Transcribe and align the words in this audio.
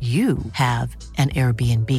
you 0.00 0.36
have 0.52 0.94
an 1.16 1.30
Airbnb. 1.30 1.90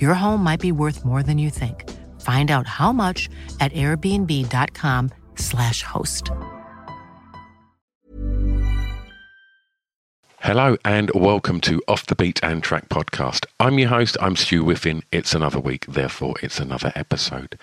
Your 0.00 0.14
home 0.14 0.44
might 0.44 0.60
be 0.60 0.70
worth 0.70 1.04
more 1.04 1.24
than 1.24 1.38
you 1.38 1.50
think. 1.50 1.90
Find 2.20 2.52
out 2.52 2.68
how 2.68 2.92
much 2.92 3.28
at 3.58 3.72
airbnb.com/slash 3.72 5.82
host. 5.82 6.30
Hello 10.40 10.76
and 10.84 11.10
welcome 11.14 11.58
to 11.62 11.82
Off 11.88 12.04
the 12.04 12.14
Beaten 12.14 12.60
Track 12.60 12.90
podcast. 12.90 13.46
I'm 13.58 13.78
your 13.78 13.88
host, 13.88 14.18
I'm 14.20 14.36
Stu 14.36 14.62
Whiffin. 14.62 15.02
It's 15.10 15.34
another 15.34 15.58
week, 15.58 15.86
therefore 15.86 16.34
it's 16.42 16.60
another 16.60 16.92
episode. 16.94 17.58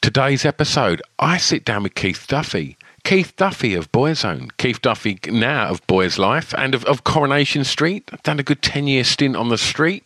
Today's 0.00 0.46
episode, 0.46 1.02
I 1.18 1.36
sit 1.36 1.66
down 1.66 1.82
with 1.82 1.94
Keith 1.94 2.24
Duffy. 2.26 2.78
Keith 3.04 3.34
Duffy 3.36 3.74
of 3.74 3.90
Boyzone. 3.90 4.50
Keith 4.58 4.80
Duffy 4.80 5.18
now 5.26 5.68
of 5.68 5.84
Boyzlife 5.86 6.54
and 6.56 6.74
of, 6.74 6.84
of 6.84 7.04
Coronation 7.04 7.64
Street. 7.64 8.10
Done 8.22 8.38
a 8.38 8.44
good 8.44 8.62
10 8.62 8.86
year 8.86 9.02
stint 9.02 9.34
on 9.34 9.48
the 9.48 9.58
street. 9.58 10.04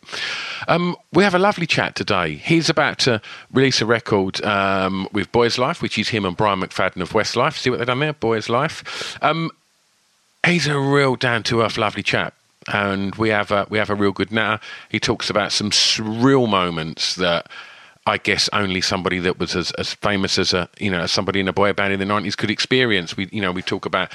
Um, 0.67 0.95
we 1.13 1.23
have 1.23 1.35
a 1.35 1.39
lovely 1.39 1.67
chat 1.67 1.95
today. 1.95 2.35
He's 2.35 2.69
about 2.69 2.97
to 2.99 3.21
release 3.53 3.81
a 3.81 3.85
record 3.85 4.43
um, 4.43 5.07
with 5.13 5.31
Boyzlife, 5.31 5.81
which 5.81 5.97
is 5.97 6.09
him 6.09 6.25
and 6.25 6.35
Brian 6.35 6.61
McFadden 6.61 7.01
of 7.01 7.11
Westlife. 7.11 7.57
See 7.57 7.69
what 7.69 7.77
they've 7.77 7.87
done 7.87 7.99
there? 7.99 8.13
Boyzlife. 8.13 9.17
Um, 9.23 9.51
he's 10.45 10.67
a 10.67 10.79
real 10.79 11.15
down 11.15 11.43
to 11.43 11.61
earth, 11.61 11.77
lovely 11.77 12.03
chap. 12.03 12.33
And 12.67 13.15
we 13.15 13.29
have 13.29 13.51
a, 13.51 13.67
we 13.69 13.77
have 13.77 13.91
a 13.91 13.95
real 13.95 14.11
good 14.11 14.31
natter. 14.31 14.61
He 14.89 14.99
talks 14.99 15.29
about 15.29 15.51
some 15.51 15.69
surreal 15.69 16.49
moments 16.49 17.15
that 17.15 17.47
I 18.07 18.17
guess 18.17 18.49
only 18.53 18.79
somebody 18.79 19.19
that 19.19 19.37
was 19.37 19.55
as, 19.55 19.71
as 19.71 19.93
famous 19.93 20.37
as 20.39 20.53
a 20.53 20.69
you 20.79 20.89
know 20.89 21.01
as 21.01 21.11
somebody 21.11 21.39
in 21.41 21.47
a 21.47 21.53
boy 21.53 21.73
band 21.73 21.93
in 21.93 21.99
the 21.99 22.05
nineties 22.05 22.35
could 22.35 22.49
experience. 22.49 23.17
We 23.17 23.27
you 23.31 23.41
know 23.41 23.51
we 23.51 23.61
talk 23.61 23.85
about 23.85 24.11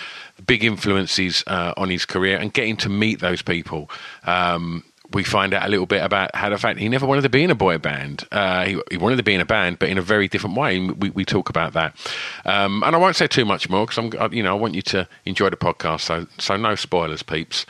big 0.46 0.64
influences 0.64 1.44
uh, 1.46 1.74
on 1.76 1.90
his 1.90 2.06
career 2.06 2.38
and 2.38 2.52
getting 2.52 2.76
to 2.78 2.88
meet 2.88 3.20
those 3.20 3.42
people. 3.42 3.90
Um, 4.24 4.84
we 5.12 5.24
find 5.24 5.54
out 5.54 5.66
a 5.66 5.68
little 5.68 5.86
bit 5.86 6.02
about 6.02 6.34
how 6.34 6.48
the 6.48 6.58
fact 6.58 6.78
he 6.78 6.88
never 6.88 7.06
wanted 7.06 7.22
to 7.22 7.28
be 7.28 7.42
in 7.42 7.50
a 7.50 7.54
boy 7.54 7.78
band. 7.78 8.24
Uh, 8.32 8.64
he, 8.64 8.80
he, 8.90 8.96
wanted 8.96 9.16
to 9.16 9.22
be 9.22 9.34
in 9.34 9.40
a 9.40 9.46
band, 9.46 9.78
but 9.78 9.88
in 9.88 9.98
a 9.98 10.02
very 10.02 10.28
different 10.28 10.56
way. 10.56 10.78
We, 10.78 11.10
we 11.10 11.24
talk 11.24 11.48
about 11.48 11.72
that. 11.74 11.96
Um, 12.44 12.82
and 12.82 12.94
I 12.94 12.98
won't 12.98 13.16
say 13.16 13.26
too 13.26 13.44
much 13.44 13.68
more 13.68 13.86
because 13.86 14.12
I'm, 14.14 14.32
you 14.32 14.42
know, 14.42 14.56
I 14.56 14.58
want 14.58 14.74
you 14.74 14.82
to 14.82 15.08
enjoy 15.24 15.50
the 15.50 15.56
podcast. 15.56 16.00
So, 16.02 16.26
so 16.38 16.56
no 16.56 16.74
spoilers, 16.74 17.22
peeps. 17.22 17.66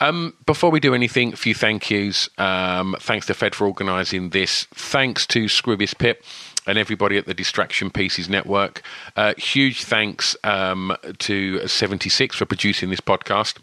Um, 0.00 0.34
before 0.46 0.70
we 0.70 0.80
do 0.80 0.94
anything, 0.94 1.32
a 1.32 1.36
few 1.36 1.54
thank 1.54 1.90
yous. 1.90 2.28
Um, 2.38 2.96
thanks 3.00 3.26
to 3.26 3.34
Fed 3.34 3.54
for 3.54 3.66
organising 3.66 4.30
this. 4.30 4.64
Thanks 4.74 5.26
to 5.28 5.46
Scroobius 5.46 5.96
Pip 5.96 6.24
and 6.66 6.78
everybody 6.78 7.18
at 7.18 7.26
the 7.26 7.34
Distraction 7.34 7.90
Pieces 7.90 8.28
Network. 8.28 8.82
Uh, 9.16 9.34
huge 9.36 9.84
thanks 9.84 10.36
um, 10.44 10.96
to 11.18 11.66
76 11.66 12.36
for 12.36 12.46
producing 12.46 12.90
this 12.90 13.00
podcast. 13.00 13.58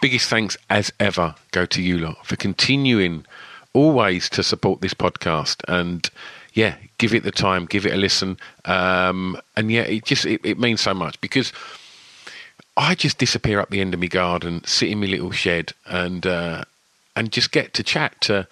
Biggest 0.00 0.28
thanks 0.28 0.56
as 0.70 0.92
ever 1.00 1.34
go 1.50 1.66
to 1.66 1.82
you 1.82 1.98
lot 1.98 2.26
for 2.26 2.36
continuing 2.36 3.24
always 3.72 4.28
to 4.30 4.42
support 4.42 4.80
this 4.80 4.94
podcast 4.94 5.62
and 5.68 6.10
yeah, 6.54 6.76
give 6.98 7.14
it 7.14 7.22
the 7.22 7.30
time, 7.30 7.66
give 7.66 7.86
it 7.86 7.92
a 7.92 7.96
listen. 7.96 8.36
Um, 8.64 9.40
and 9.56 9.70
yeah, 9.70 9.82
it 9.82 10.04
just 10.04 10.26
it, 10.26 10.40
it, 10.42 10.58
means 10.58 10.80
so 10.80 10.92
much 10.92 11.20
because 11.20 11.52
I 12.76 12.94
just 12.94 13.18
disappear 13.18 13.60
up 13.60 13.70
the 13.70 13.80
end 13.80 13.94
of 13.94 14.00
my 14.00 14.06
garden, 14.06 14.64
sit 14.64 14.88
in 14.88 15.00
my 15.00 15.06
little 15.06 15.30
shed, 15.30 15.72
and 15.86 16.26
uh, 16.26 16.64
and 17.14 17.30
just 17.30 17.52
get 17.52 17.74
to 17.74 17.82
chat 17.82 18.20
to 18.22 18.48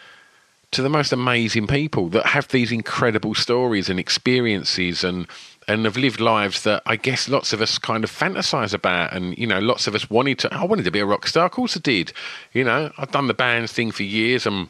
to 0.73 0.83
the 0.83 0.89
most 0.89 1.13
amazing 1.13 1.67
people 1.67 2.09
that 2.11 2.27
have 2.27 2.49
these 2.49 2.71
incredible 2.71 3.35
stories 3.35 3.89
and 3.89 3.99
experiences 3.99 5.03
and 5.03 5.27
and 5.69 5.85
have 5.85 5.97
lived 5.97 6.21
lives 6.21 6.63
that 6.63 6.83
I 6.87 6.97
guess 6.97 7.29
lots 7.29 7.53
of 7.53 7.61
us 7.61 7.79
kind 7.79 8.05
of 8.05 8.11
fantasize 8.11 8.73
about. 8.73 9.13
And, 9.13 9.37
you 9.37 9.47
know, 9.47 9.59
lots 9.59 9.87
of 9.87 9.95
us 9.95 10.09
wanted 10.09 10.39
to, 10.41 10.55
I 10.55 10.65
wanted 10.65 10.85
to 10.85 10.91
be 10.91 11.01
a 11.01 11.07
rock 11.07 11.27
star. 11.27 11.47
Of 11.47 11.53
course 11.53 11.77
I 11.77 11.81
did. 11.81 12.13
You 12.53 12.65
know, 12.65 12.93
I've 12.99 13.11
done 13.11 13.27
the 13.27 13.35
bands 13.35 13.73
thing 13.73 13.91
for 13.91 14.05
years 14.05 14.47
and 14.47 14.69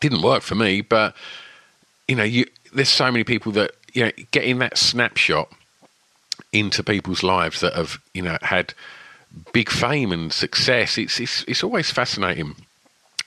didn't 0.00 0.22
work 0.22 0.42
for 0.42 0.54
me. 0.54 0.82
But, 0.82 1.16
you 2.06 2.16
know, 2.16 2.24
you, 2.24 2.46
there's 2.74 2.90
so 2.90 3.10
many 3.10 3.24
people 3.24 3.52
that, 3.52 3.72
you 3.94 4.04
know, 4.04 4.12
getting 4.32 4.58
that 4.58 4.76
snapshot 4.76 5.50
into 6.52 6.82
people's 6.82 7.22
lives 7.22 7.60
that 7.60 7.74
have, 7.74 7.98
you 8.12 8.20
know, 8.20 8.36
had 8.42 8.74
big 9.52 9.70
fame 9.70 10.12
and 10.12 10.30
success, 10.30 10.98
it's, 10.98 11.18
it's, 11.20 11.42
it's 11.44 11.64
always 11.64 11.90
fascinating. 11.90 12.54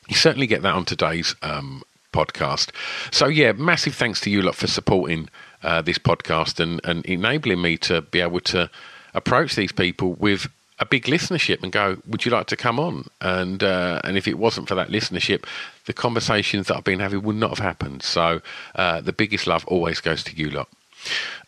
You 0.07 0.15
certainly 0.15 0.45
get 0.45 0.61
that 0.61 0.75
on 0.75 0.85
today's 0.85 1.33
um, 1.41 1.81
podcast. 2.13 2.69
So, 3.11 3.25
yeah, 3.25 3.53
massive 3.53 3.95
thanks 3.95 4.21
to 4.21 4.29
you 4.29 4.43
lot 4.43 4.55
for 4.55 4.67
supporting 4.67 5.29
uh, 5.65 5.81
this 5.81 5.97
podcast 5.97 6.59
and, 6.59 6.79
and 6.83 7.05
enabling 7.05 7.61
me 7.61 7.77
to 7.77 8.01
be 8.01 8.21
able 8.21 8.39
to 8.39 8.69
approach 9.13 9.55
these 9.55 9.71
people 9.71 10.13
with 10.13 10.47
a 10.77 10.85
big 10.85 11.05
listenership 11.05 11.63
and 11.63 11.71
go, 11.71 11.97
would 12.07 12.25
you 12.25 12.31
like 12.31 12.47
to 12.47 12.55
come 12.55 12.79
on? 12.79 13.09
And 13.21 13.63
uh, 13.63 14.01
and 14.03 14.17
if 14.17 14.27
it 14.27 14.37
wasn't 14.37 14.67
for 14.67 14.75
that 14.75 14.89
listenership, 14.89 15.45
the 15.85 15.93
conversations 15.93 16.67
that 16.67 16.77
I've 16.77 16.83
been 16.83 16.99
having 16.99 17.23
would 17.23 17.35
not 17.35 17.49
have 17.51 17.59
happened. 17.59 18.03
So 18.03 18.41
uh, 18.75 19.01
the 19.01 19.13
biggest 19.13 19.47
love 19.47 19.65
always 19.67 20.01
goes 20.01 20.23
to 20.25 20.35
you 20.35 20.49
lot. 20.49 20.67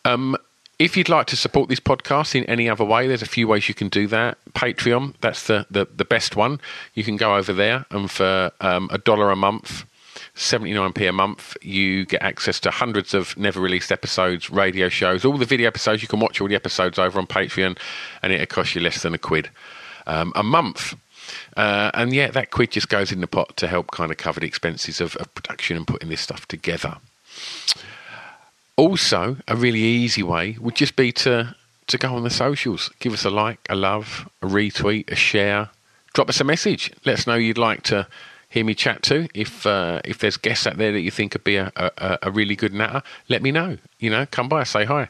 Um, 0.05 0.37
if 0.79 0.95
you'd 0.95 1.09
like 1.09 1.25
to 1.27 1.35
support 1.35 1.69
this 1.69 1.79
podcast 1.79 2.35
in 2.35 2.43
any 2.45 2.69
other 2.69 2.85
way, 2.85 3.07
there's 3.07 3.23
a 3.23 3.27
few 3.27 3.47
ways 3.47 3.67
you 3.67 3.73
can 3.73 3.89
do 3.89 4.07
that. 4.07 4.37
Patreon, 4.53 5.15
that's 5.21 5.47
the, 5.47 5.65
the, 5.71 5.85
the 5.85 6.05
best 6.05 6.35
one. 6.35 6.59
You 6.93 7.03
can 7.03 7.17
go 7.17 7.35
over 7.35 7.51
there 7.51 7.85
and 7.89 8.09
for 8.11 8.51
um, 8.61 8.87
a 8.91 8.99
dollar 8.99 9.31
a 9.31 9.35
month, 9.35 9.85
79p 10.37 11.09
a 11.09 11.11
month, 11.11 11.57
you 11.61 12.05
get 12.05 12.21
access 12.21 12.59
to 12.61 12.71
hundreds 12.71 13.13
of 13.13 13.35
never 13.37 13.59
released 13.59 13.91
episodes, 13.91 14.49
radio 14.49 14.87
shows, 14.87 15.25
all 15.25 15.37
the 15.37 15.45
video 15.45 15.67
episodes. 15.67 16.01
You 16.01 16.07
can 16.07 16.19
watch 16.19 16.39
all 16.39 16.47
the 16.47 16.55
episodes 16.55 16.99
over 16.99 17.19
on 17.19 17.27
Patreon, 17.27 17.77
and 18.21 18.31
it'll 18.31 18.45
cost 18.45 18.75
you 18.75 18.81
less 18.81 19.01
than 19.01 19.13
a 19.13 19.17
quid 19.17 19.49
um, 20.05 20.31
a 20.35 20.43
month. 20.43 20.95
Uh, 21.57 21.91
and 21.93 22.13
yeah, 22.13 22.29
that 22.29 22.51
quid 22.51 22.71
just 22.71 22.87
goes 22.87 23.11
in 23.11 23.19
the 23.19 23.27
pot 23.27 23.57
to 23.57 23.67
help 23.67 23.91
kind 23.91 24.11
of 24.11 24.17
cover 24.17 24.39
the 24.39 24.47
expenses 24.47 25.01
of, 25.01 25.15
of 25.17 25.33
production 25.33 25.75
and 25.75 25.87
putting 25.87 26.09
this 26.09 26.21
stuff 26.21 26.47
together. 26.47 26.97
Also, 28.75 29.37
a 29.47 29.55
really 29.55 29.81
easy 29.81 30.21
way 30.21 30.55
would 30.61 30.75
just 30.75 30.95
be 30.95 31.11
to 31.11 31.55
to 31.87 31.97
go 31.97 32.13
on 32.13 32.23
the 32.23 32.29
socials, 32.29 32.91
give 32.99 33.13
us 33.13 33.23
a 33.23 33.29
like, 33.29 33.59
a 33.69 33.75
love, 33.75 34.29
a 34.41 34.45
retweet, 34.45 35.09
a 35.09 35.15
share, 35.15 35.69
drop 36.13 36.27
us 36.27 36.41
a 36.41 36.43
message. 36.43 36.91
Let 37.05 37.19
us 37.19 37.25
know 37.25 37.35
you'd 37.35 37.57
like 37.57 37.83
to 37.83 38.05
hear 38.49 38.63
me 38.63 38.73
chat 38.73 39.03
to. 39.03 39.27
If 39.33 39.65
uh, 39.65 40.01
if 40.05 40.19
there's 40.19 40.37
guests 40.37 40.67
out 40.67 40.77
there 40.77 40.91
that 40.91 41.01
you 41.01 41.11
think 41.11 41.31
could 41.33 41.43
be 41.43 41.57
a, 41.57 41.71
a, 41.75 42.19
a, 42.23 42.31
really 42.31 42.55
good 42.55 42.73
natter, 42.73 43.03
let 43.29 43.41
me 43.41 43.51
know. 43.51 43.77
You 43.99 44.09
know, 44.09 44.25
come 44.25 44.49
by, 44.49 44.63
say 44.63 44.85
hi. 44.85 45.09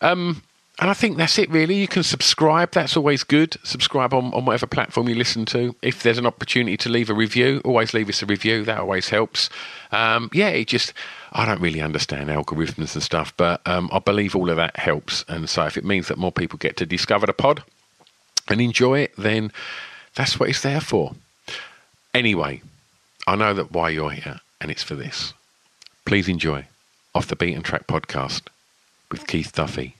Um, 0.00 0.42
and 0.78 0.90
I 0.90 0.94
think 0.94 1.16
that's 1.16 1.38
it, 1.38 1.48
really. 1.48 1.76
You 1.76 1.88
can 1.88 2.02
subscribe. 2.02 2.72
That's 2.72 2.98
always 2.98 3.24
good. 3.24 3.56
Subscribe 3.64 4.12
on, 4.12 4.26
on 4.34 4.44
whatever 4.44 4.66
platform 4.66 5.08
you 5.08 5.14
listen 5.14 5.46
to. 5.46 5.74
If 5.80 6.02
there's 6.02 6.18
an 6.18 6.26
opportunity 6.26 6.76
to 6.76 6.90
leave 6.90 7.08
a 7.08 7.14
review, 7.14 7.62
always 7.64 7.94
leave 7.94 8.10
us 8.10 8.22
a 8.22 8.26
review. 8.26 8.62
That 8.62 8.80
always 8.80 9.08
helps. 9.08 9.48
Um, 9.90 10.28
yeah, 10.34 10.48
it 10.48 10.68
just, 10.68 10.92
I 11.32 11.46
don't 11.46 11.62
really 11.62 11.80
understand 11.80 12.28
algorithms 12.28 12.92
and 12.92 13.02
stuff, 13.02 13.32
but 13.38 13.66
um, 13.66 13.88
I 13.90 14.00
believe 14.00 14.36
all 14.36 14.50
of 14.50 14.56
that 14.56 14.76
helps. 14.76 15.24
And 15.28 15.48
so 15.48 15.64
if 15.64 15.78
it 15.78 15.84
means 15.84 16.08
that 16.08 16.18
more 16.18 16.32
people 16.32 16.58
get 16.58 16.76
to 16.76 16.84
discover 16.84 17.24
the 17.24 17.32
pod 17.32 17.64
and 18.48 18.60
enjoy 18.60 18.98
it, 18.98 19.14
then 19.16 19.52
that's 20.14 20.38
what 20.38 20.50
it's 20.50 20.60
there 20.60 20.82
for. 20.82 21.14
Anyway, 22.16 22.62
I 23.26 23.36
know 23.36 23.52
that 23.52 23.72
why 23.72 23.90
you're 23.90 24.08
here, 24.08 24.40
and 24.58 24.70
it's 24.70 24.82
for 24.82 24.94
this. 24.94 25.34
Please 26.06 26.30
enjoy 26.30 26.64
Off 27.14 27.26
the 27.26 27.36
Beaten 27.36 27.62
Track 27.62 27.86
podcast 27.86 28.44
with 29.10 29.26
Keith 29.26 29.52
Duffy. 29.52 29.96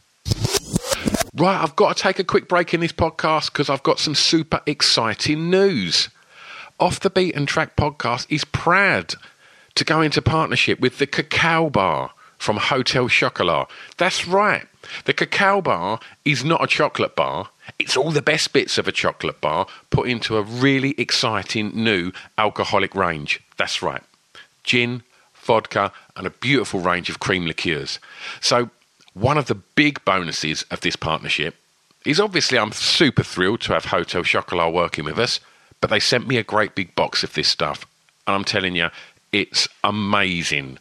Right, 1.35 1.63
I've 1.63 1.77
got 1.77 1.95
to 1.95 2.03
take 2.03 2.19
a 2.19 2.25
quick 2.25 2.49
break 2.49 2.73
in 2.73 2.81
this 2.81 2.91
podcast 2.91 3.53
because 3.53 3.69
I've 3.69 3.83
got 3.83 3.99
some 3.99 4.15
super 4.15 4.63
exciting 4.65 5.51
news. 5.51 6.09
Off 6.81 7.01
the 7.01 7.11
Beat 7.11 7.37
and 7.37 7.47
Track 7.47 7.77
podcast 7.77 8.25
is 8.31 8.47
proud 8.47 9.13
to 9.75 9.85
go 9.85 10.01
into 10.01 10.23
partnership 10.23 10.81
with 10.81 10.97
the 10.97 11.07
Cacao 11.07 11.69
Bar 11.69 12.13
from 12.39 12.57
Hotel 12.57 13.09
Chocolat. 13.09 13.69
That's 13.99 14.27
right. 14.27 14.67
The 15.05 15.12
Cacao 15.12 15.61
Bar 15.61 16.00
is 16.25 16.44
not 16.44 16.62
a 16.62 16.67
chocolate 16.67 17.17
bar. 17.17 17.50
It's 17.79 17.97
all 17.97 18.11
the 18.11 18.23
best 18.23 18.53
bits 18.53 18.79
of 18.79 18.88
a 18.88 18.93
chocolate 18.93 19.41
bar 19.41 19.67
put 19.91 20.09
into 20.09 20.37
a 20.37 20.43
really 20.43 20.94
exciting 20.99 21.73
new 21.75 22.12
alcoholic 22.38 22.94
range. 22.94 23.41
That's 23.56 23.83
right. 23.83 24.03
Gin, 24.65 25.03
vodka, 25.35 25.93
and 26.17 26.27
a 26.27 26.31
beautiful 26.31 26.81
range 26.81 27.09
of 27.09 27.21
cream 27.21 27.47
liqueurs. 27.47 27.99
So, 28.41 28.71
one 29.15 29.38
of 29.38 29.47
the 29.47 29.55
big 29.55 30.05
bonuses 30.05 30.65
of 30.71 30.81
this 30.83 30.97
partnership 30.97 31.56
is 32.05 32.21
obviously 32.21 32.59
I'm 32.59 32.73
super 32.73 33.23
thrilled 33.23 33.61
to 33.62 33.73
have 33.73 33.87
Hotel 33.87 34.23
Chocolat 34.23 34.73
working 34.73 35.05
with 35.05 35.19
us, 35.19 35.41
but 35.81 35.91
they 35.91 36.00
sent 36.00 36.29
me 36.29 36.37
a 36.37 36.43
great 36.43 36.75
big 36.75 36.94
box 36.94 37.25
of 37.25 37.35
this 37.35 37.49
stuff. 37.49 37.87
And 38.27 38.35
I'm 38.35 38.44
telling 38.44 38.77
you, 38.77 38.89
it's 39.32 39.69
amazing. 39.82 40.79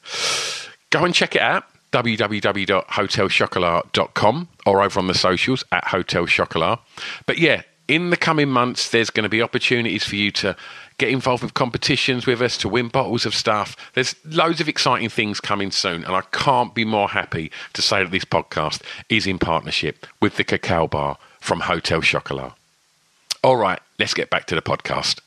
Go 0.89 1.05
and 1.05 1.13
check 1.13 1.35
it 1.35 1.41
out 1.41 1.65
www.hotelchocolat.com 1.91 4.47
or 4.65 4.81
over 4.81 4.99
on 4.99 5.07
the 5.07 5.13
socials 5.13 5.63
at 5.71 5.87
Hotel 5.87 6.25
Chocolat. 6.25 6.79
But 7.25 7.37
yeah, 7.37 7.61
in 7.87 8.09
the 8.09 8.17
coming 8.17 8.49
months, 8.49 8.89
there's 8.89 9.09
going 9.09 9.23
to 9.23 9.29
be 9.29 9.41
opportunities 9.41 10.03
for 10.03 10.15
you 10.15 10.31
to 10.31 10.55
get 10.97 11.09
involved 11.09 11.43
with 11.43 11.53
competitions 11.53 12.25
with 12.25 12.41
us, 12.41 12.57
to 12.57 12.69
win 12.69 12.87
bottles 12.87 13.25
of 13.25 13.35
stuff. 13.35 13.75
There's 13.93 14.15
loads 14.25 14.61
of 14.61 14.69
exciting 14.69 15.09
things 15.09 15.39
coming 15.39 15.71
soon, 15.71 16.03
and 16.03 16.15
I 16.15 16.21
can't 16.31 16.73
be 16.73 16.85
more 16.85 17.09
happy 17.09 17.51
to 17.73 17.81
say 17.81 18.03
that 18.03 18.11
this 18.11 18.25
podcast 18.25 18.81
is 19.09 19.27
in 19.27 19.39
partnership 19.39 20.07
with 20.21 20.37
the 20.37 20.43
Cacao 20.43 20.87
Bar 20.87 21.17
from 21.39 21.61
Hotel 21.61 22.01
Chocolat. 22.01 22.53
All 23.43 23.57
right, 23.57 23.79
let's 23.99 24.13
get 24.13 24.29
back 24.29 24.45
to 24.47 24.55
the 24.55 24.61
podcast. 24.61 25.19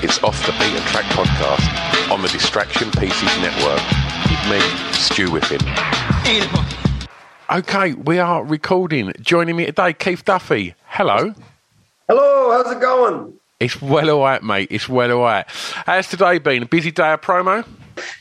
It's 0.00 0.22
Off 0.22 0.46
the 0.46 0.52
Beaten 0.52 0.86
Track 0.86 1.04
podcast 1.06 1.97
on 2.10 2.22
the 2.22 2.28
Distraction 2.28 2.90
Pieces 2.92 3.36
Network 3.38 3.82
with 4.30 4.50
me, 4.50 4.60
Stu 4.92 5.28
Whiffin. 5.28 5.60
Okay, 7.50 7.92
we 7.92 8.18
are 8.18 8.44
recording. 8.44 9.12
Joining 9.20 9.56
me 9.56 9.66
today, 9.66 9.92
Keith 9.92 10.24
Duffy. 10.24 10.74
Hello. 10.86 11.34
Hello, 12.08 12.50
how's 12.52 12.72
it 12.74 12.80
going? 12.80 13.34
It's 13.60 13.82
well 13.82 14.08
alright, 14.08 14.42
mate. 14.42 14.68
It's 14.70 14.88
well 14.88 15.10
alright. 15.12 15.44
How's 15.48 16.08
today 16.08 16.38
been? 16.38 16.62
A 16.62 16.66
busy 16.66 16.90
day 16.90 17.12
of 17.12 17.20
promo? 17.20 17.66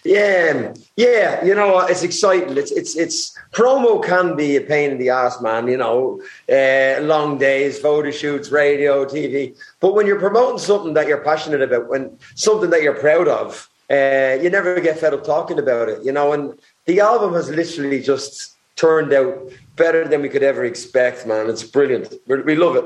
Yeah, 0.04 0.74
yeah. 0.98 1.46
You 1.46 1.56
know, 1.56 1.80
it's 1.80 2.04
exciting. 2.04 2.58
It's 2.58 2.72
it's 2.72 2.98
it's 2.98 3.38
promo 3.52 4.04
can 4.04 4.36
be 4.36 4.58
a 4.58 4.62
pain 4.62 4.92
in 4.92 4.98
the 4.98 5.10
ass, 5.10 5.40
man. 5.42 5.68
You 5.68 5.78
know, 5.78 6.22
uh, 6.52 7.02
long 7.04 7.38
days, 7.38 7.80
photo 7.80 8.12
shoots, 8.12 8.52
radio, 8.52 9.06
TV. 9.06 9.56
But 9.80 9.94
when 9.94 10.08
you're 10.08 10.20
promoting 10.20 10.58
something 10.58 10.94
that 10.96 11.08
you're 11.08 11.24
passionate 11.24 11.62
about, 11.62 11.88
when 11.88 12.18
something 12.36 12.70
that 12.72 12.82
you're 12.82 12.96
proud 12.96 13.28
of, 13.28 13.70
uh, 13.90 14.38
you 14.42 14.50
never 14.50 14.80
get 14.80 15.00
fed 15.00 15.14
up 15.14 15.24
talking 15.24 15.60
about 15.60 15.90
it. 15.90 16.04
You 16.04 16.12
know, 16.12 16.34
and 16.34 16.60
the 16.86 17.00
album 17.00 17.34
has 17.34 17.50
literally 17.50 18.02
just 18.02 18.56
turned 18.76 19.12
out 19.14 19.52
better 19.76 20.08
than 20.08 20.22
we 20.22 20.30
could 20.30 20.44
ever 20.44 20.64
expect, 20.64 21.26
man. 21.26 21.50
It's 21.50 21.64
brilliant. 21.64 22.14
we 22.28 22.42
we 22.42 22.56
love 22.56 22.76
it. 22.76 22.86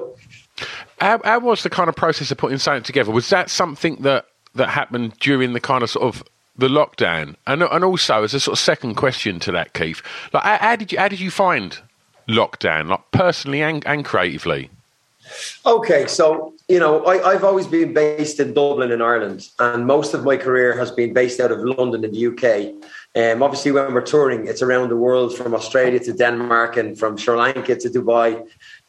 How, 1.00 1.20
how 1.24 1.40
was 1.40 1.64
the 1.64 1.70
kind 1.70 1.90
of 1.90 1.96
process 1.96 2.32
of 2.32 2.38
putting 2.38 2.60
something 2.60 2.84
together? 2.84 3.12
Was 3.12 3.30
that 3.30 3.50
something 3.50 3.96
that 4.02 4.26
that 4.56 4.70
happened 4.70 5.14
during 5.20 5.54
the 5.54 5.60
kind 5.60 5.84
of 5.84 5.90
sort 5.90 6.06
of 6.06 6.24
the 6.58 6.68
lockdown? 6.68 7.36
And 7.48 7.64
and 7.64 7.84
also 7.84 8.24
as 8.24 8.34
a 8.34 8.40
sort 8.40 8.54
of 8.54 8.60
second 8.60 8.96
question 8.96 9.40
to 9.42 9.52
that, 9.52 9.74
Keith, 9.74 10.02
like 10.34 10.44
how, 10.44 10.58
how 10.58 10.76
did 10.76 10.92
you 10.92 11.00
how 11.00 11.08
did 11.08 11.20
you 11.20 11.32
find 11.32 11.80
lockdown, 12.28 12.90
like 12.90 13.12
personally 13.12 13.62
and, 13.62 13.86
and 13.86 14.06
creatively? 14.06 14.70
Okay, 15.66 16.08
so 16.08 16.54
you 16.68 16.80
know, 16.80 17.06
I, 17.06 17.34
have 17.34 17.44
always 17.44 17.68
been 17.68 17.94
based 17.94 18.40
in 18.40 18.54
Dublin 18.54 18.92
in 18.92 19.02
Ireland, 19.02 19.50
and 19.60 19.86
most 19.86 20.14
of 20.14 20.24
my 20.24 20.38
career 20.38 20.78
has 20.78 20.92
been 20.92 21.14
based 21.14 21.40
out 21.40 21.52
of 21.52 21.60
London 21.60 22.04
in 22.06 22.12
the 22.12 22.28
UK. 22.28 22.74
Um, 23.14 23.44
obviously, 23.44 23.72
when 23.72 23.94
we're 23.94 24.02
touring, 24.02 24.48
it's 24.48 24.62
around 24.62 24.90
the 24.90 24.96
world 24.96 25.36
from 25.36 25.54
Australia 25.54 26.00
to 26.00 26.14
Denmark 26.14 26.78
and 26.78 26.98
from 26.98 27.18
Sri 27.18 27.36
Lanka 27.36 27.76
to 27.76 27.90
Dubai. 27.90 28.40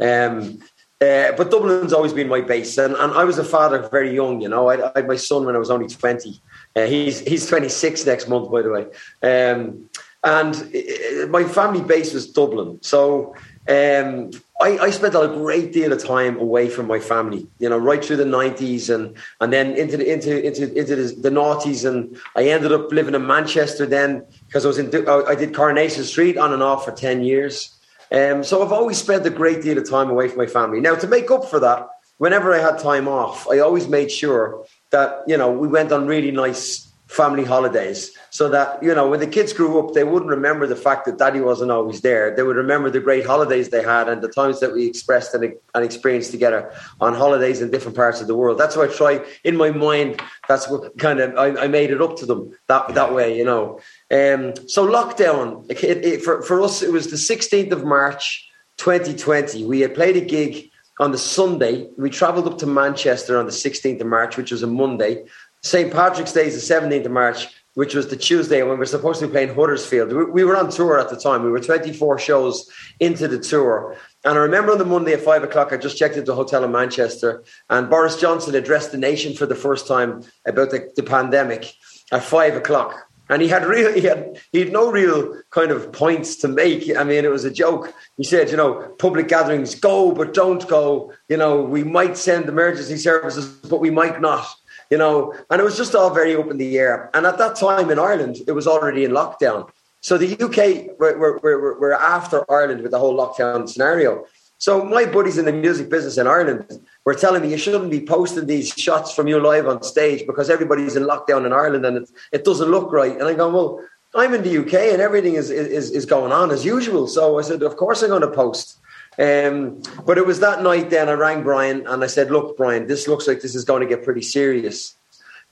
Um, 0.01 0.61
uh, 1.01 1.33
but 1.37 1.51
Dublin's 1.51 1.93
always 1.93 2.13
been 2.13 2.29
my 2.29 2.41
base, 2.41 2.79
and, 2.79 2.95
and 2.95 3.13
I 3.13 3.25
was 3.25 3.39
a 3.39 3.45
father 3.45 3.89
very 3.91 4.15
young. 4.15 4.41
You 4.41 4.49
know, 4.49 4.69
I, 4.69 4.89
I 4.89 4.93
had 4.95 5.09
my 5.09 5.17
son 5.17 5.45
when 5.45 5.57
I 5.57 5.59
was 5.59 5.71
only 5.71 5.89
twenty. 5.89 6.41
Uh, 6.77 6.87
he's 6.87 7.19
he's 7.21 7.49
twenty 7.49 7.69
six 7.69 8.07
next 8.07 8.29
month, 8.29 8.51
by 8.53 8.63
the 8.63 8.71
way. 8.71 8.85
Um, 9.23 9.91
and 10.25 10.55
uh, 10.55 11.27
my 11.27 11.43
family 11.43 11.83
base 11.83 12.15
was 12.15 12.31
Dublin, 12.31 12.79
so 12.83 13.35
um, 13.69 14.31
I, 14.63 14.79
I, 14.85 14.91
spent 14.91 15.15
a 15.15 15.29
great 15.29 15.73
deal 15.73 15.93
of 15.93 16.03
time 16.03 16.39
away 16.39 16.69
from 16.69 16.87
my 16.87 17.01
family. 17.01 17.47
You 17.59 17.69
know, 17.69 17.79
right 17.79 18.05
through 18.05 18.17
the 18.17 18.25
nineties, 18.25 18.89
and 18.89 19.17
and 19.41 19.53
then 19.53 19.77
into 19.77 19.97
the, 19.97 20.13
into 20.13 20.47
into 20.47 20.73
into 20.75 20.97
the, 20.97 21.31
noughties, 21.31 21.89
and 21.89 22.17
I 22.37 22.45
ended 22.49 22.73
up 22.73 22.93
living 22.93 23.15
in 23.15 23.27
Manchester 23.27 23.87
then 23.87 24.25
because 24.47 24.65
I 24.65 24.69
was 24.69 24.79
in 24.79 24.87
I 25.09 25.35
did 25.35 25.55
Coronation 25.55 26.05
Street 26.05 26.39
on 26.39 26.53
and 26.53 26.63
off 26.63 26.85
for 26.85 26.93
ten 26.93 27.23
years. 27.25 27.77
Um, 28.13 28.45
so 28.45 28.63
I've 28.63 28.73
always 28.73 28.99
spent 28.99 29.25
a 29.25 29.31
great 29.31 29.63
deal 29.63 29.79
of 29.79 29.89
time 29.89 30.11
away 30.11 30.29
from 30.29 30.39
my 30.39 30.47
family. 30.47 30.81
Now, 30.81 30.95
to 30.97 31.07
make 31.07 31.31
up 31.31 31.47
for 31.47 31.59
that, 31.61 31.89
whenever 32.19 32.53
I 32.53 32.59
had 32.59 32.79
time 32.79 33.09
off, 33.09 33.49
I 33.49 33.61
always 33.61 33.89
made 33.89 34.13
sure 34.13 34.67
that, 34.91 35.23
you 35.27 35.39
know, 35.39 35.51
we 35.51 35.67
went 35.67 35.93
on 35.93 36.07
really 36.07 36.31
nice 36.31 36.92
family 37.13 37.45
holidays 37.45 38.17
so 38.31 38.49
that, 38.49 38.83
you 38.83 38.95
know, 38.95 39.09
when 39.09 39.21
the 39.21 39.27
kids 39.27 39.53
grew 39.53 39.79
up, 39.79 39.93
they 39.93 40.03
wouldn't 40.03 40.31
remember 40.31 40.67
the 40.67 40.77
fact 40.77 41.05
that 41.05 41.19
daddy 41.19 41.41
wasn't 41.41 41.71
always 41.71 42.01
there. 42.01 42.35
They 42.35 42.43
would 42.43 42.57
remember 42.57 42.89
the 42.89 43.01
great 43.01 43.27
holidays 43.27 43.69
they 43.69 43.83
had 43.83 44.09
and 44.09 44.23
the 44.23 44.29
times 44.29 44.61
that 44.61 44.73
we 44.73 44.87
expressed 44.87 45.35
and, 45.35 45.53
and 45.75 45.85
experienced 45.85 46.31
together 46.31 46.73
on 47.03 47.15
holidays 47.15 47.61
in 47.61 47.71
different 47.71 47.97
parts 47.97 48.23
of 48.23 48.29
the 48.29 48.35
world. 48.35 48.59
That's 48.59 48.77
what 48.77 48.91
I 48.91 48.95
try 48.95 49.25
in 49.45 49.59
my 49.59 49.71
mind. 49.71 50.23
That's 50.49 50.71
what 50.71 50.97
kind 50.99 51.21
of, 51.21 51.37
I, 51.37 51.65
I 51.65 51.67
made 51.69 51.91
it 51.91 52.01
up 52.01 52.17
to 52.17 52.27
them 52.27 52.57
that, 52.69 52.95
that 52.95 53.15
way, 53.15 53.37
you 53.37 53.45
know. 53.45 53.79
Um, 54.11 54.55
so 54.67 54.87
lockdown, 54.87 55.71
it, 55.71 55.85
it, 55.85 56.23
for, 56.23 56.41
for 56.41 56.63
us, 56.63 56.83
it 56.83 56.93
was 56.93 57.11
the 57.11 57.17
16th 57.17 57.73
of 57.73 57.85
March, 57.85 58.49
2020. 58.79 59.67
We 59.67 59.81
had 59.81 59.95
played 59.95 60.17
a 60.17 60.23
gig 60.23 60.71
on 60.99 61.11
the 61.11 61.19
Sunday. 61.19 61.89
We 61.99 62.11
travelled 62.11 62.47
up 62.47 62.59
to 62.59 62.67
Manchester 62.67 63.39
on 63.39 63.47
the 63.47 63.53
16th 63.53 64.01
of 64.01 64.07
March, 64.07 64.37
which 64.37 64.53
was 64.53 64.63
a 64.63 64.67
Monday. 64.67 65.25
St. 65.63 65.93
Patrick's 65.93 66.33
Day 66.33 66.47
is 66.47 66.69
the 66.69 66.75
17th 66.75 67.07
of 67.07 67.13
March, 67.13 67.47
which 67.75 67.95
was 67.95 68.09
the 68.09 68.17
Tuesday 68.17 68.63
when 68.63 68.73
we 68.73 68.79
were 68.79 68.87
supposed 68.87 69.21
to 69.21 69.29
be 69.29 69.33
playing 69.33 69.55
Huddersfield. 69.55 70.13
We, 70.13 70.25
we 70.25 70.45
were 70.45 70.57
on 70.57 70.71
tour 70.71 70.99
at 70.99 71.09
the 71.09 71.17
time. 71.17 71.45
We 71.45 71.51
were 71.51 71.61
24 71.61 72.19
shows 72.19 72.69
into 72.99 73.29
the 73.29 73.39
tour. 73.39 73.97
And 74.25 74.37
I 74.37 74.43
remember 74.43 74.73
on 74.73 74.79
the 74.79 74.85
Monday 74.85 75.13
at 75.13 75.21
five 75.21 75.45
o'clock, 75.45 75.73
I 75.73 75.77
just 75.77 75.97
checked 75.97 76.17
into 76.17 76.33
the 76.33 76.35
hotel 76.35 76.65
in 76.65 76.73
Manchester, 76.73 77.45
and 77.71 77.89
Boris 77.89 78.21
Johnson 78.21 78.57
addressed 78.57 78.91
the 78.91 78.99
nation 78.99 79.35
for 79.35 79.47
the 79.47 79.55
first 79.55 79.87
time 79.87 80.23
about 80.47 80.71
the, 80.71 80.91
the 80.97 81.03
pandemic 81.05 81.73
at 82.11 82.25
five 82.25 82.57
o'clock. 82.57 82.97
And 83.29 83.41
he 83.41 83.49
had 83.49 83.65
real, 83.65 83.93
he 83.93 84.03
had, 84.03 84.41
he 84.51 84.59
had 84.59 84.73
no 84.73 84.91
real 84.91 85.41
kind 85.51 85.71
of 85.71 85.93
points 85.93 86.37
to 86.37 86.49
make. 86.49 86.95
I 86.97 87.05
mean, 87.05 87.25
it 87.25 87.31
was 87.31 87.45
a 87.45 87.51
joke. 87.51 87.95
He 88.17 88.25
said, 88.25 88.51
you 88.51 88.57
know, 88.57 88.95
public 88.99 89.29
gatherings, 89.29 89.77
go, 89.77 90.13
but 90.13 90.35
don't 90.35 90.67
go. 90.69 91.13
You 91.29 91.37
know, 91.37 91.63
we 91.63 91.85
might 91.85 92.17
send 92.17 92.49
emergency 92.49 92.97
services, 92.97 93.47
but 93.47 93.81
we 93.81 93.91
might 93.91 94.21
not 94.21 94.47
you 94.93 94.99
know, 94.99 95.35
and 95.49 95.59
it 95.59 95.65
was 95.65 95.79
just 95.79 95.95
all 95.95 96.11
very 96.11 96.37
up 96.37 96.51
in 96.51 96.59
the 96.59 96.79
air. 96.79 97.09
And 97.15 97.25
at 97.25 97.39
that 97.39 97.57
time 97.57 97.89
in 97.91 97.99
Ireland, 97.99 98.37
it 98.47 98.53
was 98.53 98.67
already 98.67 99.05
in 99.05 99.13
lockdown. 99.13 99.71
So 100.03 100.19
the 100.19 100.33
UK 100.47 100.99
were, 101.01 101.17
were, 101.17 101.39
were, 101.39 101.81
were 101.81 101.95
after 101.95 102.45
Ireland 102.53 102.83
with 102.83 102.91
the 102.91 102.99
whole 102.99 103.17
lockdown 103.17 103.67
scenario. 103.67 104.27
So 104.59 104.85
my 104.85 105.07
buddies 105.07 105.39
in 105.39 105.47
the 105.47 105.53
music 105.53 105.89
business 105.89 106.19
in 106.19 106.27
Ireland 106.27 106.87
were 107.07 107.15
telling 107.15 107.41
me 107.41 107.49
you 107.49 107.57
shouldn't 107.57 107.91
be 107.91 108.05
posting 108.05 108.45
these 108.45 108.69
shots 108.69 109.15
from 109.15 109.29
you 109.29 109.41
live 109.41 109.67
on 109.67 109.83
stage 109.83 110.27
because 110.27 110.51
everybody's 110.51 110.95
in 110.95 111.05
lockdown 111.05 111.47
in 111.47 111.55
Ireland 111.55 111.87
and 111.87 111.97
it, 111.97 112.11
it 112.31 112.45
doesn't 112.45 112.71
look 112.71 112.93
right. 112.93 113.13
And 113.13 113.25
I 113.25 113.33
go, 113.33 113.49
well, 113.49 113.81
I'm 114.15 114.35
in 114.35 114.43
the 114.43 114.59
UK 114.59 114.75
and 114.93 115.01
everything 115.01 115.37
is, 115.37 115.49
is, 115.49 115.91
is 115.91 116.05
going 116.05 116.33
on 116.33 116.51
as 116.51 116.67
usual. 116.67 117.07
So 117.07 117.39
I 117.39 117.43
said, 117.43 117.63
of 117.63 117.79
course 117.79 118.03
I'm 118.03 118.11
going 118.11 118.21
to 118.21 118.31
post. 118.31 118.79
Um, 119.19 119.83
but 120.07 120.17
it 120.17 120.27
was 120.27 120.41
that 120.41 120.63
night 120.63 120.91
then 120.91 121.09
I 121.09 121.13
rang 121.13 121.43
Brian 121.43 121.87
and 121.87 122.03
I 122.03 122.07
said, 122.07 122.31
look, 122.31 122.57
Brian, 122.57 122.87
this 122.87 123.07
looks 123.07 123.29
like 123.29 123.41
this 123.41 123.55
is 123.55 123.65
going 123.65 123.83
to 123.83 123.87
get 123.87 124.05
pretty 124.05 124.23
serious. 124.23 124.97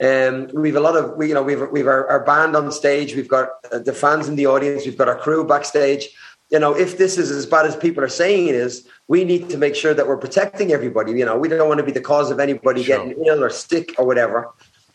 Um, 0.02 0.48
we've 0.54 0.76
a 0.76 0.80
lot 0.80 0.96
of, 0.96 1.16
we, 1.18 1.28
you 1.28 1.34
know, 1.34 1.42
we've, 1.42 1.60
we've 1.70 1.86
our, 1.86 2.08
our 2.08 2.24
band 2.24 2.56
on 2.56 2.72
stage, 2.72 3.14
we've 3.14 3.28
got 3.28 3.50
uh, 3.70 3.78
the 3.78 3.92
fans 3.92 4.28
in 4.28 4.36
the 4.36 4.46
audience, 4.46 4.86
we've 4.86 4.96
got 4.96 5.08
our 5.08 5.18
crew 5.18 5.46
backstage. 5.46 6.08
You 6.50 6.58
know, 6.58 6.74
if 6.74 6.96
this 6.96 7.18
is 7.18 7.30
as 7.30 7.44
bad 7.44 7.66
as 7.66 7.76
people 7.76 8.02
are 8.02 8.08
saying 8.08 8.48
it 8.48 8.54
is, 8.54 8.88
we 9.08 9.24
need 9.24 9.50
to 9.50 9.58
make 9.58 9.74
sure 9.74 9.92
that 9.92 10.08
we're 10.08 10.16
protecting 10.16 10.72
everybody. 10.72 11.12
You 11.12 11.26
know, 11.26 11.36
we 11.36 11.48
don't 11.48 11.68
want 11.68 11.78
to 11.78 11.84
be 11.84 11.92
the 11.92 12.00
cause 12.00 12.30
of 12.30 12.40
anybody 12.40 12.82
sure. 12.82 12.96
getting 12.96 13.24
ill 13.24 13.44
or 13.44 13.50
sick 13.50 13.94
or 13.98 14.06
whatever. 14.06 14.50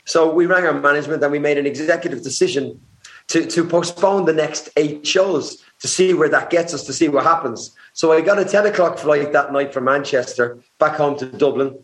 So 0.06 0.34
we 0.34 0.48
rang 0.48 0.66
our 0.66 0.74
management 0.74 1.24
and 1.24 1.32
we 1.32 1.40
made 1.40 1.58
an 1.58 1.66
executive 1.66 2.24
decision 2.24 2.82
to, 3.28 3.46
to 3.46 3.64
postpone 3.64 4.26
the 4.26 4.34
next 4.34 4.70
eight 4.76 5.06
shows 5.06 5.64
to 5.80 5.88
see 5.88 6.14
where 6.14 6.30
that 6.30 6.50
gets 6.50 6.74
us, 6.74 6.84
to 6.84 6.94
see 6.94 7.10
what 7.10 7.24
happens. 7.24 7.76
So 7.96 8.12
I 8.12 8.20
got 8.20 8.38
a 8.38 8.46
10 8.46 8.68
o'clock 8.68 8.98
flight 8.98 9.32
that 9.32 9.54
night 9.54 9.74
from 9.74 9.86
Manchester 9.86 10.60
back 10.80 10.98
home 10.98 11.18
to 11.18 11.26
Dublin. 11.26 11.80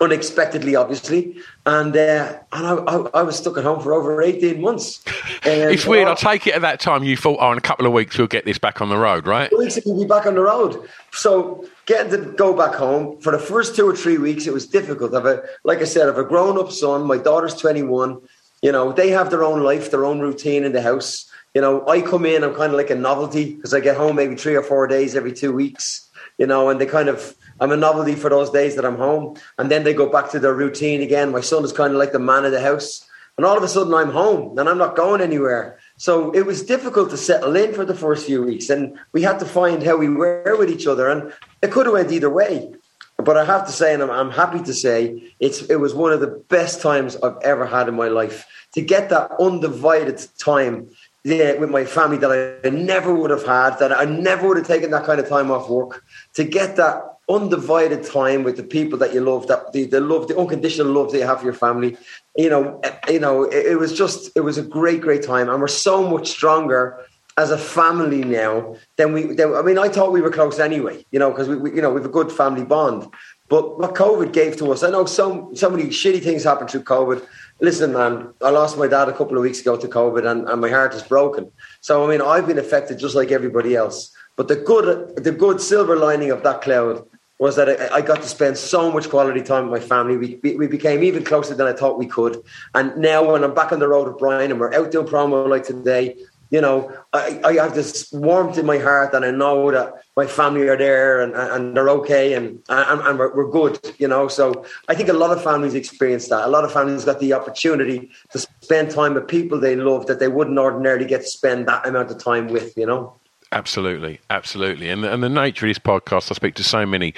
unexpectedly, 0.00 0.76
obviously, 0.76 1.38
and 1.64 1.96
uh, 1.96 2.38
and 2.52 2.66
I, 2.66 2.74
I, 2.74 2.96
I, 3.14 3.22
was 3.22 3.38
stuck 3.38 3.56
at 3.56 3.64
home 3.64 3.80
for 3.80 3.94
over 3.94 4.20
eighteen 4.20 4.60
months. 4.60 5.02
And 5.42 5.70
it's 5.72 5.86
weird. 5.86 6.08
I'll 6.08 6.14
take 6.14 6.46
it 6.46 6.54
at 6.54 6.60
that 6.60 6.80
time 6.80 7.02
you 7.02 7.16
thought, 7.16 7.38
oh, 7.40 7.52
in 7.52 7.56
a 7.56 7.62
couple 7.62 7.86
of 7.86 7.94
weeks 7.94 8.18
we'll 8.18 8.26
get 8.26 8.44
this 8.44 8.58
back 8.58 8.82
on 8.82 8.90
the 8.90 8.98
road, 8.98 9.26
right? 9.26 9.50
Weeks 9.56 9.78
we'll 9.86 9.98
be 9.98 10.06
back 10.06 10.26
on 10.26 10.34
the 10.34 10.42
road. 10.42 10.86
So 11.12 11.66
getting 11.86 12.10
to 12.10 12.32
go 12.32 12.54
back 12.54 12.74
home 12.74 13.18
for 13.22 13.32
the 13.32 13.38
first 13.38 13.74
two 13.74 13.88
or 13.88 13.96
three 13.96 14.18
weeks, 14.18 14.46
it 14.46 14.52
was 14.52 14.66
difficult. 14.66 15.14
I've 15.14 15.24
a, 15.24 15.42
like 15.64 15.78
I 15.78 15.84
said, 15.84 16.06
I've 16.06 16.18
a 16.18 16.24
grown-up 16.24 16.70
son. 16.70 17.06
My 17.06 17.16
daughter's 17.16 17.54
twenty-one. 17.54 18.20
You 18.60 18.72
know, 18.72 18.92
they 18.92 19.08
have 19.10 19.30
their 19.30 19.44
own 19.44 19.62
life, 19.62 19.90
their 19.90 20.04
own 20.04 20.20
routine 20.20 20.64
in 20.64 20.72
the 20.72 20.82
house. 20.82 21.30
You 21.56 21.62
know, 21.62 21.88
I 21.88 22.02
come 22.02 22.26
in, 22.26 22.44
I'm 22.44 22.54
kind 22.54 22.70
of 22.70 22.76
like 22.76 22.90
a 22.90 22.94
novelty 22.94 23.54
because 23.54 23.72
I 23.72 23.80
get 23.80 23.96
home 23.96 24.16
maybe 24.16 24.36
three 24.36 24.56
or 24.56 24.62
four 24.62 24.86
days 24.86 25.16
every 25.16 25.32
two 25.32 25.54
weeks. 25.54 26.06
You 26.36 26.46
know, 26.46 26.68
and 26.68 26.78
they 26.78 26.84
kind 26.84 27.08
of 27.08 27.34
I'm 27.60 27.72
a 27.72 27.78
novelty 27.78 28.14
for 28.14 28.28
those 28.28 28.50
days 28.50 28.76
that 28.76 28.84
I'm 28.84 28.98
home. 28.98 29.38
And 29.56 29.70
then 29.70 29.82
they 29.82 29.94
go 29.94 30.06
back 30.06 30.30
to 30.32 30.38
their 30.38 30.52
routine 30.52 31.00
again. 31.00 31.32
My 31.32 31.40
son 31.40 31.64
is 31.64 31.72
kind 31.72 31.94
of 31.94 31.98
like 31.98 32.12
the 32.12 32.18
man 32.18 32.44
of 32.44 32.52
the 32.52 32.60
house. 32.60 33.08
And 33.38 33.46
all 33.46 33.56
of 33.56 33.62
a 33.62 33.68
sudden 33.68 33.94
I'm 33.94 34.10
home 34.10 34.58
and 34.58 34.68
I'm 34.68 34.76
not 34.76 34.96
going 34.96 35.22
anywhere. 35.22 35.78
So 35.96 36.30
it 36.32 36.44
was 36.44 36.62
difficult 36.62 37.08
to 37.08 37.16
settle 37.16 37.56
in 37.56 37.72
for 37.72 37.86
the 37.86 37.94
first 37.94 38.26
few 38.26 38.42
weeks. 38.42 38.68
And 38.68 38.98
we 39.12 39.22
had 39.22 39.38
to 39.38 39.46
find 39.46 39.82
how 39.82 39.96
we 39.96 40.10
were 40.10 40.56
with 40.58 40.68
each 40.68 40.86
other. 40.86 41.08
And 41.08 41.32
it 41.62 41.70
could 41.70 41.86
have 41.86 41.94
went 41.94 42.12
either 42.12 42.28
way. 42.28 42.70
But 43.16 43.38
I 43.38 43.46
have 43.46 43.64
to 43.64 43.72
say, 43.72 43.94
and 43.94 44.02
I'm, 44.02 44.10
I'm 44.10 44.30
happy 44.30 44.62
to 44.62 44.74
say, 44.74 45.32
it's 45.40 45.62
it 45.62 45.76
was 45.76 45.94
one 45.94 46.12
of 46.12 46.20
the 46.20 46.44
best 46.48 46.82
times 46.82 47.16
I've 47.16 47.38
ever 47.42 47.64
had 47.64 47.88
in 47.88 47.96
my 47.96 48.08
life. 48.08 48.46
To 48.74 48.82
get 48.82 49.08
that 49.08 49.30
undivided 49.40 50.20
time 50.38 50.90
yeah, 51.26 51.54
with 51.54 51.70
my 51.70 51.84
family 51.84 52.18
that 52.18 52.60
I 52.64 52.68
never 52.68 53.12
would 53.12 53.30
have 53.30 53.44
had, 53.44 53.78
that 53.78 53.90
I 53.90 54.04
never 54.04 54.46
would 54.46 54.58
have 54.58 54.66
taken 54.66 54.92
that 54.92 55.04
kind 55.04 55.18
of 55.18 55.28
time 55.28 55.50
off 55.50 55.68
work, 55.68 56.04
to 56.34 56.44
get 56.44 56.76
that 56.76 57.02
undivided 57.28 58.04
time 58.04 58.44
with 58.44 58.56
the 58.56 58.62
people 58.62 58.96
that 59.00 59.12
you 59.12 59.20
love, 59.20 59.48
that 59.48 59.72
the, 59.72 59.86
the 59.86 60.00
love, 60.00 60.28
the 60.28 60.38
unconditional 60.38 60.92
love 60.92 61.10
that 61.10 61.18
you 61.18 61.26
have 61.26 61.40
for 61.40 61.44
your 61.44 61.52
family. 61.52 61.96
You 62.36 62.48
know, 62.48 62.80
eh, 62.84 63.14
you 63.14 63.18
know, 63.18 63.42
it, 63.42 63.66
it 63.72 63.76
was 63.76 63.92
just, 63.92 64.30
it 64.36 64.42
was 64.42 64.56
a 64.56 64.62
great, 64.62 65.00
great 65.00 65.24
time, 65.24 65.48
and 65.48 65.60
we're 65.60 65.66
so 65.66 66.08
much 66.08 66.28
stronger 66.28 67.04
as 67.36 67.50
a 67.50 67.58
family 67.58 68.22
now 68.22 68.76
than 68.96 69.12
we. 69.12 69.24
Than, 69.34 69.52
I 69.52 69.62
mean, 69.62 69.78
I 69.78 69.88
thought 69.88 70.12
we 70.12 70.20
were 70.20 70.30
close 70.30 70.60
anyway, 70.60 71.04
you 71.10 71.18
know, 71.18 71.32
because 71.32 71.48
we, 71.48 71.56
we, 71.56 71.74
you 71.74 71.82
know, 71.82 71.90
we 71.90 72.00
have 72.00 72.08
a 72.08 72.12
good 72.12 72.30
family 72.30 72.64
bond. 72.64 73.12
But 73.48 73.78
what 73.80 73.96
COVID 73.96 74.32
gave 74.32 74.56
to 74.58 74.70
us, 74.70 74.84
I 74.84 74.90
know 74.90 75.06
so 75.06 75.50
so 75.54 75.70
many 75.70 75.86
shitty 75.86 76.22
things 76.22 76.44
happened 76.44 76.70
through 76.70 76.84
COVID. 76.84 77.26
Listen, 77.60 77.92
man, 77.94 78.34
I 78.42 78.50
lost 78.50 78.76
my 78.76 78.86
dad 78.86 79.08
a 79.08 79.16
couple 79.16 79.36
of 79.36 79.42
weeks 79.42 79.60
ago 79.60 79.76
to 79.76 79.88
COVID, 79.88 80.30
and, 80.30 80.46
and 80.48 80.60
my 80.60 80.68
heart 80.68 80.94
is 80.94 81.02
broken. 81.02 81.50
So 81.80 82.04
I 82.04 82.10
mean, 82.10 82.20
I've 82.20 82.46
been 82.46 82.58
affected 82.58 82.98
just 82.98 83.14
like 83.14 83.30
everybody 83.30 83.74
else. 83.74 84.14
But 84.36 84.48
the 84.48 84.56
good, 84.56 85.16
the 85.16 85.32
good 85.32 85.60
silver 85.60 85.96
lining 85.96 86.30
of 86.30 86.42
that 86.42 86.60
cloud 86.60 87.06
was 87.38 87.56
that 87.56 87.68
I, 87.68 87.96
I, 87.96 88.00
got 88.00 88.22
to 88.22 88.28
spend 88.28 88.56
so 88.56 88.90
much 88.90 89.10
quality 89.10 89.42
time 89.42 89.68
with 89.68 89.82
my 89.82 89.86
family. 89.86 90.16
We, 90.16 90.56
we 90.56 90.66
became 90.66 91.02
even 91.02 91.24
closer 91.24 91.54
than 91.54 91.66
I 91.66 91.72
thought 91.72 91.98
we 91.98 92.06
could. 92.06 92.42
And 92.74 92.96
now 92.96 93.30
when 93.30 93.44
I'm 93.44 93.54
back 93.54 93.72
on 93.72 93.78
the 93.78 93.88
road 93.88 94.08
with 94.08 94.18
Brian 94.18 94.50
and 94.50 94.58
we're 94.58 94.74
out 94.74 94.90
doing 94.90 95.06
promo 95.06 95.46
like 95.48 95.64
today, 95.64 96.16
you 96.50 96.60
know, 96.60 96.92
I, 97.12 97.40
I 97.44 97.52
have 97.54 97.74
this 97.74 98.10
warmth 98.12 98.58
in 98.58 98.66
my 98.66 98.78
heart 98.78 99.14
and 99.14 99.24
I 99.24 99.30
know 99.30 99.70
that 99.72 99.94
my 100.16 100.26
family 100.26 100.68
are 100.68 100.76
there 100.76 101.20
and, 101.20 101.34
and 101.34 101.76
they're 101.76 101.88
okay 101.90 102.34
and, 102.34 102.62
and, 102.68 103.00
and 103.00 103.18
we're, 103.18 103.34
we're 103.34 103.50
good, 103.50 103.78
you 103.98 104.06
know. 104.06 104.28
So 104.28 104.64
I 104.88 104.94
think 104.94 105.08
a 105.08 105.12
lot 105.12 105.36
of 105.36 105.42
families 105.42 105.74
experience 105.74 106.28
that. 106.28 106.46
A 106.46 106.48
lot 106.48 106.64
of 106.64 106.72
families 106.72 107.04
got 107.04 107.20
the 107.20 107.32
opportunity 107.32 108.10
to 108.30 108.38
spend 108.38 108.90
time 108.90 109.14
with 109.14 109.26
people 109.26 109.58
they 109.58 109.76
love 109.76 110.06
that 110.06 110.20
they 110.20 110.28
wouldn't 110.28 110.58
ordinarily 110.58 111.06
get 111.06 111.22
to 111.22 111.28
spend 111.28 111.66
that 111.68 111.86
amount 111.86 112.10
of 112.10 112.18
time 112.18 112.48
with, 112.48 112.76
you 112.76 112.86
know. 112.86 113.18
Absolutely, 113.52 114.20
absolutely. 114.30 114.88
And 114.88 115.02
the, 115.02 115.12
and 115.12 115.22
the 115.22 115.28
nature 115.28 115.66
of 115.66 115.70
this 115.70 115.78
podcast, 115.78 116.30
I 116.30 116.34
speak 116.34 116.54
to 116.56 116.64
so 116.64 116.86
many 116.86 117.14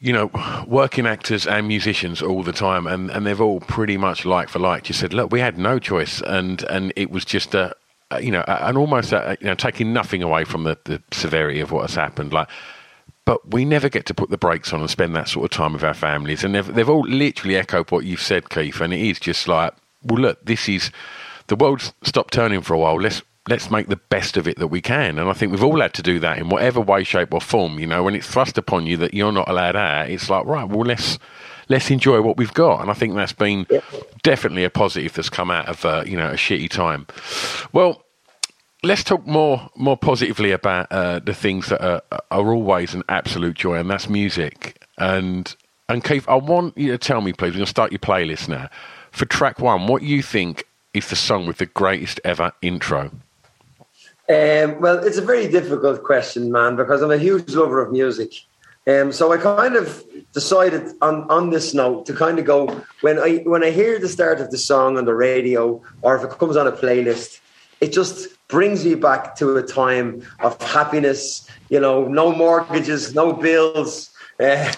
you 0.00 0.12
know, 0.12 0.30
working 0.68 1.06
actors 1.06 1.44
and 1.44 1.66
musicians 1.66 2.22
all 2.22 2.44
the 2.44 2.52
time, 2.52 2.86
and, 2.86 3.10
and 3.10 3.26
they've 3.26 3.40
all 3.40 3.58
pretty 3.58 3.96
much 3.96 4.24
like 4.24 4.48
for 4.48 4.60
like. 4.60 4.88
You 4.88 4.94
said, 4.94 5.12
look, 5.12 5.32
we 5.32 5.40
had 5.40 5.58
no 5.58 5.80
choice, 5.80 6.22
and 6.22 6.62
and 6.70 6.92
it 6.94 7.10
was 7.10 7.24
just 7.24 7.52
a 7.52 7.74
Uh, 8.10 8.18
you 8.18 8.30
know, 8.30 8.42
and 8.46 8.78
almost 8.78 9.12
a, 9.12 9.36
you 9.40 9.46
know, 9.46 9.54
taking 9.54 9.92
nothing 9.92 10.22
away 10.22 10.44
from 10.44 10.64
the, 10.64 10.78
the 10.84 11.02
severity 11.12 11.60
of 11.60 11.70
what 11.70 11.82
has 11.82 11.94
happened, 11.94 12.32
like. 12.32 12.48
But 13.26 13.50
we 13.50 13.66
never 13.66 13.90
get 13.90 14.06
to 14.06 14.14
put 14.14 14.30
the 14.30 14.38
brakes 14.38 14.72
on 14.72 14.80
and 14.80 14.88
spend 14.88 15.14
that 15.14 15.28
sort 15.28 15.44
of 15.44 15.50
time 15.50 15.74
with 15.74 15.84
our 15.84 15.92
families, 15.92 16.42
and 16.42 16.54
they've 16.54 16.74
they've 16.74 16.88
all 16.88 17.06
literally 17.06 17.56
echoed 17.56 17.90
what 17.90 18.06
you've 18.06 18.22
said, 18.22 18.48
Keith. 18.48 18.80
And 18.80 18.94
it 18.94 19.00
is 19.00 19.20
just 19.20 19.46
like, 19.46 19.74
well, 20.02 20.18
look, 20.18 20.42
this 20.46 20.66
is 20.70 20.90
the 21.48 21.56
world's 21.56 21.92
stopped 22.02 22.32
turning 22.32 22.62
for 22.62 22.72
a 22.72 22.78
while. 22.78 22.96
Let's 22.96 23.20
let's 23.48 23.70
make 23.70 23.88
the 23.88 23.96
best 23.96 24.36
of 24.36 24.48
it 24.48 24.58
that 24.58 24.68
we 24.68 24.80
can. 24.80 25.18
And 25.18 25.28
I 25.28 25.32
think 25.32 25.52
we've 25.52 25.64
all 25.64 25.80
had 25.80 25.94
to 25.94 26.02
do 26.02 26.18
that 26.20 26.38
in 26.38 26.48
whatever 26.48 26.80
way, 26.80 27.04
shape, 27.04 27.34
or 27.34 27.40
form. 27.40 27.78
You 27.78 27.86
know, 27.86 28.02
when 28.02 28.14
it's 28.14 28.26
thrust 28.26 28.56
upon 28.56 28.86
you 28.86 28.96
that 28.98 29.14
you're 29.14 29.32
not 29.32 29.48
allowed 29.48 29.76
out, 29.76 30.10
it's 30.10 30.30
like, 30.30 30.46
right, 30.46 30.68
well, 30.68 30.86
let's 30.86 31.18
let's 31.68 31.90
enjoy 31.90 32.20
what 32.20 32.36
we've 32.36 32.54
got. 32.54 32.80
And 32.80 32.90
I 32.90 32.94
think 32.94 33.14
that's 33.14 33.32
been 33.32 33.66
yep. 33.70 33.84
definitely 34.22 34.64
a 34.64 34.70
positive 34.70 35.12
that's 35.14 35.30
come 35.30 35.50
out 35.50 35.68
of 35.68 35.84
uh, 35.84 36.04
you 36.06 36.16
know 36.16 36.30
a 36.30 36.34
shitty 36.34 36.70
time. 36.70 37.06
Well. 37.72 38.02
Let's 38.84 39.02
talk 39.02 39.26
more 39.26 39.70
more 39.74 39.96
positively 39.96 40.52
about 40.52 40.86
uh, 40.92 41.18
the 41.18 41.34
things 41.34 41.66
that 41.66 41.84
are, 41.84 42.00
are 42.30 42.52
always 42.52 42.94
an 42.94 43.02
absolute 43.08 43.56
joy, 43.56 43.74
and 43.74 43.90
that's 43.90 44.08
music. 44.08 44.80
And 44.96 45.52
and 45.88 46.04
Keith, 46.04 46.28
I 46.28 46.36
want 46.36 46.78
you 46.78 46.92
to 46.92 46.98
tell 46.98 47.20
me, 47.20 47.32
please. 47.32 47.48
We're 47.48 47.54
going 47.54 47.64
to 47.64 47.70
start 47.70 47.90
your 47.90 47.98
playlist 47.98 48.48
now. 48.48 48.68
For 49.10 49.24
track 49.24 49.58
one, 49.58 49.88
what 49.88 50.02
you 50.02 50.22
think 50.22 50.64
is 50.94 51.08
the 51.08 51.16
song 51.16 51.46
with 51.46 51.58
the 51.58 51.66
greatest 51.66 52.20
ever 52.24 52.52
intro? 52.62 53.10
Um, 54.28 54.80
well, 54.80 55.02
it's 55.04 55.16
a 55.16 55.24
very 55.24 55.48
difficult 55.48 56.04
question, 56.04 56.52
man, 56.52 56.76
because 56.76 57.00
I'm 57.00 57.10
a 57.10 57.18
huge 57.18 57.54
lover 57.54 57.80
of 57.80 57.90
music. 57.90 58.32
Um, 58.88 59.12
so 59.12 59.32
I 59.32 59.36
kind 59.36 59.76
of 59.76 60.02
decided 60.32 60.94
on, 61.02 61.28
on 61.30 61.50
this 61.50 61.74
note 61.74 62.06
to 62.06 62.14
kind 62.14 62.38
of 62.38 62.46
go 62.46 62.82
when 63.02 63.18
I 63.18 63.36
when 63.44 63.62
I 63.62 63.70
hear 63.70 63.98
the 63.98 64.08
start 64.08 64.40
of 64.40 64.50
the 64.50 64.56
song 64.56 64.96
on 64.96 65.04
the 65.04 65.14
radio 65.14 65.82
or 66.00 66.16
if 66.16 66.24
it 66.24 66.38
comes 66.38 66.56
on 66.56 66.66
a 66.66 66.72
playlist, 66.72 67.40
it 67.82 67.92
just 67.92 68.28
brings 68.48 68.86
me 68.86 68.94
back 68.94 69.36
to 69.36 69.56
a 69.58 69.62
time 69.62 70.22
of 70.40 70.60
happiness. 70.62 71.46
You 71.68 71.80
know, 71.80 72.08
no 72.08 72.32
mortgages, 72.34 73.14
no 73.14 73.34
bills, 73.34 74.10
uh, 74.40 74.72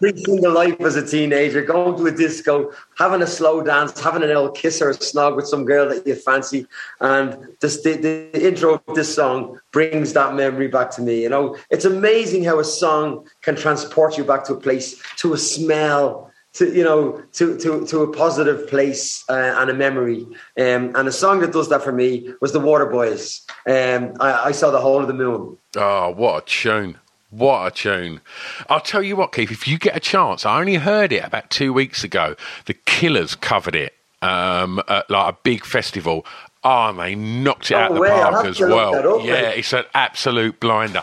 the 0.00 0.52
life 0.54 0.80
as 0.82 0.94
a 0.94 1.04
teenager, 1.04 1.62
going 1.62 1.96
to 1.96 2.06
a 2.06 2.12
disco, 2.12 2.70
having 2.96 3.22
a 3.22 3.26
slow 3.26 3.60
dance, 3.60 3.98
having 3.98 4.22
an 4.22 4.28
little 4.28 4.52
kiss 4.52 4.80
or 4.80 4.90
a 4.90 4.94
snog 4.94 5.34
with 5.34 5.48
some 5.48 5.64
girl 5.64 5.88
that 5.88 6.06
you 6.06 6.14
fancy, 6.14 6.64
and 7.00 7.36
this, 7.60 7.82
the, 7.82 7.96
the 7.96 8.46
intro 8.46 8.74
of 8.74 8.94
this 8.94 9.12
song 9.12 9.58
brings 9.72 10.12
that 10.12 10.36
memory 10.36 10.68
back 10.68 10.92
to 10.92 11.02
me. 11.02 11.22
You 11.22 11.28
know, 11.28 11.56
it's 11.70 11.84
amazing 11.84 12.44
how 12.44 12.60
a 12.60 12.64
song 12.64 13.26
can 13.42 13.56
transport 13.56 14.16
you 14.16 14.22
back 14.22 14.44
to 14.44 14.54
a 14.54 14.60
place, 14.60 15.02
to 15.16 15.34
a 15.34 15.38
smell, 15.38 16.30
to 16.52 16.72
you 16.72 16.84
know 16.84 17.22
to 17.32 17.58
to 17.58 17.84
to 17.86 18.02
a 18.02 18.12
positive 18.12 18.68
place 18.68 19.24
uh, 19.28 19.56
and 19.58 19.70
a 19.70 19.74
memory. 19.74 20.24
Um, 20.56 20.94
and 20.94 21.08
a 21.08 21.12
song 21.12 21.40
that 21.40 21.52
does 21.52 21.68
that 21.70 21.82
for 21.82 21.92
me 21.92 22.32
was 22.40 22.52
the 22.52 22.60
Waterboys 22.60 23.44
um, 23.66 24.14
I, 24.20 24.48
I, 24.48 24.52
saw 24.52 24.70
the 24.70 24.80
whole 24.80 25.00
of 25.00 25.06
the 25.08 25.14
moon. 25.14 25.58
Oh 25.76 26.10
what 26.10 26.42
a 26.42 26.46
tune 26.46 26.98
what 27.30 27.66
a 27.66 27.70
tune. 27.70 28.20
I'll 28.68 28.80
tell 28.80 29.02
you 29.02 29.16
what, 29.16 29.32
Keith, 29.32 29.50
if 29.50 29.66
you 29.66 29.78
get 29.78 29.96
a 29.96 30.00
chance, 30.00 30.44
I 30.44 30.60
only 30.60 30.76
heard 30.76 31.12
it 31.12 31.24
about 31.24 31.50
two 31.50 31.72
weeks 31.72 32.04
ago. 32.04 32.34
The 32.66 32.74
Killers 32.74 33.34
covered 33.34 33.76
it 33.76 33.94
um, 34.22 34.82
at 34.88 35.08
like 35.10 35.34
a 35.34 35.38
big 35.42 35.64
festival. 35.64 36.26
Oh, 36.62 36.90
and 36.90 36.98
they 36.98 37.14
knocked 37.14 37.70
it 37.70 37.74
out 37.74 37.92
of 37.92 37.96
the 37.96 38.02
park 38.02 38.44
as 38.44 38.60
well. 38.60 39.24
Yeah, 39.24 39.48
it's 39.48 39.72
an 39.72 39.84
absolute 39.94 40.60
blinder. 40.60 41.02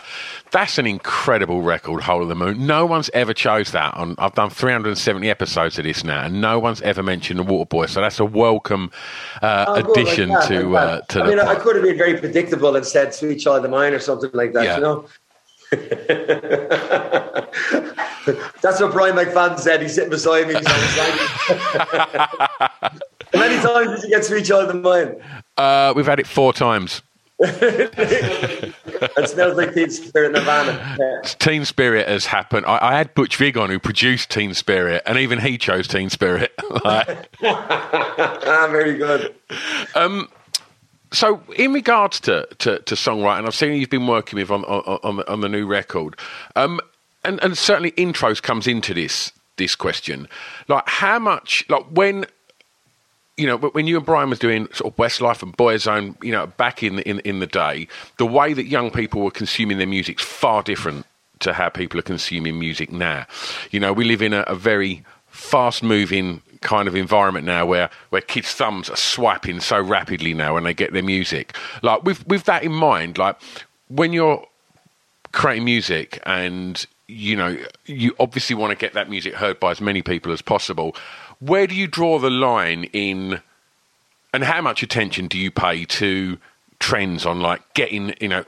That's 0.52 0.78
an 0.78 0.86
incredible 0.86 1.62
record, 1.62 2.00
Whole 2.00 2.22
of 2.22 2.28
the 2.28 2.36
Moon. 2.36 2.64
No 2.64 2.86
one's 2.86 3.10
ever 3.12 3.34
chose 3.34 3.72
that. 3.72 3.92
On, 3.94 4.14
I've 4.18 4.34
done 4.34 4.50
370 4.50 5.28
episodes 5.28 5.76
of 5.76 5.84
this 5.84 6.04
now, 6.04 6.26
and 6.26 6.40
no 6.40 6.60
one's 6.60 6.80
ever 6.82 7.02
mentioned 7.02 7.40
the 7.40 7.44
Waterboy. 7.44 7.88
So 7.88 8.00
that's 8.00 8.20
a 8.20 8.24
welcome 8.24 8.92
uh, 9.42 9.64
oh, 9.66 9.74
addition 9.74 10.28
like 10.28 10.46
to 10.46 10.76
uh, 10.76 11.00
to 11.00 11.22
I 11.24 11.28
mean, 11.28 11.40
I 11.40 11.56
could 11.56 11.74
have 11.74 11.84
been 11.84 11.98
very 11.98 12.16
predictable 12.16 12.76
and 12.76 12.86
said 12.86 13.12
"Sweet 13.12 13.38
Child 13.38 13.64
of 13.64 13.72
Mine" 13.72 13.94
or 13.94 13.98
something 13.98 14.30
like 14.34 14.52
that. 14.52 14.64
Yeah. 14.64 14.76
You 14.76 14.82
know. 14.82 15.06
That's 18.62 18.80
what 18.80 18.92
Brian 18.92 19.14
McFadden 19.16 19.58
said. 19.58 19.82
He's 19.82 19.94
sitting 19.94 20.10
beside 20.10 20.48
me. 20.48 20.54
He's 20.54 20.66
How 20.68 20.88
many 23.34 23.62
times 23.62 24.00
did 24.00 24.04
you 24.04 24.08
get 24.08 24.24
Sweet 24.24 24.46
Child 24.46 24.70
of 24.70 24.82
Mine? 24.82 25.16
Uh, 25.56 25.92
we've 25.94 26.06
had 26.06 26.20
it 26.20 26.26
four 26.26 26.54
times. 26.54 27.02
it 27.40 28.74
smells 29.28 29.56
like 29.56 29.74
Teen 29.74 29.90
Spirit 29.90 30.32
Nirvana. 30.32 30.96
Yeah. 30.98 31.20
Teen 31.22 31.64
Spirit 31.64 32.08
has 32.08 32.26
happened. 32.26 32.66
I, 32.66 32.78
I, 32.80 32.96
had 32.96 33.14
Butch 33.14 33.36
Vig 33.36 33.56
on 33.56 33.70
who 33.70 33.78
produced 33.78 34.30
Teen 34.30 34.54
Spirit, 34.54 35.02
and 35.06 35.18
even 35.18 35.38
he 35.38 35.56
chose 35.56 35.86
Teen 35.86 36.10
Spirit. 36.10 36.52
like, 36.84 37.30
ah, 37.44 38.68
very 38.72 38.96
good. 38.96 39.36
Um, 39.94 40.28
so, 41.12 41.40
in 41.56 41.72
regards 41.72 42.20
to, 42.20 42.46
to, 42.58 42.78
to, 42.80 42.94
songwriting, 42.94 43.46
I've 43.46 43.54
seen 43.54 43.72
you've 43.74 43.88
been 43.88 44.06
working 44.06 44.38
with 44.38 44.50
on 44.50 44.64
on, 44.64 45.22
on, 45.22 45.40
the, 45.40 45.48
new 45.48 45.66
record, 45.66 46.18
um, 46.54 46.80
and 47.24 47.42
and 47.42 47.56
certainly 47.56 47.92
intros 47.92 48.42
comes 48.42 48.66
into 48.66 48.92
this 48.92 49.32
this 49.56 49.74
question. 49.74 50.28
Like, 50.68 50.86
how 50.86 51.18
much, 51.18 51.64
like 51.68 51.84
when 51.90 52.26
you 53.38 53.46
know, 53.46 53.56
when 53.56 53.86
you 53.86 53.96
and 53.96 54.04
Brian 54.04 54.28
was 54.28 54.38
doing 54.38 54.66
sort 54.72 54.92
of 54.92 54.96
Westlife 54.96 55.42
and 55.42 55.56
Boyzone, 55.56 56.22
you 56.22 56.32
know, 56.32 56.46
back 56.46 56.82
in 56.82 56.98
in 57.00 57.20
in 57.20 57.38
the 57.38 57.46
day, 57.46 57.88
the 58.18 58.26
way 58.26 58.52
that 58.52 58.66
young 58.66 58.90
people 58.90 59.22
were 59.22 59.30
consuming 59.30 59.78
their 59.78 59.86
music's 59.86 60.22
far 60.22 60.62
different 60.62 61.06
to 61.40 61.52
how 61.52 61.68
people 61.68 61.98
are 61.98 62.02
consuming 62.02 62.58
music 62.58 62.92
now. 62.92 63.26
You 63.70 63.80
know, 63.80 63.92
we 63.92 64.04
live 64.04 64.22
in 64.22 64.32
a, 64.32 64.40
a 64.42 64.56
very 64.56 65.04
fast 65.28 65.82
moving 65.82 66.42
kind 66.60 66.88
of 66.88 66.94
environment 66.94 67.46
now 67.46 67.66
where, 67.66 67.90
where 68.10 68.20
kids' 68.20 68.52
thumbs 68.52 68.90
are 68.90 68.96
swiping 68.96 69.60
so 69.60 69.80
rapidly 69.80 70.34
now 70.34 70.54
when 70.54 70.64
they 70.64 70.74
get 70.74 70.92
their 70.92 71.02
music. 71.02 71.56
Like 71.82 72.04
with 72.04 72.26
with 72.26 72.44
that 72.44 72.62
in 72.62 72.72
mind, 72.72 73.18
like 73.18 73.36
when 73.88 74.12
you're 74.12 74.44
creating 75.32 75.64
music 75.64 76.20
and 76.24 76.86
you 77.06 77.36
know 77.36 77.56
you 77.86 78.14
obviously 78.18 78.54
want 78.54 78.70
to 78.70 78.76
get 78.76 78.94
that 78.94 79.08
music 79.08 79.34
heard 79.34 79.58
by 79.60 79.70
as 79.70 79.80
many 79.80 80.02
people 80.02 80.32
as 80.32 80.42
possible, 80.42 80.94
where 81.40 81.66
do 81.66 81.74
you 81.74 81.86
draw 81.86 82.18
the 82.18 82.30
line 82.30 82.84
in 82.92 83.40
and 84.32 84.44
how 84.44 84.60
much 84.60 84.82
attention 84.82 85.26
do 85.26 85.38
you 85.38 85.50
pay 85.50 85.84
to 85.84 86.38
trends 86.78 87.26
on 87.26 87.40
like 87.40 87.62
getting 87.74 88.14
you 88.20 88.28
know 88.28 88.44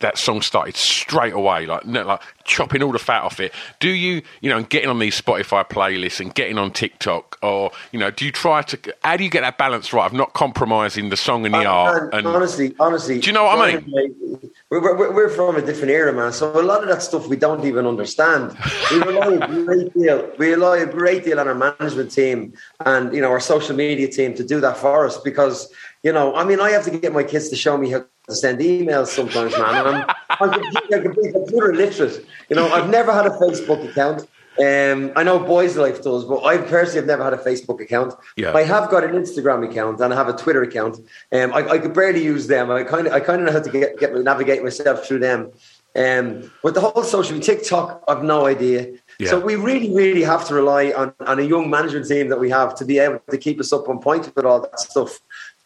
that 0.00 0.18
song 0.18 0.42
started 0.42 0.76
straight 0.76 1.32
away, 1.32 1.66
like 1.66 1.84
like 1.86 2.20
chopping 2.44 2.82
all 2.82 2.92
the 2.92 2.98
fat 2.98 3.22
off 3.22 3.40
it. 3.40 3.52
Do 3.80 3.88
you, 3.88 4.22
you 4.40 4.48
know, 4.48 4.62
getting 4.62 4.88
on 4.88 4.98
these 4.98 5.20
Spotify 5.20 5.68
playlists 5.68 6.20
and 6.20 6.34
getting 6.34 6.58
on 6.58 6.72
TikTok, 6.72 7.38
or 7.42 7.70
you 7.92 7.98
know, 7.98 8.10
do 8.10 8.24
you 8.24 8.32
try 8.32 8.62
to? 8.62 8.94
How 9.02 9.16
do 9.16 9.24
you 9.24 9.30
get 9.30 9.42
that 9.42 9.58
balance 9.58 9.92
right 9.92 10.06
of 10.06 10.12
not 10.12 10.32
compromising 10.34 11.10
the 11.10 11.16
song 11.16 11.44
and 11.44 11.54
the 11.54 11.64
art? 11.64 12.12
And 12.14 12.26
honestly, 12.26 12.74
honestly, 12.78 13.20
Do 13.20 13.26
you 13.26 13.32
know 13.32 13.44
what 13.44 13.58
I 13.58 13.76
mean? 13.76 14.50
We're, 14.70 14.96
we're, 14.96 15.14
we're 15.14 15.28
from 15.30 15.56
a 15.56 15.62
different 15.62 15.90
era, 15.90 16.12
man. 16.12 16.32
So 16.32 16.60
a 16.60 16.62
lot 16.62 16.82
of 16.82 16.88
that 16.90 17.02
stuff 17.02 17.26
we 17.26 17.36
don't 17.36 17.64
even 17.64 17.86
understand. 17.86 18.56
We 18.90 18.98
rely 18.98 19.32
a 19.32 19.64
great 19.64 19.94
deal. 19.94 20.30
We 20.38 20.50
rely 20.52 20.78
a 20.78 20.86
great 20.86 21.24
deal 21.24 21.40
on 21.40 21.48
our 21.48 21.54
management 21.54 22.10
team 22.10 22.52
and 22.84 23.14
you 23.14 23.22
know 23.22 23.30
our 23.30 23.40
social 23.40 23.74
media 23.74 24.08
team 24.08 24.34
to 24.34 24.44
do 24.44 24.60
that 24.60 24.76
for 24.76 25.06
us 25.06 25.18
because 25.18 25.72
you 26.02 26.12
know, 26.12 26.34
I 26.34 26.44
mean, 26.44 26.60
I 26.60 26.70
have 26.70 26.84
to 26.84 26.90
get 26.90 27.12
my 27.12 27.24
kids 27.24 27.48
to 27.48 27.56
show 27.56 27.76
me 27.76 27.90
how 27.90 28.04
send 28.34 28.60
emails 28.60 29.08
sometimes, 29.08 29.52
man. 29.56 29.86
And 29.86 29.96
I'm, 29.96 30.50
I'm 30.52 31.02
completely 31.02 31.32
computer 31.32 31.72
illiterate. 31.72 32.26
You 32.48 32.56
know, 32.56 32.68
I've 32.68 32.90
never 32.90 33.12
had 33.12 33.26
a 33.26 33.30
Facebook 33.30 33.88
account. 33.88 34.26
Um, 34.58 35.12
I 35.14 35.22
know 35.22 35.38
Boyzlife 35.38 36.02
does, 36.02 36.24
but 36.24 36.44
I 36.44 36.58
personally 36.58 36.96
have 36.96 37.06
never 37.06 37.22
had 37.22 37.32
a 37.32 37.36
Facebook 37.36 37.80
account. 37.80 38.14
Yeah. 38.36 38.52
I 38.52 38.64
have 38.64 38.90
got 38.90 39.04
an 39.04 39.12
Instagram 39.12 39.68
account 39.68 40.00
and 40.00 40.12
I 40.12 40.16
have 40.16 40.28
a 40.28 40.36
Twitter 40.36 40.62
account. 40.62 40.98
Um, 41.32 41.52
I, 41.52 41.68
I 41.68 41.78
could 41.78 41.94
barely 41.94 42.24
use 42.24 42.48
them. 42.48 42.68
I 42.70 42.82
kind 42.82 43.06
of, 43.06 43.12
I 43.12 43.20
kind 43.20 43.40
of 43.40 43.46
know 43.46 43.52
how 43.52 43.62
to 43.62 43.70
get, 43.70 43.98
get 44.00 44.12
navigate 44.14 44.64
myself 44.64 45.06
through 45.06 45.20
them. 45.20 45.52
Um, 45.94 46.50
but 46.62 46.74
the 46.74 46.80
whole 46.80 47.04
social 47.04 47.34
media, 47.34 47.54
TikTok, 47.54 48.02
I've 48.08 48.24
no 48.24 48.46
idea. 48.46 48.94
Yeah. 49.20 49.30
So 49.30 49.40
we 49.40 49.54
really, 49.54 49.94
really 49.94 50.22
have 50.22 50.46
to 50.48 50.54
rely 50.54 50.92
on, 50.92 51.14
on 51.20 51.38
a 51.38 51.42
young 51.42 51.70
management 51.70 52.08
team 52.08 52.28
that 52.28 52.40
we 52.40 52.50
have 52.50 52.74
to 52.76 52.84
be 52.84 52.98
able 52.98 53.20
to 53.30 53.38
keep 53.38 53.60
us 53.60 53.72
up 53.72 53.88
on 53.88 54.00
point 54.00 54.34
with 54.34 54.44
all 54.44 54.60
that 54.60 54.78
stuff. 54.80 55.20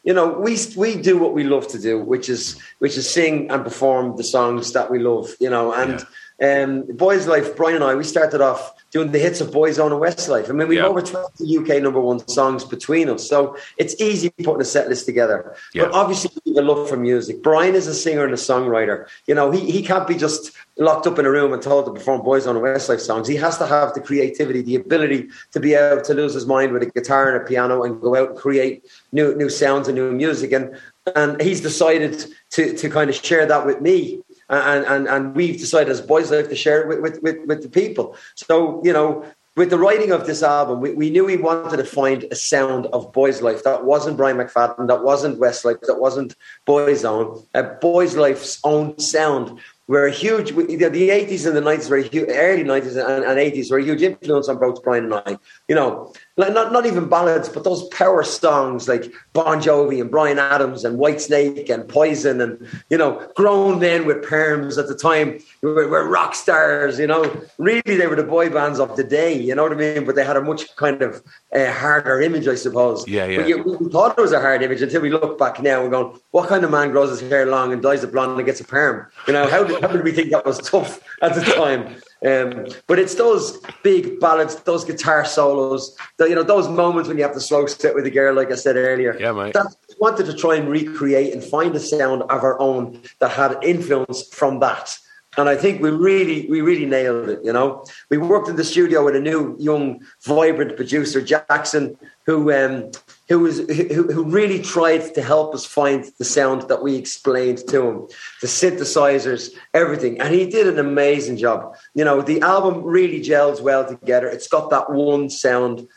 You 0.04 0.14
know, 0.14 0.28
we 0.30 0.58
we 0.76 0.96
do 0.96 1.16
what 1.16 1.32
we 1.32 1.44
love 1.44 1.68
to 1.68 1.78
do, 1.78 1.98
which 1.98 2.28
is 2.28 2.60
which 2.78 2.96
is 2.96 3.08
sing 3.08 3.50
and 3.50 3.62
perform 3.62 4.16
the 4.16 4.24
songs 4.24 4.72
that 4.72 4.90
we 4.90 4.98
love. 4.98 5.34
You 5.38 5.50
know, 5.50 5.72
and 5.72 6.04
um, 6.42 6.82
Boyzlife, 6.84 7.56
Brian 7.56 7.76
and 7.76 7.84
I, 7.84 7.94
we 7.94 8.02
started 8.02 8.40
off 8.40 8.74
doing 8.90 9.12
the 9.12 9.18
hits 9.18 9.40
of 9.40 9.50
Boyzone 9.52 9.92
and 9.92 10.00
Westlife. 10.02 10.50
I 10.50 10.52
mean, 10.52 10.68
we've 10.68 10.78
Yeah. 10.78 10.86
over 10.86 11.00
20 11.00 11.26
UK 11.46 11.80
number 11.80 12.00
one 12.00 12.26
songs 12.28 12.64
between 12.64 13.08
us. 13.08 13.26
So 13.26 13.56
it's 13.78 13.98
easy 14.00 14.28
putting 14.42 14.60
a 14.60 14.64
set 14.64 14.88
list 14.88 15.06
together. 15.06 15.54
Yeah. 15.72 15.84
But 15.84 15.92
obviously, 15.92 16.30
we 16.44 16.54
have 16.56 16.64
a 16.64 16.68
love 16.68 16.88
for 16.88 16.96
music. 16.96 17.42
Brian 17.42 17.74
is 17.74 17.86
a 17.86 17.94
singer 17.94 18.24
and 18.24 18.34
a 18.34 18.36
songwriter. 18.36 19.06
You 19.26 19.34
know, 19.34 19.50
he, 19.50 19.70
he 19.70 19.82
can't 19.82 20.06
be 20.06 20.16
just 20.16 20.50
locked 20.78 21.06
up 21.06 21.18
in 21.18 21.26
a 21.26 21.30
room 21.30 21.52
and 21.52 21.62
told 21.62 21.86
to 21.86 21.92
perform 21.92 22.22
Boyzone 22.22 22.50
and 22.56 22.58
Westlife 22.58 23.00
songs. 23.00 23.28
He 23.28 23.36
has 23.36 23.56
to 23.58 23.66
have 23.66 23.94
the 23.94 24.00
creativity, 24.00 24.62
the 24.62 24.76
ability 24.76 25.28
to 25.52 25.60
be 25.60 25.74
able 25.74 26.02
to 26.02 26.12
lose 26.14 26.34
his 26.34 26.46
mind 26.46 26.72
with 26.72 26.82
a 26.82 26.86
guitar 26.86 27.32
and 27.32 27.42
a 27.42 27.46
piano 27.46 27.84
and 27.84 28.00
go 28.00 28.16
out 28.16 28.30
and 28.30 28.38
create 28.38 28.84
new 29.12 29.34
new 29.36 29.48
sounds 29.48 29.86
and 29.88 29.96
new 29.96 30.10
music. 30.12 30.52
And 30.52 30.76
and 31.14 31.40
he's 31.40 31.60
decided 31.60 32.26
to 32.50 32.74
to 32.76 32.90
kind 32.90 33.08
of 33.08 33.16
share 33.16 33.46
that 33.46 33.64
with 33.64 33.80
me 33.80 34.22
and 34.48 34.84
and 34.84 35.08
and 35.08 35.34
we've 35.34 35.58
decided 35.58 35.90
as 35.90 36.02
Boyzlife 36.02 36.48
to 36.48 36.56
share 36.56 36.82
it 36.82 37.00
with, 37.00 37.22
with, 37.22 37.46
with, 37.46 37.62
the 37.62 37.68
people. 37.68 38.16
So 38.34 38.80
you 38.84 38.92
know, 38.92 39.24
with 39.56 39.70
the 39.70 39.78
writing 39.78 40.12
of 40.12 40.26
this 40.26 40.42
album, 40.42 40.80
we, 40.80 40.94
we 40.94 41.10
knew 41.10 41.24
we 41.24 41.36
wanted 41.36 41.76
to 41.76 41.84
find 41.84 42.24
a 42.30 42.34
sound 42.34 42.86
of 42.86 43.12
Boyzlife 43.12 43.62
that 43.64 43.84
wasn't 43.84 44.16
Brian 44.16 44.38
McFadden, 44.38 44.88
that 44.88 45.02
wasn't 45.02 45.38
Westlife, 45.38 45.80
that 45.82 46.00
wasn't 46.00 46.34
Boyzone, 46.66 47.44
a 47.54 47.58
uh, 47.58 47.80
Boyzlife's 47.80 48.60
own 48.64 48.98
sound. 48.98 49.60
We're 49.88 50.06
a 50.06 50.12
huge, 50.12 50.52
the, 50.54 50.64
80s 50.64 51.46
and 51.46 51.54
the 51.54 51.60
90s 51.60 51.90
were 51.90 51.98
huge, 51.98 52.28
early 52.30 52.64
90s 52.64 52.96
and, 52.96 53.24
and 53.24 53.38
80s 53.38 53.70
were 53.70 53.78
a 53.78 53.84
huge 53.84 54.00
influence 54.00 54.48
on 54.48 54.58
both 54.58 54.82
Brian 54.82 55.04
and 55.04 55.14
I. 55.14 55.38
You 55.72 55.76
know, 55.76 56.12
like 56.36 56.52
not, 56.52 56.70
not 56.70 56.84
even 56.84 57.08
ballads, 57.08 57.48
but 57.48 57.64
those 57.64 57.88
power 57.88 58.22
songs 58.24 58.88
like 58.88 59.10
Bon 59.32 59.58
Jovi 59.58 60.02
and 60.02 60.10
Bryan 60.10 60.38
Adams 60.38 60.84
and 60.84 60.98
Whitesnake 60.98 61.70
and 61.70 61.88
Poison 61.88 62.42
and, 62.42 62.68
you 62.90 62.98
know, 62.98 63.26
grown 63.36 63.80
men 63.80 64.04
with 64.04 64.22
perms 64.22 64.76
at 64.76 64.86
the 64.86 64.94
time 64.94 65.38
were, 65.62 65.88
were 65.88 66.06
rock 66.06 66.34
stars, 66.34 66.98
you 66.98 67.06
know. 67.06 67.24
Really, 67.56 67.96
they 67.96 68.06
were 68.06 68.16
the 68.16 68.22
boy 68.22 68.50
bands 68.50 68.80
of 68.80 68.98
the 68.98 69.02
day, 69.02 69.32
you 69.32 69.54
know 69.54 69.62
what 69.62 69.72
I 69.72 69.76
mean? 69.76 70.04
But 70.04 70.14
they 70.14 70.26
had 70.26 70.36
a 70.36 70.42
much 70.42 70.76
kind 70.76 71.00
of 71.00 71.22
uh, 71.54 71.72
harder 71.72 72.20
image, 72.20 72.46
I 72.46 72.56
suppose. 72.56 73.08
Yeah, 73.08 73.24
yeah. 73.24 73.38
But 73.38 73.48
you, 73.48 73.62
we 73.62 73.88
thought 73.88 74.18
it 74.18 74.20
was 74.20 74.32
a 74.32 74.40
hard 74.40 74.62
image 74.62 74.82
until 74.82 75.00
we 75.00 75.08
look 75.08 75.38
back 75.38 75.62
now 75.62 75.80
and 75.80 75.90
going, 75.90 76.20
what 76.32 76.50
kind 76.50 76.64
of 76.64 76.70
man 76.70 76.90
grows 76.90 77.18
his 77.18 77.30
hair 77.30 77.46
long 77.46 77.72
and 77.72 77.80
dyes 77.80 78.04
it 78.04 78.12
blonde 78.12 78.36
and 78.36 78.44
gets 78.44 78.60
a 78.60 78.64
perm? 78.64 79.06
You 79.26 79.32
know, 79.32 79.48
how 79.48 79.64
did, 79.64 79.80
how 79.80 79.88
did 79.88 80.04
we 80.04 80.12
think 80.12 80.32
that 80.32 80.44
was 80.44 80.58
tough 80.58 81.00
at 81.22 81.34
the 81.34 81.40
time? 81.40 81.96
Um, 82.24 82.66
but 82.86 82.98
it's 82.98 83.16
those 83.16 83.60
big 83.82 84.20
ballads, 84.20 84.54
those 84.62 84.84
guitar 84.84 85.24
solos, 85.24 85.96
the, 86.18 86.28
you 86.28 86.34
know, 86.34 86.44
those 86.44 86.68
moments 86.68 87.08
when 87.08 87.18
you 87.18 87.24
have 87.24 87.34
to 87.34 87.40
slow 87.40 87.66
sit 87.66 87.94
with 87.94 88.06
a 88.06 88.10
girl, 88.10 88.34
like 88.34 88.52
I 88.52 88.54
said 88.54 88.76
earlier. 88.76 89.16
Yeah, 89.18 89.32
mate. 89.32 89.54
That 89.54 89.74
we 89.88 89.96
wanted 89.98 90.26
to 90.26 90.34
try 90.34 90.54
and 90.54 90.68
recreate 90.68 91.32
and 91.32 91.42
find 91.42 91.74
a 91.74 91.80
sound 91.80 92.22
of 92.22 92.30
our 92.30 92.60
own 92.60 93.02
that 93.18 93.32
had 93.32 93.58
influence 93.64 94.28
from 94.32 94.60
that. 94.60 94.96
And 95.38 95.48
I 95.48 95.56
think 95.56 95.80
we 95.80 95.90
really, 95.90 96.46
we 96.50 96.60
really 96.60 96.84
nailed 96.84 97.30
it. 97.30 97.40
You 97.42 97.54
know, 97.54 97.84
we 98.10 98.18
worked 98.18 98.48
in 98.48 98.56
the 98.56 98.64
studio 98.64 99.02
with 99.04 99.16
a 99.16 99.20
new, 99.20 99.56
young, 99.58 100.04
vibrant 100.22 100.76
producer, 100.76 101.22
Jackson, 101.22 101.96
who 102.26 102.52
um, 102.52 102.90
who 103.28 103.38
was 103.40 103.60
who, 103.60 104.12
who 104.12 104.24
really 104.24 104.60
tried 104.60 105.14
to 105.14 105.22
help 105.22 105.54
us 105.54 105.64
find 105.64 106.04
the 106.18 106.24
sound 106.24 106.68
that 106.68 106.82
we 106.82 106.96
explained 106.96 107.66
to 107.68 107.88
him, 107.88 108.08
the 108.42 108.46
synthesizers, 108.46 109.50
everything, 109.72 110.20
and 110.20 110.34
he 110.34 110.48
did 110.48 110.66
an 110.66 110.78
amazing 110.78 111.38
job. 111.38 111.74
You 111.94 112.04
know, 112.04 112.20
the 112.20 112.42
album 112.42 112.82
really 112.84 113.22
gels 113.22 113.62
well 113.62 113.88
together. 113.88 114.28
It's 114.28 114.48
got 114.48 114.68
that 114.70 114.90
one 114.90 115.30
sound 115.30 115.88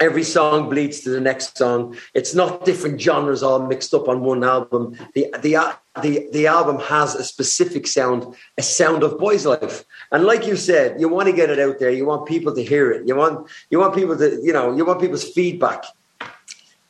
every 0.00 0.22
song 0.22 0.68
bleeds 0.68 1.00
to 1.00 1.10
the 1.10 1.20
next 1.20 1.56
song. 1.56 1.96
It's 2.14 2.34
not 2.34 2.64
different 2.64 3.00
genres 3.00 3.42
all 3.42 3.66
mixed 3.66 3.94
up 3.94 4.08
on 4.08 4.20
one 4.20 4.44
album. 4.44 4.96
The 5.14 5.34
the 5.40 5.56
uh, 5.56 5.72
the 6.02 6.28
the 6.32 6.46
album 6.46 6.78
has 6.80 7.14
a 7.14 7.24
specific 7.24 7.86
sound, 7.86 8.34
a 8.56 8.62
sound 8.62 9.02
of 9.02 9.18
boys' 9.18 9.46
life. 9.46 9.84
And 10.12 10.24
like 10.24 10.46
you 10.46 10.56
said, 10.56 11.00
you 11.00 11.08
want 11.08 11.28
to 11.28 11.32
get 11.34 11.50
it 11.50 11.58
out 11.58 11.78
there. 11.78 11.90
You 11.90 12.06
want 12.06 12.26
people 12.26 12.54
to 12.54 12.62
hear 12.62 12.90
it. 12.90 13.06
You 13.06 13.16
want 13.16 13.48
you 13.70 13.78
want 13.78 13.94
people 13.94 14.16
to 14.16 14.40
you 14.42 14.52
know 14.52 14.76
you 14.76 14.84
want 14.84 15.00
people's 15.00 15.24
feedback. 15.24 15.84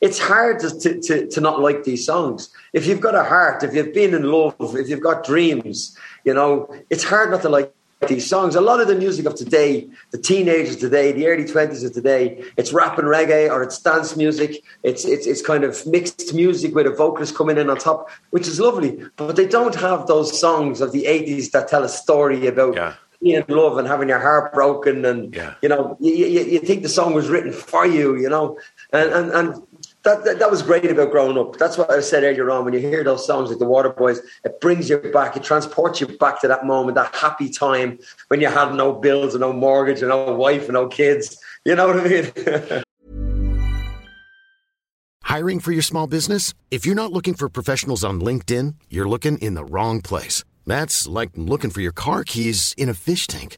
It's 0.01 0.17
hard 0.17 0.61
to, 0.61 0.79
to, 0.79 1.01
to, 1.01 1.27
to 1.27 1.41
not 1.41 1.59
like 1.59 1.83
these 1.83 2.05
songs. 2.05 2.49
If 2.71 2.87
you've 2.87 3.01
got 3.01 3.15
a 3.15 3.23
heart, 3.23 3.63
if 3.63 3.73
you've 3.73 3.93
been 3.93 4.13
in 4.13 4.23
love, 4.23 4.55
if 4.59 4.87
you've 4.87 5.03
got 5.03 5.25
dreams, 5.25 5.97
you 6.23 6.33
know, 6.33 6.73
it's 6.89 7.03
hard 7.03 7.31
not 7.31 7.41
to 7.41 7.49
like 7.49 7.73
these 8.07 8.27
songs. 8.29 8.55
A 8.55 8.61
lot 8.61 8.79
of 8.79 8.87
the 8.87 8.95
music 8.95 9.25
of 9.25 9.35
today, 9.35 9.89
the 10.11 10.17
teenagers 10.17 10.77
today, 10.77 11.11
the 11.11 11.27
early 11.27 11.45
twenties 11.45 11.83
of 11.83 11.91
today, 11.93 12.41
it's 12.55 12.71
rap 12.71 12.97
and 12.97 13.07
reggae 13.07 13.49
or 13.51 13.61
it's 13.61 13.79
dance 13.81 14.15
music. 14.15 14.63
It's 14.83 15.03
it's 15.03 15.27
it's 15.27 15.41
kind 15.41 15.63
of 15.65 15.85
mixed 15.85 16.33
music 16.33 16.73
with 16.73 16.87
a 16.87 16.91
vocalist 16.91 17.35
coming 17.35 17.57
in 17.57 17.69
on 17.69 17.77
top, 17.77 18.09
which 18.29 18.47
is 18.47 18.59
lovely. 18.59 19.03
But 19.17 19.35
they 19.35 19.47
don't 19.47 19.75
have 19.75 20.07
those 20.07 20.37
songs 20.39 20.79
of 20.79 20.93
the 20.93 21.07
eighties 21.07 21.51
that 21.51 21.67
tell 21.67 21.83
a 21.83 21.89
story 21.89 22.47
about 22.47 22.75
Yeah. 22.75 22.93
being 23.21 23.43
in 23.45 23.55
love 23.55 23.77
and 23.77 23.85
having 23.85 24.07
your 24.07 24.19
heart 24.19 24.53
broken, 24.53 25.03
and 25.03 25.35
Yeah. 25.35 25.55
you 25.61 25.67
know, 25.67 25.97
you, 25.99 26.13
you, 26.13 26.41
you 26.45 26.59
think 26.59 26.83
the 26.83 26.89
song 26.89 27.13
was 27.13 27.27
written 27.27 27.51
for 27.51 27.85
you, 27.85 28.15
you 28.15 28.29
know, 28.29 28.57
and 28.93 29.11
and 29.11 29.31
and. 29.31 29.63
That, 30.03 30.23
that, 30.23 30.39
that 30.39 30.49
was 30.49 30.61
great 30.61 30.89
about 30.89 31.11
growing 31.11 31.37
up. 31.37 31.57
That's 31.57 31.77
what 31.77 31.91
I 31.91 31.99
said 31.99 32.23
earlier 32.23 32.49
on. 32.51 32.63
When 32.63 32.73
you 32.73 32.79
hear 32.79 33.03
those 33.03 33.25
songs 33.25 33.49
like 33.49 33.59
the 33.59 33.65
Waterboys, 33.65 34.19
it 34.45 34.61
brings 34.61 34.89
you 34.89 34.97
back. 34.97 35.35
It 35.35 35.43
transports 35.43 35.99
you 35.99 36.07
back 36.07 36.39
to 36.41 36.47
that 36.47 36.65
moment, 36.65 36.95
that 36.95 37.13
happy 37.13 37.49
time 37.49 37.99
when 38.29 38.39
you 38.39 38.47
had 38.47 38.73
no 38.73 38.93
bills 38.93 39.33
and 39.33 39.41
no 39.41 39.51
mortgage 39.51 39.99
and 39.99 40.09
no 40.09 40.33
wife 40.33 40.63
and 40.63 40.73
no 40.73 40.87
kids. 40.87 41.37
You 41.65 41.75
know 41.75 41.87
what 41.87 41.99
I 41.99 42.07
mean? 42.07 42.83
Hiring 45.23 45.59
for 45.59 45.71
your 45.73 45.83
small 45.83 46.07
business? 46.07 46.53
If 46.71 46.85
you're 46.85 46.95
not 46.95 47.11
looking 47.11 47.35
for 47.35 47.49
professionals 47.49 48.03
on 48.03 48.19
LinkedIn, 48.21 48.75
you're 48.89 49.07
looking 49.07 49.37
in 49.37 49.53
the 49.53 49.65
wrong 49.65 50.01
place. 50.01 50.43
That's 50.65 51.07
like 51.07 51.31
looking 51.35 51.71
for 51.71 51.81
your 51.81 51.91
car 51.91 52.23
keys 52.23 52.73
in 52.77 52.89
a 52.89 52.93
fish 52.93 53.27
tank. 53.27 53.57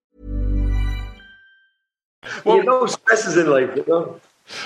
Well, 2.45 2.57
you 2.57 2.63
know, 2.63 2.85
stresses 2.85 3.37
in 3.37 3.49
life, 3.49 3.75
you 3.75 3.85
know. 3.87 4.19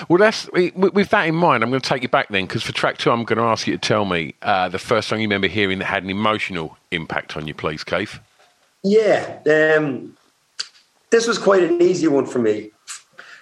Well, 0.08 0.18
that's 0.18 0.50
with 0.52 1.10
that 1.10 1.28
in 1.28 1.34
mind. 1.34 1.62
I'm 1.62 1.70
going 1.70 1.80
to 1.80 1.88
take 1.88 2.02
you 2.02 2.08
back 2.08 2.28
then, 2.28 2.46
because 2.46 2.62
for 2.62 2.72
track 2.72 2.98
two, 2.98 3.10
I'm 3.10 3.24
going 3.24 3.38
to 3.38 3.44
ask 3.44 3.66
you 3.66 3.74
to 3.74 3.78
tell 3.78 4.04
me 4.04 4.34
uh, 4.42 4.68
the 4.68 4.78
first 4.78 5.08
song 5.08 5.20
you 5.20 5.24
remember 5.26 5.46
hearing 5.46 5.78
that 5.78 5.84
had 5.84 6.02
an 6.02 6.10
emotional 6.10 6.76
impact 6.90 7.36
on 7.36 7.46
you, 7.46 7.54
please, 7.54 7.84
Keith. 7.84 8.18
Yeah, 8.82 9.38
um, 9.46 10.16
this 11.10 11.26
was 11.26 11.38
quite 11.38 11.62
an 11.62 11.80
easy 11.80 12.08
one 12.08 12.26
for 12.26 12.38
me 12.38 12.70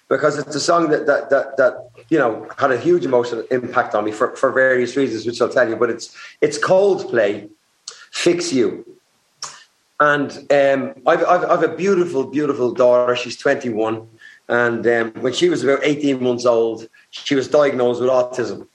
because 0.09 0.39
it's 0.39 0.55
a 0.55 0.61
song 0.61 0.91
that 0.91 1.07
that 1.07 1.31
that, 1.31 1.57
that 1.57 1.91
you 2.09 2.19
know 2.19 2.49
had 2.59 2.71
a 2.71 2.79
huge 2.79 3.05
emotional 3.05 3.45
impact 3.51 3.95
on 3.95 4.05
me 4.05 4.13
for, 4.13 4.35
for 4.37 4.51
various 4.51 4.97
reasons, 4.97 5.27
which 5.27 5.41
I'll 5.41 5.49
tell 5.49 5.69
you. 5.69 5.77
But 5.77 5.91
it's 5.91 6.17
it's 6.41 6.59
Coldplay, 6.59 7.49
"Fix 8.11 8.53
You," 8.53 8.85
and 10.01 10.31
um, 10.51 10.95
I've, 11.07 11.25
I've 11.25 11.45
I've 11.45 11.63
a 11.63 11.77
beautiful, 11.77 12.25
beautiful 12.25 12.73
daughter. 12.73 13.15
She's 13.17 13.37
21, 13.37 14.09
and 14.49 14.87
um, 14.87 15.13
when 15.21 15.33
she 15.33 15.49
was 15.49 15.63
about 15.63 15.81
18 15.83 16.23
months 16.23 16.47
old, 16.47 16.89
she 17.11 17.35
was 17.35 17.49
diagnosed 17.49 18.01
with 18.01 18.11
autism. 18.11 18.67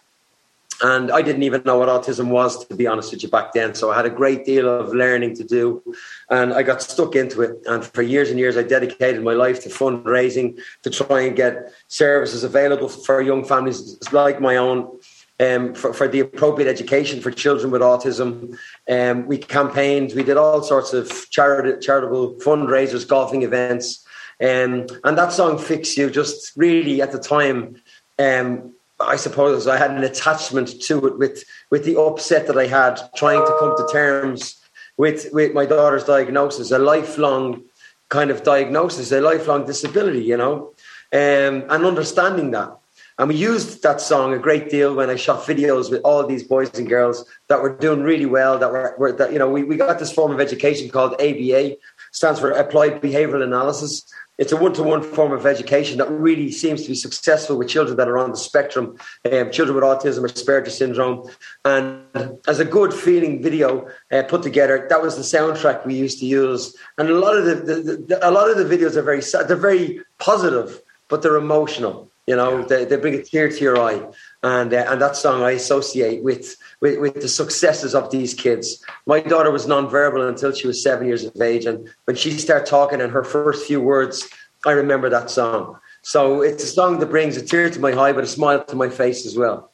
And 0.81 1.11
I 1.11 1.21
didn't 1.21 1.43
even 1.43 1.63
know 1.65 1.77
what 1.77 1.89
autism 1.89 2.29
was, 2.29 2.65
to 2.65 2.75
be 2.75 2.87
honest 2.87 3.11
with 3.11 3.21
you, 3.21 3.29
back 3.29 3.51
then. 3.51 3.75
So 3.75 3.91
I 3.91 3.97
had 3.97 4.05
a 4.05 4.09
great 4.09 4.45
deal 4.45 4.69
of 4.69 4.93
learning 4.93 5.35
to 5.35 5.43
do. 5.43 5.83
And 6.29 6.53
I 6.53 6.63
got 6.63 6.81
stuck 6.81 7.15
into 7.15 7.41
it. 7.41 7.57
And 7.65 7.83
for 7.83 8.01
years 8.01 8.29
and 8.29 8.39
years, 8.39 8.55
I 8.55 8.63
dedicated 8.63 9.21
my 9.21 9.33
life 9.33 9.61
to 9.63 9.69
fundraising 9.69 10.57
to 10.83 10.89
try 10.89 11.21
and 11.21 11.35
get 11.35 11.73
services 11.89 12.45
available 12.45 12.87
for 12.87 13.21
young 13.21 13.43
families 13.43 13.97
like 14.13 14.39
my 14.39 14.55
own. 14.55 14.98
Um, 15.41 15.73
for, 15.73 15.93
for 15.93 16.05
the 16.05 16.19
appropriate 16.19 16.69
education 16.69 17.21
for 17.21 17.31
children 17.31 17.71
with 17.71 17.81
autism. 17.81 18.57
Um, 18.89 19.25
we 19.25 19.37
campaigned, 19.37 20.11
we 20.13 20.23
did 20.23 20.35
all 20.35 20.61
sorts 20.63 20.91
of 20.91 21.29
charitable 21.29 22.35
fundraisers, 22.41 23.07
golfing 23.07 23.43
events. 23.43 24.05
Um, 24.41 24.87
and 25.05 25.17
that 25.17 25.31
song, 25.31 25.57
Fix 25.57 25.97
You, 25.97 26.09
just 26.09 26.57
really 26.57 27.01
at 27.01 27.13
the 27.13 27.19
time, 27.19 27.81
um, 28.19 28.73
I 28.99 29.15
suppose 29.15 29.67
I 29.67 29.77
had 29.77 29.91
an 29.91 30.03
attachment 30.03 30.81
to 30.83 31.07
it 31.07 31.17
with 31.17 31.43
with 31.69 31.85
the 31.85 31.99
upset 31.99 32.47
that 32.47 32.57
I 32.57 32.67
had 32.67 32.99
trying 33.15 33.45
to 33.45 33.57
come 33.59 33.75
to 33.77 33.87
terms 33.91 34.59
with 34.97 35.27
with 35.31 35.53
my 35.53 35.65
daughter's 35.65 36.03
diagnosis, 36.03 36.71
a 36.71 36.79
lifelong 36.79 37.63
kind 38.09 38.31
of 38.31 38.43
diagnosis, 38.43 39.11
a 39.11 39.21
lifelong 39.21 39.65
disability, 39.65 40.23
you 40.23 40.37
know, 40.37 40.73
um, 41.13 41.65
and 41.69 41.85
understanding 41.85 42.51
that. 42.51 42.78
And 43.19 43.27
we 43.27 43.35
used 43.35 43.83
that 43.83 43.99
song 43.99 44.33
a 44.33 44.39
great 44.39 44.69
deal 44.69 44.95
when 44.95 45.09
I 45.09 45.17
shot 45.17 45.45
videos 45.45 45.91
with 45.91 46.01
all 46.05 46.25
these 46.25 46.41
boys 46.41 46.73
and 46.79 46.87
girls 46.87 47.25
that 47.49 47.61
were 47.61 47.75
doing 47.75 48.01
really 48.01 48.25
well. 48.25 48.57
That 48.57 48.71
were, 48.71 48.95
were 48.97 49.11
that 49.11 49.33
you 49.33 49.39
know 49.39 49.49
we, 49.49 49.65
we 49.65 49.75
got 49.75 49.99
this 49.99 50.11
form 50.11 50.31
of 50.31 50.39
education 50.39 50.89
called 50.89 51.15
ABA, 51.15 51.75
stands 52.13 52.39
for 52.39 52.51
Applied 52.51 53.01
Behavioral 53.01 53.43
Analysis. 53.43 54.09
It's 54.37 54.53
a 54.53 54.55
one-to-one 54.55 55.03
form 55.03 55.33
of 55.33 55.45
education 55.45 55.97
that 55.97 56.09
really 56.09 56.49
seems 56.49 56.83
to 56.83 56.87
be 56.87 56.95
successful 56.95 57.57
with 57.57 57.67
children 57.67 57.97
that 57.97 58.07
are 58.07 58.17
on 58.17 58.31
the 58.31 58.37
spectrum, 58.37 58.95
um, 59.29 59.51
children 59.51 59.75
with 59.75 59.83
autism 59.83 60.23
or 60.23 60.29
Asperger's 60.29 60.77
syndrome. 60.77 61.29
And 61.65 62.05
as 62.47 62.61
a 62.61 62.63
good 62.63 62.93
feeling 62.93 63.43
video 63.43 63.89
uh, 64.13 64.23
put 64.23 64.43
together, 64.43 64.87
that 64.89 65.01
was 65.01 65.17
the 65.17 65.23
soundtrack 65.23 65.85
we 65.85 65.93
used 65.93 66.19
to 66.19 66.25
use. 66.25 66.73
And 66.97 67.09
a 67.09 67.19
lot 67.19 67.35
of 67.35 67.43
the, 67.43 67.55
the, 67.55 67.97
the 68.07 68.19
a 68.25 68.31
lot 68.31 68.49
of 68.49 68.55
the 68.55 68.63
videos 68.63 68.95
are 68.95 69.01
very. 69.01 69.19
They're 69.19 69.57
very 69.57 69.99
positive, 70.19 70.81
but 71.09 71.21
they're 71.21 71.35
emotional. 71.35 72.08
You 72.29 72.35
know, 72.35 72.61
they, 72.61 72.85
they 72.85 72.95
bring 72.97 73.15
a 73.15 73.23
tear 73.23 73.49
to 73.49 73.59
your 73.59 73.81
eye, 73.81 73.99
and 74.43 74.71
uh, 74.71 74.85
and 74.87 75.01
that 75.01 75.15
song 75.15 75.41
I 75.41 75.53
associate 75.53 76.23
with, 76.23 76.55
with 76.79 76.99
with 76.99 77.15
the 77.15 77.27
successes 77.27 77.95
of 77.95 78.11
these 78.11 78.35
kids. 78.35 78.85
My 79.07 79.19
daughter 79.19 79.49
was 79.49 79.65
nonverbal 79.65 80.29
until 80.29 80.51
she 80.51 80.67
was 80.67 80.77
seven 80.83 81.07
years 81.07 81.23
of 81.25 81.41
age, 81.41 81.65
and 81.65 81.89
when 82.05 82.15
she 82.15 82.29
started 82.33 82.67
talking 82.67 83.01
and 83.01 83.11
her 83.11 83.23
first 83.23 83.65
few 83.65 83.81
words, 83.81 84.29
I 84.63 84.73
remember 84.73 85.09
that 85.09 85.31
song. 85.31 85.79
So 86.03 86.43
it's 86.43 86.63
a 86.63 86.67
song 86.67 86.99
that 86.99 87.07
brings 87.07 87.35
a 87.35 87.43
tear 87.43 87.67
to 87.67 87.79
my 87.79 87.93
eye, 87.93 88.13
but 88.13 88.23
a 88.23 88.27
smile 88.27 88.63
to 88.63 88.75
my 88.75 88.89
face 88.89 89.25
as 89.25 89.35
well. 89.35 89.71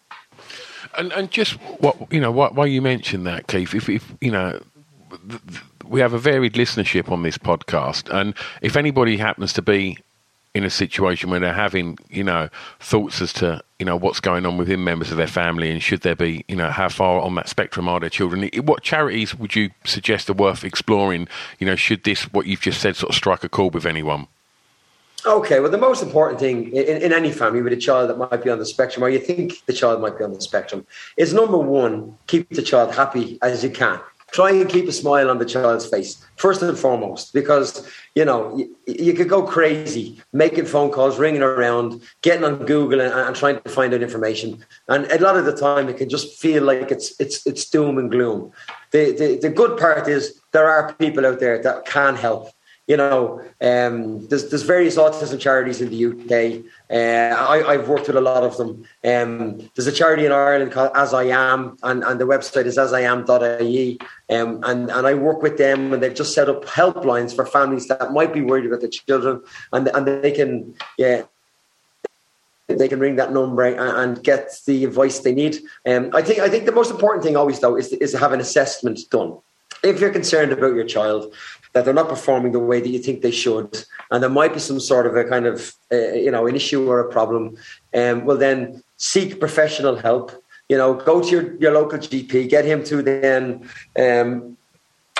And 0.97 1.11
and 1.11 1.29
just 1.29 1.55
what 1.83 1.97
you 2.09 2.21
know, 2.21 2.31
why, 2.31 2.47
why 2.53 2.67
you 2.67 2.81
mentioned 2.81 3.27
that, 3.27 3.47
Keith? 3.47 3.75
If, 3.75 3.89
if 3.89 4.13
you 4.21 4.31
know, 4.31 4.63
th- 5.27 5.41
th- 5.45 5.61
we 5.83 5.99
have 5.99 6.13
a 6.13 6.19
varied 6.19 6.53
listenership 6.53 7.11
on 7.11 7.23
this 7.23 7.37
podcast, 7.37 8.09
and 8.09 8.33
if 8.61 8.77
anybody 8.77 9.17
happens 9.17 9.51
to 9.51 9.61
be 9.61 9.97
in 10.55 10.63
a 10.63 10.69
situation 10.69 11.29
where 11.29 11.39
they're 11.41 11.53
having, 11.53 11.97
you 12.09 12.23
know, 12.23 12.47
thoughts 12.79 13.21
as 13.21 13.33
to, 13.33 13.61
you 13.77 13.85
know, 13.85 13.97
what's 13.97 14.21
going 14.21 14.45
on 14.45 14.57
within 14.57 14.85
members 14.85 15.11
of 15.11 15.17
their 15.17 15.27
family 15.27 15.69
and 15.69 15.83
should 15.83 15.99
there 15.99 16.15
be, 16.15 16.45
you 16.47 16.55
know, 16.55 16.69
how 16.71 16.87
far 16.87 17.19
on 17.19 17.35
that 17.35 17.49
spectrum 17.49 17.89
are 17.89 17.99
their 17.99 18.09
children? 18.09 18.49
What 18.63 18.81
charities 18.81 19.35
would 19.35 19.53
you 19.53 19.69
suggest 19.83 20.29
are 20.29 20.33
worth 20.33 20.63
exploring? 20.63 21.27
You 21.59 21.67
know, 21.67 21.75
should 21.75 22.05
this, 22.05 22.31
what 22.31 22.47
you've 22.47 22.61
just 22.61 22.79
said, 22.79 22.95
sort 22.95 23.09
of 23.09 23.15
strike 23.15 23.43
a 23.43 23.49
chord 23.49 23.73
with 23.73 23.85
anyone? 23.85 24.27
Okay, 25.25 25.59
well, 25.59 25.71
the 25.71 25.77
most 25.77 26.01
important 26.01 26.39
thing 26.39 26.71
in, 26.71 27.01
in 27.01 27.11
any 27.11 27.31
family 27.31 27.61
with 27.61 27.73
a 27.73 27.77
child 27.77 28.09
that 28.09 28.17
might 28.17 28.41
be 28.41 28.49
on 28.49 28.59
the 28.59 28.65
spectrum, 28.65 29.03
or 29.03 29.09
you 29.09 29.19
think 29.19 29.65
the 29.65 29.73
child 29.73 29.99
might 29.99 30.17
be 30.17 30.23
on 30.23 30.31
the 30.31 30.39
spectrum, 30.39 30.87
is 31.17 31.33
number 31.33 31.57
one, 31.57 32.17
keep 32.27 32.47
the 32.49 32.61
child 32.61 32.95
happy 32.95 33.37
as 33.41 33.61
you 33.61 33.69
can. 33.69 33.99
Try 34.35 34.51
and 34.51 34.69
keep 34.69 34.85
a 34.89 34.91
smile 34.91 35.29
on 35.29 35.37
the 35.37 35.45
child's 35.45 35.85
face, 35.85 36.11
first 36.35 36.61
and 36.61 36.77
foremost, 36.77 37.33
because, 37.33 37.89
you 38.15 38.25
know, 38.25 38.41
you, 38.57 38.75
you 38.85 39.13
could 39.13 39.29
go 39.29 39.43
crazy 39.43 40.21
making 40.33 40.65
phone 40.65 40.91
calls, 40.91 41.17
ringing 41.17 41.41
around, 41.41 42.01
getting 42.21 42.43
on 42.43 42.65
Google 42.65 42.99
and, 42.99 43.13
and 43.13 43.33
trying 43.33 43.61
to 43.61 43.69
find 43.69 43.93
out 43.93 44.01
information. 44.01 44.49
And 44.89 45.09
a 45.09 45.19
lot 45.19 45.37
of 45.37 45.45
the 45.45 45.55
time, 45.55 45.87
it 45.87 45.95
can 45.95 46.09
just 46.09 46.37
feel 46.37 46.63
like 46.63 46.91
it's, 46.91 47.17
it's, 47.17 47.47
it's 47.47 47.69
doom 47.69 47.97
and 47.97 48.11
gloom. 48.11 48.51
The, 48.91 49.13
the, 49.13 49.39
the 49.43 49.49
good 49.49 49.79
part 49.79 50.09
is 50.09 50.41
there 50.51 50.69
are 50.69 50.93
people 50.95 51.25
out 51.25 51.39
there 51.39 51.63
that 51.63 51.85
can 51.85 52.15
help 52.15 52.49
you 52.87 52.97
know, 52.97 53.41
um, 53.61 54.27
there's, 54.27 54.49
there's 54.49 54.61
various 54.61 54.95
autism 54.95 55.39
charities 55.39 55.81
in 55.81 55.89
the 55.89 56.05
UK. 56.05 56.63
Uh, 56.89 57.35
I, 57.49 57.77
have 57.77 57.89
worked 57.89 58.05
with 58.07 58.15
a 58.15 58.21
lot 58.21 58.43
of 58.43 58.57
them. 58.57 58.85
Um, 59.03 59.69
there's 59.73 59.87
a 59.87 59.91
charity 59.91 60.25
in 60.25 60.31
Ireland 60.31 60.71
called 60.71 60.91
As 60.93 61.13
I 61.13 61.23
Am, 61.23 61.77
and, 61.81 62.03
and 62.03 62.21
the 62.21 62.25
website 62.25 62.65
is 62.65 62.77
asiam.ie. 62.77 63.99
Um, 64.29 64.59
and, 64.63 64.91
and 64.91 65.07
I 65.07 65.15
work 65.15 65.41
with 65.41 65.57
them, 65.57 65.93
and 65.93 66.03
they've 66.03 66.13
just 66.13 66.35
set 66.35 66.47
up 66.47 66.63
helplines 66.65 67.35
for 67.35 67.45
families 67.45 67.87
that 67.87 68.13
might 68.13 68.33
be 68.33 68.41
worried 68.41 68.67
about 68.67 68.81
their 68.81 68.89
children, 68.89 69.41
and, 69.73 69.87
and 69.87 70.05
they 70.05 70.31
can, 70.31 70.75
yeah, 70.99 71.23
they 72.67 72.87
can 72.87 72.99
ring 72.99 73.15
that 73.15 73.33
number 73.33 73.63
and, 73.63 74.23
get 74.23 74.51
the 74.65 74.85
advice 74.85 75.19
they 75.19 75.33
need. 75.33 75.57
Um, 75.87 76.11
I 76.13 76.21
think 76.21 76.39
I 76.39 76.49
think 76.49 76.65
the 76.65 76.71
most 76.71 76.89
important 76.89 77.23
thing 77.23 77.37
always 77.37 77.59
though 77.59 77.75
is 77.75 77.93
is 77.93 78.11
to 78.13 78.17
have 78.17 78.33
an 78.33 78.39
assessment 78.39 78.99
done. 79.11 79.37
If 79.83 79.99
you're 79.99 80.11
concerned 80.11 80.51
about 80.51 80.73
your 80.73 80.85
child, 80.85 81.31
that 81.75 81.83
they're 81.83 81.93
not 81.93 82.07
performing 82.07 82.53
the 82.53 82.59
way 82.59 82.79
that 82.79 82.88
you 82.88 82.99
think 82.99 83.21
they 83.21 83.31
should, 83.31 83.83
and 84.09 84.23
there 84.23 84.29
might 84.29 84.53
be 84.53 84.59
some 84.59 84.79
sort 84.79 85.05
of 85.05 85.17
a 85.17 85.25
kind 85.25 85.45
of 85.45 85.73
uh, 85.91 86.13
you 86.13 86.31
know 86.31 86.47
an 86.47 86.55
issue 86.55 86.89
or 86.89 87.01
a 87.01 87.11
problem, 87.11 87.57
um, 87.93 88.23
well 88.23 88.38
then 88.38 88.81
seek 88.95 89.39
professional 89.41 89.97
help. 89.97 90.31
You 90.69 90.77
know, 90.77 90.95
go 90.95 91.21
to 91.21 91.29
your, 91.29 91.55
your 91.57 91.73
local 91.73 91.99
GP, 91.99 92.49
get 92.49 92.65
him 92.65 92.83
to 92.85 93.03
then 93.03 93.69
um, 93.99 94.57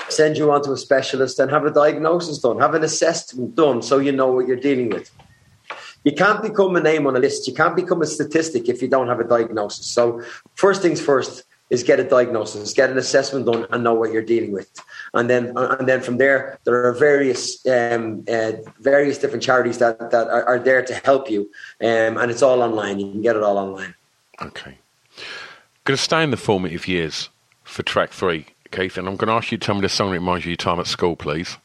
send 0.08 0.38
you 0.38 0.50
on 0.50 0.62
to 0.62 0.72
a 0.72 0.76
specialist 0.76 1.38
and 1.38 1.50
have 1.50 1.64
a 1.66 1.70
diagnosis 1.70 2.38
done, 2.38 2.58
have 2.58 2.74
an 2.74 2.82
assessment 2.82 3.54
done, 3.54 3.82
so 3.82 3.98
you 3.98 4.10
know 4.10 4.32
what 4.32 4.48
you're 4.48 4.56
dealing 4.56 4.88
with. 4.88 5.08
You 6.04 6.12
can't 6.12 6.42
become 6.42 6.74
a 6.74 6.80
name 6.80 7.06
on 7.06 7.16
a 7.16 7.18
list. 7.18 7.46
You 7.46 7.54
can't 7.54 7.76
become 7.76 8.00
a 8.00 8.06
statistic 8.06 8.68
if 8.68 8.80
you 8.80 8.88
don't 8.88 9.08
have 9.08 9.20
a 9.20 9.24
diagnosis. 9.24 9.86
So 9.86 10.22
first 10.54 10.80
things 10.80 11.00
first 11.00 11.44
is 11.68 11.82
get 11.82 12.00
a 12.00 12.04
diagnosis, 12.04 12.72
get 12.72 12.90
an 12.90 12.98
assessment 12.98 13.44
done, 13.44 13.66
and 13.70 13.84
know 13.84 13.94
what 13.94 14.12
you're 14.12 14.22
dealing 14.22 14.52
with 14.52 14.70
and 15.16 15.30
then 15.30 15.52
and 15.56 15.88
then 15.88 16.00
from 16.00 16.18
there 16.18 16.58
there 16.64 16.86
are 16.86 16.92
various 16.92 17.66
um, 17.66 18.24
uh, 18.28 18.52
various 18.80 19.18
different 19.18 19.42
charities 19.42 19.78
that 19.78 20.10
that 20.10 20.28
are, 20.28 20.44
are, 20.44 20.58
there 20.58 20.82
to 20.82 20.94
help 21.04 21.30
you, 21.30 21.50
um, 21.80 22.18
and 22.18 22.30
it's 22.30 22.42
all 22.42 22.62
online. 22.62 23.00
You 23.00 23.10
can 23.10 23.22
get 23.22 23.34
it 23.34 23.42
all 23.42 23.58
online. 23.58 23.94
Okay. 24.40 24.78
Going 25.84 25.96
to 25.96 26.02
stay 26.02 26.22
in 26.22 26.30
the 26.30 26.36
formative 26.36 26.86
years 26.86 27.30
for 27.64 27.82
track 27.82 28.10
three, 28.10 28.46
Keith, 28.70 28.98
and 28.98 29.08
I'm 29.08 29.16
going 29.16 29.28
to 29.28 29.34
ask 29.34 29.50
you 29.50 29.58
to 29.58 29.64
tell 29.64 29.74
me 29.74 29.80
the 29.80 29.88
song 29.88 30.08
that 30.10 30.18
reminds 30.18 30.44
you 30.44 30.50
of 30.50 30.58
your 30.58 30.64
time 30.64 30.80
at 30.80 30.86
school, 30.86 31.16
please. 31.16 31.56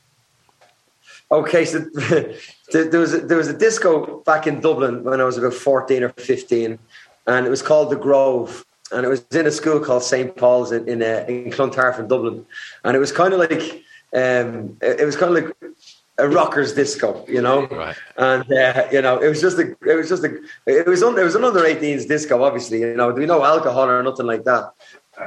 Okay, 1.32 1.66
so 1.66 1.80
there 2.72 3.00
was 3.00 3.14
a, 3.14 3.22
there 3.22 3.38
was 3.38 3.48
a 3.48 3.58
disco 3.58 4.22
back 4.22 4.48
in 4.48 4.60
Dublin 4.62 5.04
when 5.04 5.20
I 5.20 5.24
was 5.24 5.38
about 5.38 5.54
fourteen 5.54 6.04
or 6.04 6.10
fifteen, 6.10 6.80
and 7.28 7.46
it 7.46 7.50
was 7.50 7.62
called 7.62 7.90
the 7.90 7.96
Grove, 7.98 8.66
and 8.92 9.06
it 9.06 9.10
was 9.10 9.24
in 9.32 9.48
a 9.48 9.52
school 9.52 9.80
called 9.80 10.04
St 10.04 10.36
Paul's 10.36 10.72
in 10.72 10.88
in, 10.88 11.02
uh, 11.02 11.26
in 11.28 11.52
Clontarf 11.52 12.00
in 12.00 12.08
Dublin, 12.08 12.46
and 12.84 12.96
it 12.96 13.00
was 13.00 13.12
kind 13.12 13.34
of 13.34 13.40
like 13.40 13.84
um, 14.14 14.78
it, 14.82 15.00
it 15.02 15.06
was 15.06 15.16
kind 15.16 15.36
of 15.36 15.44
like 15.44 15.56
a 16.18 16.28
rockers 16.28 16.74
disco, 16.74 17.26
you 17.28 17.42
know, 17.42 17.66
Right. 17.68 17.96
and 18.18 18.52
uh, 18.52 18.88
you 18.92 19.02
know 19.02 19.18
it 19.20 19.30
was 19.30 19.42
just 19.42 19.58
a 19.58 19.72
it 19.92 19.96
was 19.96 20.10
just 20.10 20.24
a 20.24 20.32
it 20.66 20.86
was 20.88 21.02
un, 21.04 21.18
it 21.18 21.24
was 21.24 21.36
an 21.36 21.44
under 21.44 21.62
18s 21.62 22.08
disco, 22.08 22.44
obviously, 22.44 22.82
you 22.82 22.96
know, 22.96 23.12
there 23.12 23.22
was 23.22 23.28
no 23.28 23.44
alcohol 23.44 23.90
or 23.90 24.04
nothing 24.04 24.28
like 24.28 24.44
that. 24.44 24.72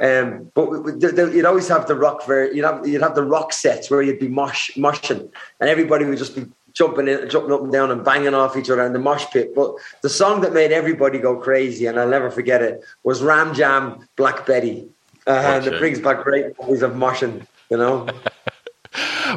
Um, 0.01 0.51
but 0.55 0.65
we- 0.69 0.79
we- 0.79 1.35
you'd 1.35 1.45
always 1.45 1.67
have 1.67 1.87
the 1.87 1.95
rock 1.95 2.25
ver 2.25 2.51
you'd 2.51 2.65
have 2.65 2.87
you'd 2.87 3.01
have 3.01 3.15
the 3.15 3.23
rock 3.23 3.53
sets 3.53 3.89
where 3.89 4.01
you'd 4.01 4.19
be 4.19 4.27
mosh 4.27 4.71
moshing, 4.75 5.29
and 5.59 5.69
everybody 5.69 6.05
would 6.05 6.17
just 6.17 6.35
be 6.35 6.45
jumping 6.75 7.07
in, 7.07 7.27
jumping 7.29 7.51
up 7.51 7.61
and 7.61 7.71
down 7.71 7.89
and 7.89 8.05
banging 8.05 8.35
off 8.35 8.55
each 8.55 8.69
other 8.69 8.85
in 8.85 8.93
the 8.93 8.99
mosh 8.99 9.25
pit. 9.31 9.55
But 9.55 9.75
the 10.01 10.09
song 10.09 10.41
that 10.41 10.53
made 10.53 10.71
everybody 10.71 11.17
go 11.17 11.37
crazy, 11.37 11.87
and 11.87 11.99
I'll 11.99 12.07
never 12.07 12.29
forget 12.29 12.61
it, 12.61 12.83
was 13.03 13.23
Ram 13.23 13.55
Jam 13.55 14.07
Black 14.15 14.45
Betty, 14.45 14.87
uh, 15.25 15.31
and 15.31 15.65
it 15.65 15.79
brings 15.79 15.99
back 15.99 16.23
great 16.23 16.57
memories 16.59 16.83
of 16.83 16.91
moshing, 16.91 17.47
you 17.71 17.77
know. 17.77 18.07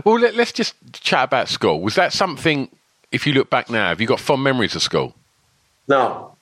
Well, 0.04 0.20
let, 0.20 0.36
let's 0.36 0.52
just 0.52 0.76
chat 0.92 1.24
about 1.24 1.48
school. 1.48 1.80
Was 1.80 1.96
that 1.96 2.12
something, 2.12 2.68
if 3.10 3.26
you 3.26 3.32
look 3.32 3.50
back 3.50 3.70
now, 3.70 3.88
have 3.88 4.00
you 4.00 4.06
got 4.06 4.20
fond 4.20 4.44
memories 4.44 4.76
of 4.76 4.82
school? 4.82 5.14
No, 5.88 6.36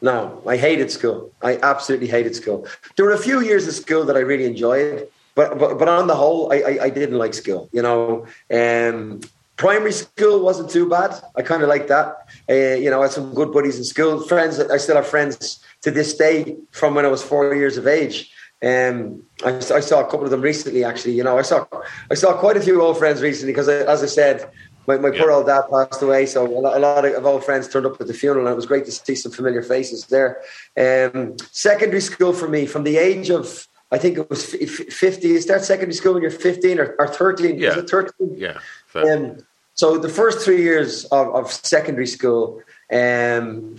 no, 0.00 0.42
I 0.46 0.56
hated 0.56 0.90
school. 0.90 1.30
I 1.42 1.58
absolutely 1.58 2.06
hated 2.06 2.34
school. 2.34 2.66
There 2.96 3.04
were 3.04 3.12
a 3.12 3.18
few 3.18 3.40
years 3.40 3.66
of 3.66 3.74
school 3.74 4.04
that 4.04 4.16
I 4.16 4.20
really 4.20 4.44
enjoyed, 4.44 5.08
but 5.34 5.58
but, 5.58 5.78
but 5.78 5.88
on 5.88 6.06
the 6.06 6.14
whole, 6.14 6.52
I, 6.52 6.56
I, 6.56 6.78
I 6.84 6.90
didn't 6.90 7.18
like 7.18 7.34
school. 7.34 7.68
You 7.72 7.82
know, 7.82 8.26
um, 8.50 9.20
primary 9.56 9.92
school 9.92 10.40
wasn't 10.40 10.70
too 10.70 10.88
bad. 10.88 11.14
I 11.36 11.42
kind 11.42 11.62
of 11.62 11.68
liked 11.68 11.88
that. 11.88 12.16
Uh, 12.48 12.76
you 12.76 12.90
know, 12.90 13.00
I 13.00 13.04
had 13.04 13.12
some 13.12 13.34
good 13.34 13.52
buddies 13.52 13.78
in 13.78 13.84
school. 13.84 14.20
Friends, 14.20 14.58
I 14.58 14.76
still 14.78 14.96
have 14.96 15.06
friends 15.06 15.64
to 15.82 15.90
this 15.90 16.16
day 16.16 16.56
from 16.70 16.94
when 16.94 17.04
I 17.04 17.08
was 17.08 17.22
four 17.22 17.54
years 17.54 17.76
of 17.76 17.86
age. 17.86 18.32
Um, 18.62 19.22
I, 19.44 19.56
I 19.56 19.80
saw 19.80 20.00
a 20.00 20.04
couple 20.04 20.24
of 20.24 20.30
them 20.30 20.40
recently. 20.40 20.84
Actually, 20.84 21.14
you 21.14 21.24
know, 21.24 21.38
I 21.38 21.42
saw 21.42 21.66
I 22.10 22.14
saw 22.14 22.36
quite 22.38 22.56
a 22.56 22.60
few 22.60 22.80
old 22.80 22.98
friends 22.98 23.20
recently 23.20 23.52
because, 23.52 23.68
as 23.68 24.02
I 24.02 24.06
said, 24.06 24.50
my, 24.86 24.96
my 24.96 25.10
poor 25.10 25.30
old 25.30 25.46
dad 25.46 25.62
passed 25.70 26.02
away, 26.02 26.26
so 26.26 26.46
a 26.46 26.48
lot, 26.48 26.76
a 26.76 26.80
lot 26.80 27.04
of 27.04 27.26
old 27.26 27.44
friends 27.44 27.68
turned 27.68 27.86
up 27.86 28.00
at 28.00 28.06
the 28.06 28.14
funeral, 28.14 28.46
and 28.46 28.52
it 28.52 28.56
was 28.56 28.66
great 28.66 28.84
to 28.86 28.92
see 28.92 29.14
some 29.14 29.32
familiar 29.32 29.62
faces 29.62 30.06
there. 30.06 30.40
Um, 30.76 31.36
secondary 31.50 32.00
school 32.00 32.32
for 32.32 32.48
me, 32.48 32.66
from 32.66 32.84
the 32.84 32.96
age 32.96 33.30
of 33.30 33.68
I 33.90 33.98
think 33.98 34.18
it 34.18 34.28
was 34.28 34.54
f- 34.54 34.60
f- 34.62 34.92
fifty. 34.92 35.28
You 35.28 35.40
start 35.40 35.62
secondary 35.62 35.94
school 35.94 36.14
when 36.14 36.22
you're 36.22 36.30
fifteen 36.30 36.78
or, 36.80 36.96
or 36.98 37.06
thirteen. 37.06 37.58
Yeah. 37.58 37.70
Is 37.70 37.76
it 37.76 37.90
thirteen? 37.90 38.34
Yeah. 38.36 38.58
Fair. 38.94 39.16
Um, 39.16 39.38
so 39.74 39.98
the 39.98 40.08
first 40.08 40.44
three 40.44 40.62
years 40.62 41.04
of, 41.06 41.34
of 41.34 41.52
secondary 41.52 42.06
school, 42.06 42.62
um, 42.92 43.76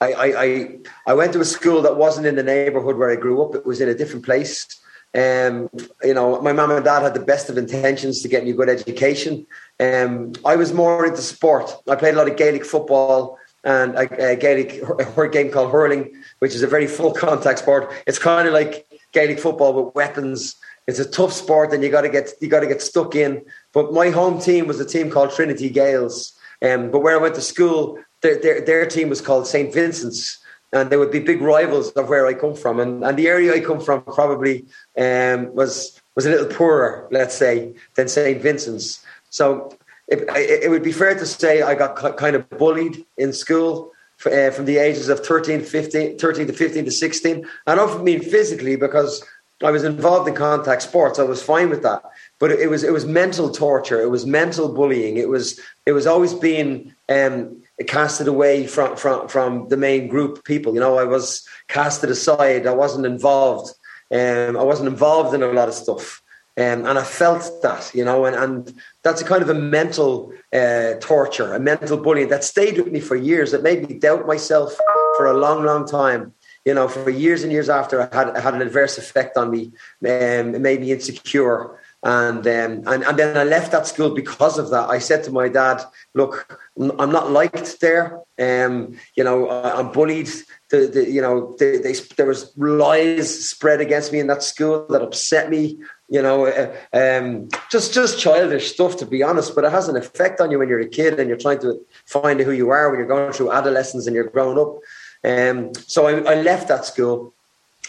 I, 0.00 0.12
I, 0.12 0.42
I 0.44 0.78
I 1.08 1.14
went 1.14 1.32
to 1.34 1.40
a 1.40 1.44
school 1.44 1.82
that 1.82 1.96
wasn't 1.96 2.26
in 2.26 2.36
the 2.36 2.42
neighborhood 2.42 2.96
where 2.96 3.10
I 3.10 3.16
grew 3.16 3.42
up. 3.42 3.54
It 3.54 3.66
was 3.66 3.80
in 3.80 3.88
a 3.88 3.94
different 3.94 4.24
place. 4.24 4.66
Um, 5.14 5.68
you 6.02 6.14
know, 6.14 6.40
my 6.40 6.52
mum 6.52 6.70
and 6.70 6.84
dad 6.84 7.02
had 7.02 7.14
the 7.14 7.20
best 7.20 7.50
of 7.50 7.58
intentions 7.58 8.22
to 8.22 8.28
get 8.28 8.44
me 8.44 8.50
a 8.50 8.54
good 8.54 8.70
education. 8.70 9.46
Um, 9.78 10.32
I 10.44 10.56
was 10.56 10.72
more 10.72 11.04
into 11.04 11.20
sport. 11.20 11.70
I 11.88 11.96
played 11.96 12.14
a 12.14 12.16
lot 12.16 12.30
of 12.30 12.36
Gaelic 12.36 12.64
football 12.64 13.38
and 13.64 13.94
a, 13.94 14.32
a 14.32 14.36
Gaelic 14.36 14.82
a 15.16 15.28
game 15.28 15.50
called 15.50 15.70
hurling, 15.70 16.22
which 16.38 16.54
is 16.54 16.62
a 16.62 16.66
very 16.66 16.86
full 16.86 17.12
contact 17.26 17.58
sport. 17.58 17.92
It's 18.06 18.18
kind 18.18 18.48
of 18.48 18.54
like 18.54 18.86
Gaelic 19.12 19.38
football 19.38 19.74
with 19.74 19.94
weapons. 19.94 20.56
It's 20.86 20.98
a 20.98 21.08
tough 21.08 21.32
sport, 21.32 21.72
and 21.72 21.82
you 21.82 21.90
got 21.90 22.02
to 22.02 22.08
get 22.08 22.32
you 22.40 22.48
got 22.48 22.60
to 22.60 22.66
get 22.66 22.82
stuck 22.82 23.14
in. 23.14 23.44
But 23.72 23.92
my 23.92 24.10
home 24.10 24.40
team 24.40 24.66
was 24.66 24.80
a 24.80 24.84
team 24.84 25.10
called 25.10 25.32
Trinity 25.32 25.70
Gaels. 25.70 26.32
Um, 26.60 26.90
but 26.90 27.00
where 27.00 27.16
I 27.18 27.22
went 27.22 27.34
to 27.36 27.40
school, 27.40 27.98
their, 28.20 28.40
their, 28.40 28.60
their 28.60 28.86
team 28.86 29.08
was 29.08 29.20
called 29.20 29.48
St. 29.48 29.72
Vincent's 29.72 30.42
and 30.72 30.90
they 30.90 30.96
would 30.96 31.10
be 31.10 31.20
big 31.20 31.40
rivals 31.40 31.90
of 31.92 32.08
where 32.08 32.26
I 32.26 32.34
come 32.34 32.54
from. 32.54 32.80
And, 32.80 33.04
and 33.04 33.18
the 33.18 33.28
area 33.28 33.54
I 33.54 33.60
come 33.60 33.80
from 33.80 34.02
probably 34.02 34.66
um, 34.96 35.54
was 35.54 36.00
was 36.14 36.26
a 36.26 36.30
little 36.30 36.46
poorer, 36.46 37.08
let's 37.10 37.34
say, 37.34 37.74
than 37.94 38.08
St. 38.08 38.40
Vincent's. 38.40 39.04
So 39.30 39.76
it, 40.08 40.28
it, 40.36 40.70
would 40.70 40.82
be 40.82 40.92
fair 40.92 41.14
to 41.14 41.24
say 41.24 41.62
I 41.62 41.74
got 41.74 42.16
kind 42.18 42.36
of 42.36 42.48
bullied 42.50 43.06
in 43.16 43.32
school 43.32 43.92
uh, 44.26 44.50
from 44.50 44.66
the 44.66 44.76
ages 44.76 45.08
of 45.08 45.24
13, 45.24 45.62
15, 45.62 46.18
13 46.18 46.46
to 46.46 46.52
15 46.52 46.84
to 46.84 46.90
16. 46.90 47.46
I 47.66 47.74
don't 47.74 48.04
mean 48.04 48.20
physically 48.20 48.76
because 48.76 49.24
I 49.62 49.70
was 49.70 49.84
involved 49.84 50.28
in 50.28 50.34
contact 50.34 50.82
sports. 50.82 51.18
I 51.18 51.24
was 51.24 51.42
fine 51.42 51.70
with 51.70 51.82
that. 51.82 52.02
But 52.38 52.50
it 52.50 52.68
was 52.68 52.82
it 52.84 52.92
was 52.92 53.04
mental 53.04 53.50
torture. 53.50 54.00
It 54.00 54.10
was 54.10 54.26
mental 54.26 54.72
bullying. 54.72 55.16
It 55.16 55.28
was 55.28 55.60
it 55.86 55.92
was 55.92 56.06
always 56.06 56.34
being 56.34 56.94
um, 57.08 57.62
casted 57.86 58.28
away 58.28 58.66
from, 58.66 58.96
from 58.96 59.28
from 59.28 59.68
the 59.68 59.76
main 59.76 60.08
group 60.08 60.38
of 60.38 60.44
people. 60.44 60.74
You 60.74 60.80
know, 60.80 60.98
I 60.98 61.04
was 61.04 61.46
casted 61.68 62.10
aside. 62.10 62.66
I 62.66 62.74
wasn't 62.74 63.06
involved. 63.06 63.72
Um, 64.10 64.56
I 64.56 64.62
wasn't 64.62 64.88
involved 64.88 65.34
in 65.34 65.42
a 65.42 65.52
lot 65.52 65.68
of 65.68 65.74
stuff. 65.74 66.22
Um, 66.54 66.84
and 66.84 66.98
I 66.98 67.02
felt 67.02 67.62
that, 67.62 67.90
you 67.94 68.04
know, 68.04 68.26
and, 68.26 68.36
and 68.36 68.74
that's 69.02 69.22
a 69.22 69.24
kind 69.24 69.40
of 69.40 69.48
a 69.48 69.54
mental 69.54 70.34
uh, 70.52 70.94
torture, 71.00 71.54
a 71.54 71.58
mental 71.58 71.96
bullying 71.96 72.28
that 72.28 72.44
stayed 72.44 72.76
with 72.76 72.92
me 72.92 73.00
for 73.00 73.16
years. 73.16 73.54
It 73.54 73.62
made 73.62 73.88
me 73.88 73.98
doubt 73.98 74.26
myself 74.26 74.76
for 75.16 75.24
a 75.24 75.38
long, 75.38 75.64
long 75.64 75.86
time. 75.86 76.34
You 76.64 76.74
know, 76.74 76.86
for 76.88 77.10
years 77.10 77.42
and 77.42 77.50
years 77.50 77.68
after, 77.68 78.02
I 78.02 78.16
had, 78.16 78.36
had 78.36 78.54
an 78.54 78.62
adverse 78.62 78.96
effect 78.96 79.36
on 79.36 79.50
me. 79.50 79.72
Um, 80.04 80.54
it 80.54 80.60
made 80.60 80.80
me 80.80 80.92
insecure. 80.92 81.78
And, 82.04 82.44
um, 82.46 82.82
and 82.92 83.04
and 83.04 83.16
then 83.16 83.36
I 83.36 83.44
left 83.44 83.70
that 83.70 83.86
school 83.86 84.10
because 84.10 84.58
of 84.58 84.70
that. 84.70 84.90
I 84.90 84.98
said 84.98 85.22
to 85.24 85.30
my 85.30 85.48
dad, 85.48 85.82
"Look, 86.14 86.58
I'm 86.76 87.12
not 87.12 87.30
liked 87.30 87.80
there. 87.80 88.20
Um, 88.40 88.98
you 89.14 89.22
know, 89.22 89.48
I'm 89.48 89.92
bullied. 89.92 90.28
The, 90.70 90.88
the, 90.88 91.08
you 91.08 91.22
know, 91.22 91.54
they, 91.60 91.92
there 92.16 92.26
was 92.26 92.52
lies 92.56 93.48
spread 93.48 93.80
against 93.80 94.12
me 94.12 94.18
in 94.18 94.26
that 94.26 94.42
school 94.42 94.86
that 94.88 95.00
upset 95.00 95.48
me. 95.48 95.78
You 96.08 96.22
know, 96.22 96.46
uh, 96.46 96.74
um, 96.92 97.48
just 97.70 97.94
just 97.94 98.18
childish 98.18 98.72
stuff 98.72 98.96
to 98.96 99.06
be 99.06 99.22
honest. 99.22 99.54
But 99.54 99.64
it 99.64 99.70
has 99.70 99.88
an 99.88 99.96
effect 99.96 100.40
on 100.40 100.50
you 100.50 100.58
when 100.58 100.68
you're 100.68 100.80
a 100.80 100.88
kid 100.88 101.20
and 101.20 101.28
you're 101.28 101.38
trying 101.38 101.60
to 101.60 101.80
find 102.06 102.40
who 102.40 102.50
you 102.50 102.70
are 102.70 102.90
when 102.90 102.98
you're 102.98 103.06
going 103.06 103.32
through 103.32 103.52
adolescence 103.52 104.08
and 104.08 104.14
you're 104.16 104.28
growing 104.28 104.58
up. 104.58 104.80
Um, 105.24 105.74
so 105.74 106.06
I, 106.06 106.32
I 106.32 106.42
left 106.42 106.68
that 106.68 106.84
school 106.84 107.32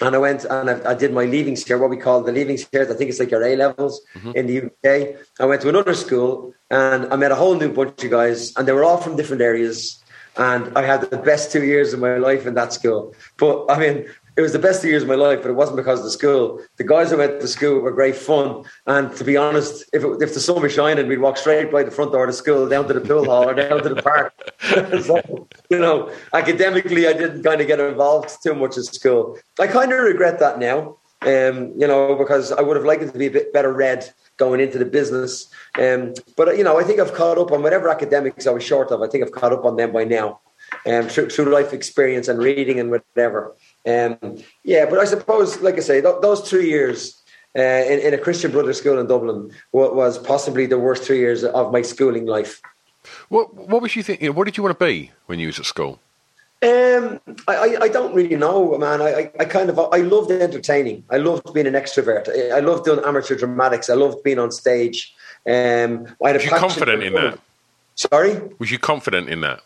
and 0.02 0.15
I 0.15 0.17
went 0.17 0.46
and 0.46 0.69
I, 0.69 0.91
I 0.91 0.93
did 0.93 1.13
my 1.13 1.26
leaving 1.26 1.56
cert, 1.56 1.80
what 1.80 1.89
we 1.89 1.98
call 1.98 2.22
the 2.24 2.32
leaving 2.32 2.58
cert. 2.58 2.91
I 2.91 2.96
think 2.96 3.10
it's 3.10 3.19
like 3.19 3.32
your 3.32 3.43
A 3.43 3.56
levels 3.56 4.02
in 4.36 4.48
the 4.48 4.63
UK. 4.65 5.15
I 5.39 5.46
went 5.46 5.62
to 5.62 5.69
another 5.69 5.93
school 5.93 6.54
and 6.69 7.12
I 7.13 7.15
met 7.15 7.32
a 7.32 7.36
whole 7.36 7.56
new 7.56 7.72
bunch 7.72 8.04
of 8.04 8.12
guys, 8.12 8.56
and 8.56 8.67
they 8.67 8.72
were 8.72 8.84
all 8.84 8.98
from 8.98 9.15
different 9.15 9.41
areas. 9.41 10.04
And 10.36 10.76
I 10.76 10.82
had 10.84 11.02
the 11.02 11.17
best 11.17 11.52
two 11.52 11.63
years 11.63 11.93
of 11.93 12.00
my 12.00 12.17
life 12.17 12.48
in 12.48 12.56
that 12.56 12.74
school. 12.74 13.13
But 13.38 13.67
I 13.69 13.78
mean, 13.78 14.08
it 14.36 14.41
was 14.41 14.54
the 14.54 14.60
best 14.60 14.82
two 14.82 14.88
years 14.88 15.04
of 15.04 15.10
my 15.10 15.15
life, 15.15 15.41
but 15.41 15.52
it 15.52 15.56
wasn't 15.56 15.78
because 15.78 16.00
of 16.00 16.06
the 16.06 16.12
school. 16.12 16.60
The 16.78 16.84
guys 16.84 17.13
I 17.13 17.17
went 17.17 17.39
to 17.39 17.48
school 17.48 17.82
were 17.82 17.91
great 17.91 18.15
fun. 18.15 18.63
And 18.88 19.15
to 19.15 19.24
be 19.24 19.38
honest, 19.38 19.86
if, 19.93 20.04
it, 20.04 20.22
if 20.22 20.34
the 20.34 20.39
sun 20.39 20.62
was 20.62 20.74
shining, 20.74 21.08
we'd 21.08 21.19
walk 21.19 21.38
straight 21.38 21.72
by 21.72 21.84
the 21.84 21.91
front 21.91 22.12
door 22.12 22.24
of 22.24 22.30
the 22.30 22.38
school, 22.38 22.67
down 22.67 22.88
to 22.88 22.93
the 22.93 23.02
pool 23.02 23.26
hall 23.26 23.48
or 23.48 23.54
down 23.54 23.84
to 23.84 23.89
the 23.89 24.02
park. 24.02 24.34
so, 25.04 25.48
you 25.69 25.80
know, 25.80 26.12
academically, 26.34 27.08
I 27.08 27.13
didn't 27.13 27.43
kind 27.43 27.62
of 27.62 27.67
get 27.67 27.80
involved 27.80 28.41
too 28.41 28.56
much 28.56 28.78
at 28.78 28.86
school. 28.86 29.38
I 29.60 29.67
kind 29.67 29.91
of 29.91 30.00
regret 30.00 30.39
that 30.39 30.58
now, 30.58 30.98
um, 31.22 31.74
you 31.78 31.88
know, 31.88 32.15
because 32.15 32.52
I 32.52 32.62
would 32.62 32.76
have 32.76 32.86
liked 32.86 33.04
it 33.04 33.12
to 33.12 33.17
be 33.17 33.28
a 33.28 33.32
bit 33.32 33.54
better 33.54 33.72
read 33.72 34.12
going 34.38 34.60
into 34.60 34.80
the 34.80 34.86
business. 34.86 35.48
Um, 35.80 36.15
but, 36.36 36.58
you 36.58 36.63
know, 36.63 36.80
I 36.80 36.84
think 36.84 37.00
I've 37.00 37.13
caught 37.13 37.38
up 37.38 37.52
on 37.52 37.62
whatever 37.62 37.89
academics 37.89 38.48
I 38.48 38.52
was 38.52 38.63
short 38.63 38.89
of. 38.89 39.04
I 39.04 39.08
think 39.08 39.24
I've 39.24 39.32
caught 39.32 39.54
up 39.54 39.63
on 39.63 39.76
them 39.76 39.91
by 39.91 40.06
now 40.06 40.39
um, 40.86 41.08
through, 41.08 41.30
through 41.30 41.54
life 41.54 41.74
experience 41.74 42.28
and 42.28 42.39
reading 42.39 42.80
and 42.80 42.89
whatever. 42.89 43.56
Um, 43.86 44.38
yeah, 44.63 44.86
but 44.86 45.00
I 45.00 45.06
suppose, 45.06 45.62
like 45.62 45.76
I 45.76 45.82
say, 45.82 46.02
th- 46.02 46.22
those 46.22 46.50
three 46.50 46.69
years 46.69 47.22
uh, 47.58 47.62
in, 47.62 48.00
in 48.00 48.13
a 48.13 48.17
Christian 48.17 48.52
Brothers 48.52 48.78
school 48.78 49.00
in 49.00 49.08
Dublin 49.08 49.52
wa- 49.72 49.91
was 49.91 50.17
possibly 50.17 50.65
the 50.65 50.80
worst 50.80 51.04
three 51.04 51.19
years 51.19 51.43
of 51.43 51.72
my 51.72 51.82
schooling 51.82 52.26
life. 52.26 52.62
What 53.30 53.54
What 53.54 53.82
was 53.82 53.96
you 53.96 54.04
thinking? 54.04 54.34
What 54.34 54.46
did 54.46 54.58
you 54.58 54.63
want 54.63 54.78
to 54.80 54.86
be 54.86 55.12
when 55.26 55.39
you 55.39 55.48
was 55.48 55.60
at 55.60 55.65
school? 55.65 56.00
Um, 56.63 57.19
I, 57.46 57.56
I, 57.56 57.78
I 57.82 57.88
don't 57.89 58.15
really 58.15 58.38
know, 58.38 58.78
man. 58.78 59.02
I, 59.02 59.10
I, 59.13 59.32
I 59.41 59.46
kind 59.46 59.69
of 59.69 59.78
I 59.78 59.98
loved 59.98 60.32
entertaining. 60.32 61.04
I 61.10 61.17
loved 61.17 61.54
being 61.54 61.67
an 61.67 61.74
extrovert. 61.74 62.30
I, 62.54 62.60
loved 62.60 62.86
doing 62.86 63.04
amateur 63.04 63.36
dramatics. 63.36 63.89
I 63.89 63.96
loved 63.96 64.24
being 64.24 64.39
on 64.39 64.50
stage. 64.50 65.13
Um, 65.46 66.08
I 66.24 66.30
had 66.30 66.38
a 66.38 66.39
Was 66.39 66.46
you 66.46 66.52
confident 66.52 67.04
in 67.04 67.13
that? 67.13 67.39
Sorry. 67.96 68.39
Was 68.60 68.72
you 68.72 68.80
confident 68.80 69.28
in 69.28 69.41
that? 69.41 69.60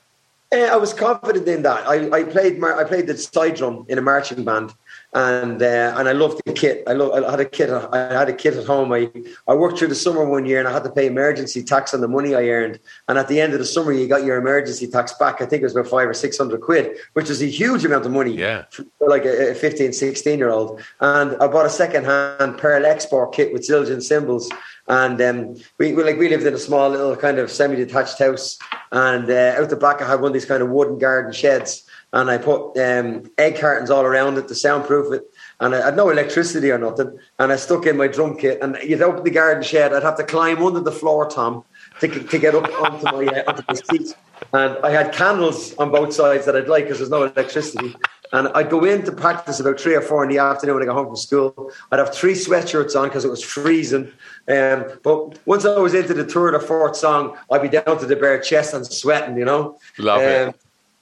Uh, 0.49 0.60
I 0.60 0.77
was 0.77 0.93
confident 0.93 1.45
in 1.47 1.62
that. 1.63 1.86
I, 1.86 2.10
I 2.10 2.23
played 2.23 2.57
mar- 2.57 2.79
I 2.79 2.86
played 2.86 3.07
the 3.07 3.17
side 3.17 3.55
drum 3.55 3.86
in 3.89 3.97
a 3.97 4.01
marching 4.01 4.45
band, 4.45 4.73
and 5.13 5.62
uh, 5.62 5.93
and 5.97 6.07
I 6.07 6.13
loved 6.13 6.41
the 6.45 6.53
kit. 6.53 6.83
I, 6.88 6.93
love, 6.93 7.21
I 7.21 7.29
had 7.29 7.41
a 7.41 7.45
kit. 7.45 7.69
I 7.69 8.13
had 8.13 8.29
a 8.29 8.33
kit 8.33 8.53
at 8.53 8.65
home. 8.65 8.93
I, 8.93 9.12
I 9.45 9.55
worked 9.55 9.77
through 9.77 9.89
the 9.89 9.95
summer 9.95 10.23
one 10.23 10.45
year, 10.45 10.60
and 10.60 10.67
I 10.67 10.71
had 10.71 10.86
to 10.86 10.89
pay 10.89 11.07
emergency 11.07 11.63
tax 11.63 11.93
on 11.93 11.99
the 11.99 12.07
money 12.07 12.33
I 12.33 12.47
earned. 12.47 12.79
And 13.10 13.17
at 13.17 13.27
the 13.27 13.41
end 13.41 13.51
of 13.51 13.60
the 13.60 13.65
summer, 13.65 13.91
you 13.91 14.07
got 14.07 14.23
your 14.23 14.38
emergency 14.38 14.88
tax 14.88 15.12
back. 15.13 15.41
I 15.41 15.45
think 15.45 15.63
it 15.63 15.65
was 15.65 15.75
about 15.75 15.89
five 15.89 16.07
or 16.07 16.13
six 16.13 16.38
hundred 16.38 16.62
quid, 16.62 16.95
which 17.12 17.29
is 17.29 17.41
a 17.41 17.45
huge 17.45 17.83
amount 17.83 18.05
of 18.05 18.13
money. 18.13 18.31
Yeah, 18.31 18.63
for 18.71 18.86
like 19.01 19.25
a, 19.25 19.51
a 19.51 19.53
15, 19.53 19.91
16 19.91 20.39
year 20.39 20.49
old. 20.49 20.81
And 21.01 21.36
I 21.41 21.47
bought 21.47 21.65
a 21.65 21.69
second 21.69 22.05
hand 22.05 22.57
Pearl 22.57 22.86
Export 22.86 23.33
kit 23.33 23.51
with 23.51 23.67
Zildjian 23.67 24.01
cymbals. 24.01 24.49
And 24.88 25.21
um, 25.21 25.56
we, 25.78 25.93
we, 25.93 26.04
like 26.04 26.17
we 26.17 26.30
lived 26.30 26.45
in 26.45 26.54
a 26.54 26.60
small 26.60 26.89
little 26.89 27.15
kind 27.15 27.39
of 27.39 27.52
semi-detached 27.52 28.19
house, 28.19 28.58
and 28.91 29.30
uh, 29.30 29.56
out 29.58 29.69
the 29.69 29.76
back 29.76 30.02
I 30.02 30.08
had 30.08 30.21
one 30.21 30.30
of 30.30 30.34
these 30.34 30.45
kind 30.45 30.63
of 30.63 30.69
wooden 30.69 30.97
garden 30.97 31.34
sheds 31.34 31.84
and 32.13 32.30
I 32.30 32.38
put 32.38 32.78
um, 32.80 33.30
egg 33.38 33.60
cartons 33.60 33.89
all 33.89 34.04
around 34.04 34.38
it 34.38 34.47
to 34.47 34.56
soundproof 34.56 35.13
it. 35.13 35.23
And 35.60 35.76
I 35.76 35.86
had 35.86 35.97
no 35.97 36.10
electricity 36.10 36.71
or 36.71 36.78
nothing. 36.78 37.19
And 37.38 37.52
I 37.52 37.58
stuck 37.58 37.86
in 37.86 37.97
my 37.97 38.08
drum 38.08 38.38
kit. 38.38 38.60
And 38.62 38.78
you'd 38.84 39.02
open 39.02 39.23
the 39.23 39.30
garden 39.30 39.62
shed, 39.62 39.93
I'd 39.93 40.04
have 40.04 40.17
to 40.17 40.23
climb 40.23 40.63
under 40.63 40.80
the 40.80 40.91
floor, 40.91 41.30
Tom, 41.30 41.65
to, 42.00 42.08
to 42.08 42.39
get 42.39 42.56
up 42.56 42.63
onto 42.82 43.06
my, 43.06 43.26
uh, 43.26 43.43
onto 43.47 43.63
my 43.67 43.73
seat. 43.73 44.15
And 44.54 44.78
I 44.84 44.91
had 44.91 45.13
candles 45.13 45.76
on 45.76 45.91
both 45.91 46.13
sides 46.13 46.45
that 46.45 46.56
I'd 46.56 46.69
like 46.69 46.86
because 46.86 47.00
there's 47.00 47.10
no 47.10 47.23
electricity. 47.23 47.95
And 48.33 48.49
I'd 48.49 48.69
go 48.69 48.83
in 48.83 49.03
to 49.03 49.11
practice 49.11 49.59
about 49.59 49.79
three 49.79 49.95
or 49.95 50.01
four 50.01 50.23
in 50.23 50.29
the 50.29 50.37
afternoon 50.37 50.75
when 50.75 50.83
I 50.83 50.87
got 50.87 50.95
home 50.95 51.07
from 51.07 51.15
school. 51.15 51.71
I'd 51.91 51.99
have 51.99 52.13
three 52.13 52.33
sweatshirts 52.33 52.99
on 52.99 53.07
because 53.07 53.25
it 53.25 53.29
was 53.29 53.43
freezing. 53.43 54.11
Um, 54.47 54.85
but 55.03 55.39
once 55.47 55.65
I 55.65 55.77
was 55.79 55.93
into 55.93 56.13
the 56.13 56.25
third 56.25 56.55
or 56.55 56.59
fourth 56.59 56.95
song, 56.95 57.37
I'd 57.51 57.61
be 57.61 57.69
down 57.69 57.97
to 57.99 58.05
the 58.05 58.15
bare 58.15 58.39
chest 58.41 58.73
and 58.73 58.85
sweating, 58.85 59.37
you 59.37 59.45
know. 59.45 59.79
Love 59.97 60.19
um, 60.19 60.49
it. 60.49 60.55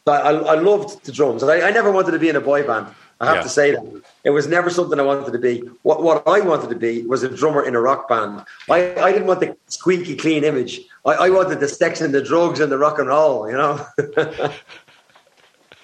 I, 0.08 0.32
I 0.32 0.56
loved 0.56 1.04
the 1.04 1.12
drums. 1.12 1.42
I, 1.42 1.68
I 1.68 1.72
never 1.72 1.92
wanted 1.92 2.12
to 2.12 2.20
be 2.20 2.30
in 2.30 2.36
a 2.36 2.42
boy 2.42 2.66
band. 2.66 2.88
I 3.20 3.28
have 3.28 3.36
yeah. 3.38 3.42
to 3.44 3.50
say 3.50 3.72
that. 3.72 4.04
It 4.26 4.32
was 4.32 4.46
never 4.48 4.70
something 4.70 5.00
I 5.00 5.04
wanted 5.04 5.32
to 5.32 5.40
be. 5.40 5.60
What 5.84 6.04
what 6.04 6.28
I 6.28 6.42
wanted 6.42 6.70
to 6.70 6.76
be 6.76 7.04
was 7.04 7.24
a 7.24 7.30
drummer 7.30 7.64
in 7.64 7.74
a 7.74 7.80
rock 7.80 8.10
band. 8.10 8.44
I, 8.70 8.94
I 8.96 9.12
didn't 9.12 9.28
want 9.28 9.40
the 9.40 9.56
squeaky 9.68 10.18
clean 10.18 10.44
image. 10.44 10.82
I, 11.06 11.14
I 11.14 11.30
wanted 11.30 11.62
the 11.62 11.68
sex 11.68 12.02
and 12.02 12.14
the 12.14 12.22
drugs 12.22 12.60
and 12.60 12.70
the 12.72 12.78
rock 12.78 13.00
and 13.00 13.08
roll, 13.08 13.50
you 13.50 13.56
know. 13.56 13.86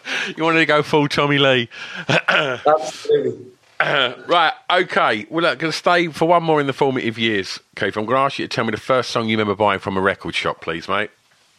you 0.38 0.44
wanted 0.44 0.60
to 0.60 0.66
go 0.66 0.84
full 0.84 1.08
Tommy 1.08 1.38
Lee. 1.38 1.70
Absolutely. 2.10 3.46
right, 3.82 4.54
okay. 4.70 5.26
Well, 5.30 5.46
I'm 5.46 5.58
going 5.58 5.72
to 5.72 5.78
stay 5.78 6.08
for 6.08 6.28
one 6.28 6.44
more 6.44 6.62
in 6.62 6.68
the 6.68 6.74
formative 6.74 7.18
years, 7.18 7.60
Okay, 7.76 7.88
I'm 7.88 8.06
going 8.06 8.10
to 8.10 8.18
ask 8.18 8.38
you 8.38 8.48
to 8.48 8.56
tell 8.56 8.64
me 8.64 8.72
the 8.72 8.78
first 8.78 9.10
song 9.10 9.28
you 9.28 9.38
remember 9.38 9.56
buying 9.56 9.80
from 9.80 9.98
a 9.98 10.02
record 10.02 10.36
shop, 10.36 10.62
please, 10.62 10.88
mate. 10.88 11.10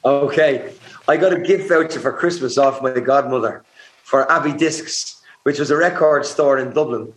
Okay. 0.04 0.72
I 1.08 1.16
got 1.16 1.32
a 1.32 1.40
gift 1.40 1.68
voucher 1.68 1.98
for 1.98 2.12
Christmas 2.12 2.58
off 2.58 2.80
my 2.82 2.92
godmother 3.00 3.64
for 4.04 4.30
Abbey 4.30 4.52
Discs, 4.52 5.20
which 5.42 5.58
was 5.58 5.70
a 5.70 5.76
record 5.76 6.24
store 6.24 6.58
in 6.58 6.72
Dublin. 6.72 7.12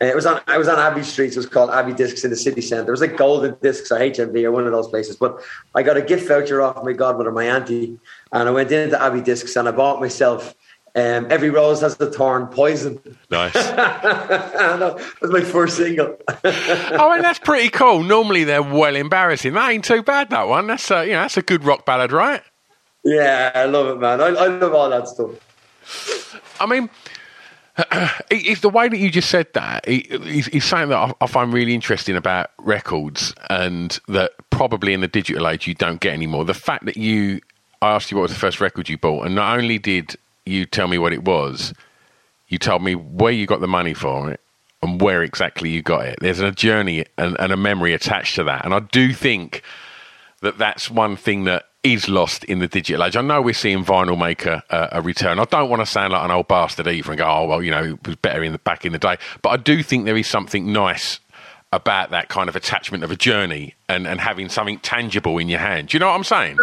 Uh, 0.00 0.06
it 0.06 0.14
was 0.14 0.24
on 0.24 0.40
I 0.46 0.56
was 0.56 0.68
on 0.68 0.78
Abbey 0.78 1.02
Street. 1.02 1.32
It 1.32 1.36
was 1.36 1.46
called 1.46 1.70
Abbey 1.70 1.92
Discs 1.92 2.24
in 2.24 2.30
the 2.30 2.36
city 2.36 2.60
centre. 2.60 2.88
It 2.88 2.90
was 2.90 3.00
like 3.00 3.16
Golden 3.16 3.56
Discs 3.60 3.90
or 3.90 3.98
HMV 3.98 4.44
or 4.44 4.52
one 4.52 4.64
of 4.64 4.72
those 4.72 4.88
places. 4.88 5.16
But 5.16 5.40
I 5.74 5.82
got 5.82 5.96
a 5.96 6.02
gift 6.02 6.28
voucher 6.28 6.62
off 6.62 6.82
my 6.84 6.92
godmother, 6.92 7.32
my 7.32 7.44
auntie, 7.44 7.98
and 8.32 8.48
I 8.48 8.50
went 8.50 8.70
into 8.72 9.02
Abbey 9.02 9.20
Discs 9.20 9.56
and 9.56 9.68
I 9.68 9.72
bought 9.72 10.00
myself 10.00 10.54
um, 10.98 11.26
Every 11.30 11.50
Rose 11.50 11.80
Has 11.80 12.00
a 12.00 12.10
Thorn, 12.10 12.46
Poison. 12.48 13.00
Nice. 13.30 13.52
that 13.54 15.00
was 15.20 15.30
my 15.30 15.42
first 15.42 15.76
single. 15.76 16.16
oh, 16.44 17.12
and 17.12 17.24
that's 17.24 17.38
pretty 17.38 17.68
cool. 17.70 18.02
Normally 18.02 18.44
they're 18.44 18.62
well 18.62 18.96
embarrassing. 18.96 19.54
That 19.54 19.70
ain't 19.70 19.84
too 19.84 20.02
bad, 20.02 20.30
that 20.30 20.48
one. 20.48 20.66
That's 20.66 20.90
a, 20.90 21.04
you 21.04 21.12
know, 21.12 21.22
that's 21.22 21.36
a 21.36 21.42
good 21.42 21.64
rock 21.64 21.84
ballad, 21.84 22.12
right? 22.12 22.42
Yeah, 23.04 23.52
I 23.54 23.64
love 23.64 23.88
it, 23.88 24.00
man. 24.00 24.20
I, 24.20 24.26
I 24.26 24.46
love 24.48 24.74
all 24.74 24.90
that 24.90 25.08
stuff. 25.08 25.30
I 26.60 26.66
mean, 26.66 26.90
it's 28.30 28.60
the 28.60 28.68
way 28.68 28.88
that 28.88 28.98
you 28.98 29.10
just 29.10 29.30
said 29.30 29.46
that. 29.54 29.84
It's 29.86 30.66
something 30.66 30.88
that 30.88 31.16
I 31.20 31.26
find 31.26 31.52
really 31.52 31.74
interesting 31.74 32.16
about 32.16 32.50
records, 32.58 33.32
and 33.48 33.98
that 34.08 34.32
probably 34.50 34.94
in 34.94 35.00
the 35.00 35.08
digital 35.08 35.46
age 35.48 35.66
you 35.66 35.74
don't 35.74 36.00
get 36.00 36.12
anymore. 36.12 36.44
The 36.44 36.54
fact 36.54 36.86
that 36.86 36.96
you, 36.96 37.40
I 37.80 37.94
asked 37.94 38.10
you 38.10 38.16
what 38.16 38.24
was 38.24 38.32
the 38.32 38.38
first 38.38 38.60
record 38.60 38.88
you 38.88 38.98
bought, 38.98 39.26
and 39.26 39.34
not 39.34 39.56
only 39.56 39.78
did 39.78 40.16
you 40.48 40.66
tell 40.66 40.88
me 40.88 40.98
what 40.98 41.12
it 41.12 41.24
was, 41.24 41.72
you 42.48 42.58
told 42.58 42.82
me 42.82 42.94
where 42.94 43.32
you 43.32 43.46
got 43.46 43.60
the 43.60 43.68
money 43.68 43.94
for 43.94 44.30
it 44.30 44.40
and 44.82 45.00
where 45.00 45.22
exactly 45.22 45.70
you 45.70 45.82
got 45.82 46.06
it. 46.06 46.18
There's 46.20 46.40
a 46.40 46.50
journey 46.50 47.04
and, 47.16 47.36
and 47.38 47.52
a 47.52 47.56
memory 47.56 47.94
attached 47.94 48.36
to 48.36 48.44
that, 48.44 48.64
and 48.64 48.74
I 48.74 48.80
do 48.80 49.12
think 49.12 49.62
that 50.40 50.58
that's 50.58 50.90
one 50.90 51.16
thing 51.16 51.44
that 51.44 51.64
is 51.82 52.08
lost 52.08 52.44
in 52.44 52.58
the 52.58 52.68
digital 52.68 53.04
age. 53.04 53.16
I 53.16 53.22
know 53.22 53.40
we're 53.40 53.54
seeing 53.54 53.84
vinyl 53.84 54.18
make 54.18 54.46
a, 54.46 54.62
uh, 54.70 54.88
a, 54.92 55.02
return. 55.02 55.38
I 55.38 55.44
don't 55.44 55.70
want 55.70 55.80
to 55.80 55.86
sound 55.86 56.12
like 56.12 56.24
an 56.24 56.30
old 56.30 56.48
bastard 56.48 56.88
either 56.88 57.10
and 57.10 57.18
go, 57.18 57.24
oh 57.24 57.46
well, 57.46 57.62
you 57.62 57.70
know, 57.70 57.84
it 57.84 58.06
was 58.06 58.16
better 58.16 58.42
in 58.42 58.52
the 58.52 58.58
back 58.58 58.84
in 58.84 58.92
the 58.92 58.98
day. 58.98 59.16
But 59.42 59.50
I 59.50 59.56
do 59.56 59.82
think 59.82 60.04
there 60.04 60.16
is 60.16 60.26
something 60.26 60.72
nice 60.72 61.20
about 61.70 62.10
that 62.10 62.30
kind 62.30 62.48
of 62.48 62.56
attachment 62.56 63.04
of 63.04 63.10
a 63.10 63.16
journey 63.16 63.74
and, 63.90 64.06
and 64.06 64.20
having 64.20 64.48
something 64.48 64.78
tangible 64.78 65.36
in 65.36 65.50
your 65.50 65.58
hand. 65.58 65.88
Do 65.88 65.96
you 65.96 66.00
know 66.00 66.06
what 66.06 66.14
I'm 66.14 66.24
saying? 66.24 66.56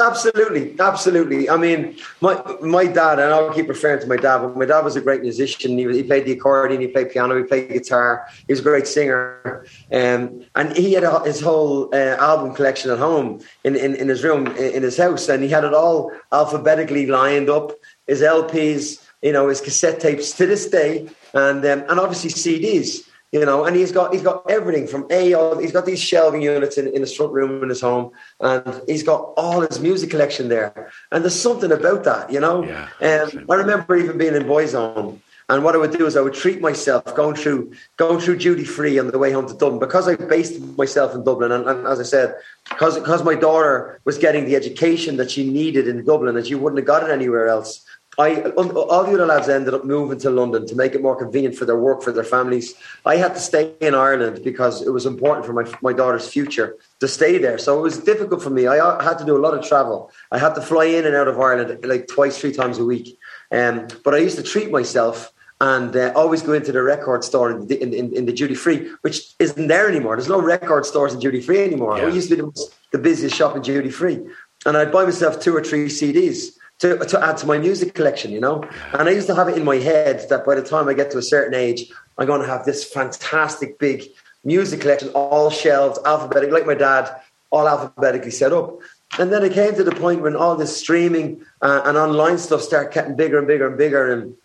Absolutely, 0.00 0.78
absolutely. 0.78 1.50
I 1.50 1.56
mean, 1.56 1.96
my 2.20 2.40
my 2.60 2.86
dad, 2.86 3.18
and 3.18 3.32
I'll 3.32 3.52
keep 3.52 3.68
referring 3.68 4.00
to 4.02 4.06
my 4.06 4.16
dad, 4.16 4.38
but 4.38 4.56
my 4.56 4.64
dad 4.64 4.84
was 4.84 4.94
a 4.94 5.00
great 5.00 5.22
musician. 5.22 5.76
He, 5.76 5.92
he 5.92 6.02
played 6.04 6.26
the 6.26 6.32
accordion, 6.32 6.80
he 6.80 6.86
played 6.86 7.10
piano, 7.10 7.36
he 7.36 7.42
played 7.42 7.70
guitar. 7.70 8.24
He 8.46 8.52
was 8.52 8.60
a 8.60 8.62
great 8.62 8.86
singer, 8.86 9.66
um, 9.90 10.44
and 10.54 10.76
he 10.76 10.92
had 10.92 11.04
his 11.24 11.40
whole 11.40 11.92
uh, 11.92 12.16
album 12.20 12.54
collection 12.54 12.92
at 12.92 12.98
home 12.98 13.40
in, 13.64 13.74
in, 13.74 13.96
in 13.96 14.08
his 14.08 14.22
room 14.22 14.46
in, 14.46 14.74
in 14.74 14.82
his 14.84 14.96
house, 14.96 15.28
and 15.28 15.42
he 15.42 15.48
had 15.48 15.64
it 15.64 15.74
all 15.74 16.12
alphabetically 16.30 17.06
lined 17.06 17.50
up. 17.50 17.72
His 18.06 18.22
LPs, 18.22 19.04
you 19.22 19.32
know, 19.32 19.48
his 19.48 19.60
cassette 19.60 19.98
tapes 19.98 20.30
to 20.32 20.46
this 20.46 20.68
day, 20.68 21.08
and 21.34 21.64
um, 21.66 21.84
and 21.88 21.98
obviously 21.98 22.30
CDs 22.30 23.08
you 23.32 23.46
know, 23.46 23.64
and 23.64 23.74
he's 23.74 23.92
got 23.92 24.12
he's 24.12 24.22
got 24.22 24.48
everything 24.50 24.86
from 24.86 25.06
a. 25.10 25.34
He's 25.58 25.72
got 25.72 25.86
these 25.86 26.00
shelving 26.00 26.42
units 26.42 26.76
in, 26.76 26.86
in 26.88 27.00
his 27.00 27.16
front 27.16 27.32
room 27.32 27.62
in 27.62 27.70
his 27.70 27.80
home, 27.80 28.12
and 28.40 28.82
he's 28.86 29.02
got 29.02 29.32
all 29.38 29.62
his 29.62 29.80
music 29.80 30.10
collection 30.10 30.48
there. 30.48 30.92
And 31.10 31.24
there's 31.24 31.40
something 31.40 31.72
about 31.72 32.04
that, 32.04 32.30
you 32.30 32.40
know. 32.40 32.62
Yeah, 32.62 32.88
um, 33.00 33.46
I 33.50 33.54
remember 33.54 33.96
even 33.96 34.18
being 34.18 34.34
in 34.34 34.42
Boyzone, 34.42 35.18
and 35.48 35.64
what 35.64 35.74
I 35.74 35.78
would 35.78 35.96
do 35.96 36.04
is 36.04 36.14
I 36.14 36.20
would 36.20 36.34
treat 36.34 36.60
myself 36.60 37.14
going 37.14 37.34
through 37.34 37.72
going 37.96 38.20
through 38.20 38.36
duty 38.36 38.64
free 38.64 38.98
on 38.98 39.06
the 39.06 39.18
way 39.18 39.32
home 39.32 39.48
to 39.48 39.54
Dublin 39.54 39.78
because 39.78 40.08
I 40.08 40.16
based 40.16 40.60
myself 40.76 41.14
in 41.14 41.24
Dublin, 41.24 41.52
and, 41.52 41.66
and 41.66 41.86
as 41.86 42.00
I 42.00 42.04
said, 42.04 42.34
because 42.68 42.98
because 42.98 43.24
my 43.24 43.34
daughter 43.34 43.98
was 44.04 44.18
getting 44.18 44.44
the 44.44 44.56
education 44.56 45.16
that 45.16 45.30
she 45.30 45.50
needed 45.50 45.88
in 45.88 46.04
Dublin, 46.04 46.36
and 46.36 46.46
she 46.46 46.54
wouldn't 46.54 46.80
have 46.80 46.86
got 46.86 47.02
it 47.02 47.10
anywhere 47.10 47.48
else. 47.48 47.82
I 48.18 48.42
all 48.42 49.04
the 49.04 49.14
other 49.14 49.24
lads 49.24 49.48
ended 49.48 49.72
up 49.72 49.84
moving 49.86 50.18
to 50.18 50.30
London 50.30 50.66
to 50.66 50.76
make 50.76 50.94
it 50.94 51.00
more 51.00 51.16
convenient 51.16 51.56
for 51.56 51.64
their 51.64 51.78
work 51.78 52.02
for 52.02 52.12
their 52.12 52.24
families. 52.24 52.74
I 53.06 53.16
had 53.16 53.32
to 53.34 53.40
stay 53.40 53.72
in 53.80 53.94
Ireland 53.94 54.44
because 54.44 54.82
it 54.82 54.90
was 54.90 55.06
important 55.06 55.46
for 55.46 55.54
my 55.54 55.64
my 55.80 55.94
daughter's 55.94 56.28
future 56.28 56.76
to 57.00 57.08
stay 57.08 57.38
there. 57.38 57.56
So 57.56 57.78
it 57.78 57.82
was 57.82 57.98
difficult 57.98 58.42
for 58.42 58.50
me. 58.50 58.66
I 58.66 59.02
had 59.02 59.18
to 59.18 59.24
do 59.24 59.34
a 59.34 59.42
lot 59.46 59.54
of 59.54 59.66
travel. 59.66 60.12
I 60.30 60.38
had 60.38 60.54
to 60.56 60.60
fly 60.60 60.84
in 60.84 61.06
and 61.06 61.16
out 61.16 61.26
of 61.26 61.40
Ireland 61.40 61.84
like 61.84 62.06
twice, 62.06 62.38
three 62.38 62.52
times 62.52 62.78
a 62.78 62.84
week. 62.84 63.18
Um, 63.50 63.88
but 64.04 64.14
I 64.14 64.18
used 64.18 64.36
to 64.36 64.42
treat 64.42 64.70
myself 64.70 65.32
and 65.62 65.96
uh, 65.96 66.12
always 66.14 66.42
go 66.42 66.52
into 66.52 66.72
the 66.72 66.82
record 66.82 67.24
store 67.24 67.52
in 67.52 67.66
the, 67.68 67.80
in, 67.80 67.94
in, 67.94 68.12
in 68.14 68.26
the 68.26 68.32
duty 68.32 68.54
free, 68.54 68.90
which 69.02 69.34
isn't 69.38 69.68
there 69.68 69.88
anymore. 69.88 70.16
There's 70.16 70.28
no 70.28 70.42
record 70.42 70.84
stores 70.84 71.14
in 71.14 71.20
duty 71.20 71.40
free 71.40 71.62
anymore. 71.62 71.96
Yeah. 71.96 72.06
We 72.06 72.14
used 72.14 72.28
to 72.30 72.36
be 72.36 72.42
the, 72.42 72.68
the 72.90 72.98
busiest 72.98 73.36
shop 73.36 73.56
in 73.56 73.62
duty 73.62 73.90
free, 73.90 74.20
and 74.66 74.76
I'd 74.76 74.92
buy 74.92 75.04
myself 75.04 75.40
two 75.40 75.56
or 75.56 75.62
three 75.62 75.86
CDs 75.86 76.58
to, 76.82 76.98
to 76.98 77.24
add 77.24 77.36
to 77.38 77.46
my 77.46 77.58
music 77.58 77.94
collection, 77.94 78.32
you 78.32 78.40
know? 78.40 78.64
And 78.92 79.08
I 79.08 79.12
used 79.12 79.28
to 79.28 79.36
have 79.36 79.48
it 79.48 79.56
in 79.56 79.64
my 79.64 79.76
head 79.76 80.28
that 80.30 80.44
by 80.44 80.56
the 80.56 80.62
time 80.62 80.88
I 80.88 80.94
get 80.94 81.12
to 81.12 81.18
a 81.18 81.22
certain 81.22 81.54
age, 81.54 81.90
I'm 82.18 82.26
going 82.26 82.40
to 82.40 82.46
have 82.46 82.64
this 82.64 82.82
fantastic 82.84 83.78
big 83.78 84.04
music 84.44 84.80
collection, 84.80 85.08
all 85.10 85.48
shelved, 85.48 86.00
alphabetically, 86.04 86.50
like 86.50 86.66
my 86.66 86.74
dad, 86.74 87.14
all 87.50 87.68
alphabetically 87.68 88.32
set 88.32 88.52
up. 88.52 88.80
And 89.16 89.32
then 89.32 89.44
it 89.44 89.52
came 89.52 89.76
to 89.76 89.84
the 89.84 89.94
point 89.94 90.22
when 90.22 90.34
all 90.34 90.56
this 90.56 90.76
streaming 90.76 91.44
uh, 91.60 91.82
and 91.84 91.96
online 91.96 92.38
stuff 92.38 92.62
started 92.62 92.92
getting 92.92 93.14
bigger 93.14 93.38
and 93.38 93.46
bigger 93.46 93.68
and 93.68 93.78
bigger. 93.78 94.12
And 94.12 94.36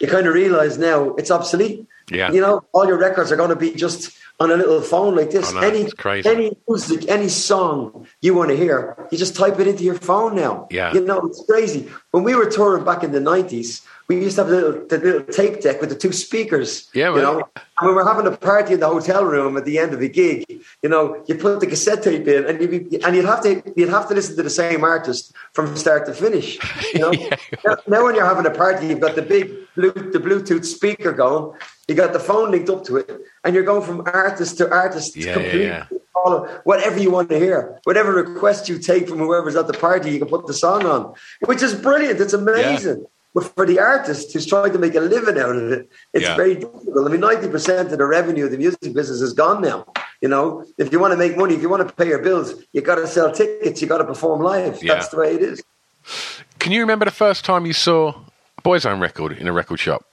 you 0.00 0.08
kind 0.08 0.26
of 0.26 0.34
realize 0.34 0.78
now 0.78 1.14
it's 1.14 1.30
obsolete. 1.30 1.86
Yeah. 2.14 2.30
You 2.32 2.40
know, 2.40 2.64
all 2.72 2.86
your 2.86 2.98
records 2.98 3.32
are 3.32 3.36
going 3.36 3.50
to 3.50 3.56
be 3.56 3.72
just 3.72 4.16
on 4.40 4.50
a 4.50 4.56
little 4.56 4.80
phone 4.80 5.14
like 5.14 5.30
this. 5.30 5.52
Oh, 5.52 5.60
no, 5.60 5.66
any 5.66 5.88
any 6.26 6.56
music, 6.68 7.08
any 7.08 7.28
song 7.28 8.06
you 8.20 8.34
want 8.34 8.50
to 8.50 8.56
hear, 8.56 8.96
you 9.10 9.18
just 9.18 9.36
type 9.36 9.58
it 9.60 9.66
into 9.66 9.84
your 9.84 9.94
phone 9.94 10.34
now. 10.34 10.66
Yeah, 10.70 10.92
you 10.92 11.00
know 11.04 11.20
it's 11.20 11.44
crazy. 11.44 11.88
When 12.10 12.24
we 12.24 12.34
were 12.34 12.50
touring 12.50 12.84
back 12.84 13.02
in 13.02 13.12
the 13.12 13.20
nineties, 13.20 13.82
we 14.16 14.24
used 14.24 14.36
to 14.36 14.44
have 14.44 14.52
a 14.52 14.54
little 14.54 14.86
the 14.86 14.98
little 14.98 15.22
tape 15.32 15.60
deck 15.60 15.80
with 15.80 15.90
the 15.90 15.96
two 15.96 16.12
speakers. 16.12 16.88
Yeah, 16.94 17.14
you 17.14 17.22
know. 17.22 17.48
And 17.78 17.88
we 17.88 17.94
were 17.94 18.04
having 18.04 18.26
a 18.26 18.36
party 18.36 18.74
in 18.74 18.80
the 18.80 18.88
hotel 18.88 19.24
room 19.24 19.56
at 19.56 19.64
the 19.64 19.78
end 19.78 19.92
of 19.92 20.00
the 20.00 20.08
gig. 20.08 20.44
You 20.82 20.88
know, 20.88 21.22
you 21.26 21.34
put 21.34 21.60
the 21.60 21.66
cassette 21.66 22.02
tape 22.02 22.26
in, 22.28 22.44
and 22.46 22.60
you 22.60 23.00
and 23.04 23.16
you'd 23.16 23.24
have 23.24 23.42
to 23.42 23.62
you'd 23.76 23.88
have 23.88 24.08
to 24.08 24.14
listen 24.14 24.36
to 24.36 24.42
the 24.42 24.50
same 24.50 24.84
artist 24.84 25.34
from 25.52 25.76
start 25.76 26.06
to 26.06 26.14
finish. 26.14 26.58
You 26.92 27.00
know, 27.00 27.12
yeah. 27.12 27.36
now, 27.64 27.76
now 27.88 28.04
when 28.04 28.14
you're 28.14 28.26
having 28.26 28.46
a 28.46 28.50
party, 28.50 28.86
you've 28.86 29.00
got 29.00 29.16
the 29.16 29.22
big 29.22 29.50
blue, 29.74 29.92
the 29.92 30.18
Bluetooth 30.18 30.64
speaker 30.64 31.12
going. 31.12 31.58
You 31.88 31.94
got 31.94 32.12
the 32.12 32.20
phone 32.20 32.50
linked 32.52 32.70
up 32.70 32.84
to 32.84 32.96
it, 32.98 33.10
and 33.44 33.54
you're 33.54 33.64
going 33.64 33.82
from 33.82 34.02
artist 34.06 34.58
to 34.58 34.70
artist 34.70 35.16
yeah, 35.16 35.32
completely 35.34 35.64
yeah, 35.64 35.86
yeah. 35.90 36.58
whatever 36.64 36.98
you 36.98 37.10
want 37.10 37.28
to 37.30 37.38
hear. 37.38 37.80
Whatever 37.84 38.12
request 38.12 38.68
you 38.68 38.78
take 38.78 39.08
from 39.08 39.18
whoever's 39.18 39.56
at 39.56 39.66
the 39.66 39.72
party, 39.72 40.12
you 40.12 40.18
can 40.18 40.28
put 40.28 40.46
the 40.46 40.54
song 40.54 40.86
on, 40.86 41.14
which 41.46 41.62
is 41.62 41.74
brilliant. 41.74 42.20
It's 42.20 42.32
amazing. 42.32 43.04
But 43.34 43.44
for 43.54 43.64
the 43.66 43.78
artist 43.78 44.32
who's 44.32 44.46
trying 44.46 44.72
to 44.72 44.78
make 44.78 44.94
a 44.94 45.00
living 45.00 45.38
out 45.38 45.56
of 45.56 45.72
it, 45.72 45.88
it's 46.12 46.24
Yeah. 46.24 46.36
very 46.36 46.56
difficult. 46.56 47.06
I 47.06 47.10
mean, 47.10 47.20
90% 47.20 47.90
of 47.92 47.98
the 47.98 48.06
revenue 48.06 48.44
of 48.44 48.50
the 48.50 48.58
music 48.58 48.80
business 48.92 49.20
is 49.22 49.32
gone 49.32 49.62
now. 49.62 49.86
You 50.20 50.28
know, 50.28 50.64
if 50.78 50.92
you 50.92 51.00
want 51.00 51.12
to 51.12 51.16
make 51.16 51.36
money, 51.36 51.54
if 51.54 51.62
you 51.62 51.68
want 51.68 51.86
to 51.86 51.94
pay 51.94 52.08
your 52.08 52.18
bills, 52.18 52.54
you 52.72 52.80
got 52.82 52.96
to 52.96 53.06
sell 53.06 53.32
tickets, 53.32 53.80
you 53.80 53.88
got 53.88 53.98
to 53.98 54.04
perform 54.04 54.42
live. 54.42 54.82
Yeah. 54.82 54.94
That's 54.94 55.08
the 55.08 55.16
way 55.16 55.34
it 55.34 55.42
is. 55.42 55.62
Can 56.58 56.72
you 56.72 56.80
remember 56.80 57.04
the 57.04 57.10
first 57.10 57.44
time 57.44 57.66
you 57.66 57.72
saw 57.72 58.12
Boys 58.62 58.84
Boyzone 58.84 59.00
record 59.00 59.32
in 59.38 59.48
a 59.48 59.52
record 59.52 59.80
shop? 59.80 60.04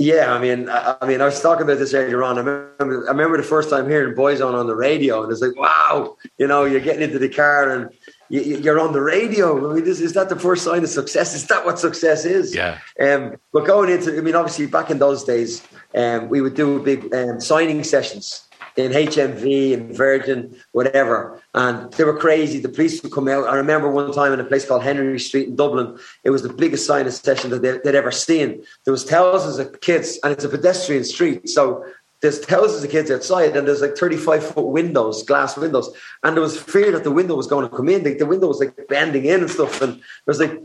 Yeah, 0.00 0.32
I 0.32 0.38
mean, 0.38 0.68
I, 0.68 0.96
I 1.02 1.06
mean, 1.08 1.20
I 1.20 1.24
was 1.24 1.40
talking 1.40 1.64
about 1.64 1.78
this 1.78 1.92
earlier 1.92 2.22
on. 2.22 2.36
I 2.38 2.42
remember, 2.42 3.04
I 3.08 3.10
remember 3.10 3.36
the 3.36 3.42
first 3.42 3.68
time 3.68 3.88
hearing 3.88 4.14
Boyzone 4.14 4.50
on 4.50 4.54
on 4.54 4.66
the 4.68 4.76
radio, 4.76 5.24
and 5.24 5.32
it's 5.32 5.40
like, 5.40 5.56
wow, 5.56 6.16
you 6.38 6.46
know, 6.46 6.64
you're 6.64 6.78
getting 6.80 7.02
into 7.02 7.18
the 7.18 7.28
car 7.28 7.68
and 7.70 7.90
you're 8.28 8.80
on 8.80 8.92
the 8.92 9.00
radio. 9.00 9.70
I 9.70 9.74
mean, 9.74 9.86
is, 9.86 10.00
is 10.00 10.12
that 10.14 10.28
the 10.28 10.38
first 10.38 10.64
sign 10.64 10.82
of 10.82 10.90
success? 10.90 11.34
Is 11.34 11.46
that 11.46 11.64
what 11.64 11.78
success 11.78 12.24
is? 12.24 12.54
Yeah. 12.54 12.78
Um, 13.00 13.36
but 13.52 13.66
going 13.66 13.90
into, 13.90 14.16
I 14.16 14.20
mean, 14.20 14.34
obviously 14.34 14.66
back 14.66 14.90
in 14.90 14.98
those 14.98 15.24
days, 15.24 15.66
um, 15.94 16.28
we 16.28 16.40
would 16.40 16.54
do 16.54 16.82
big 16.82 17.12
um, 17.14 17.40
signing 17.40 17.82
sessions 17.84 18.48
in 18.78 18.92
HMV 18.92 19.74
and 19.74 19.94
Virgin, 19.94 20.56
whatever. 20.70 21.42
And 21.52 21.92
they 21.94 22.04
were 22.04 22.16
crazy. 22.16 22.60
The 22.60 22.68
police 22.68 23.02
would 23.02 23.12
come 23.12 23.26
out. 23.26 23.48
I 23.48 23.56
remember 23.56 23.90
one 23.90 24.12
time 24.12 24.32
in 24.32 24.38
a 24.38 24.44
place 24.44 24.64
called 24.64 24.84
Henry 24.84 25.18
Street 25.18 25.48
in 25.48 25.56
Dublin, 25.56 25.98
it 26.22 26.30
was 26.30 26.42
the 26.42 26.52
biggest 26.52 26.86
signing 26.86 27.10
session 27.10 27.50
that 27.50 27.60
they, 27.60 27.78
they'd 27.82 27.96
ever 27.96 28.12
seen. 28.12 28.62
There 28.84 28.92
was 28.92 29.04
thousands 29.04 29.58
of 29.58 29.80
kids, 29.80 30.20
and 30.22 30.32
it's 30.32 30.44
a 30.44 30.48
pedestrian 30.48 31.02
street. 31.02 31.48
So 31.48 31.84
there's 32.20 32.44
thousands 32.44 32.82
of 32.82 32.90
kids 32.90 33.10
outside, 33.10 33.56
and 33.56 33.68
there's 33.68 33.80
like 33.80 33.96
35 33.96 34.44
foot 34.44 34.66
windows, 34.66 35.22
glass 35.22 35.56
windows. 35.56 35.88
And 36.24 36.36
there 36.36 36.42
was 36.42 36.60
fear 36.60 36.90
that 36.92 37.04
the 37.04 37.12
window 37.12 37.36
was 37.36 37.46
going 37.46 37.68
to 37.68 37.76
come 37.76 37.88
in. 37.88 38.02
The, 38.02 38.14
the 38.14 38.26
window 38.26 38.48
was 38.48 38.58
like 38.58 38.88
bending 38.88 39.26
in 39.26 39.40
and 39.40 39.50
stuff. 39.50 39.80
And 39.80 40.02
was 40.26 40.40
like, 40.40 40.60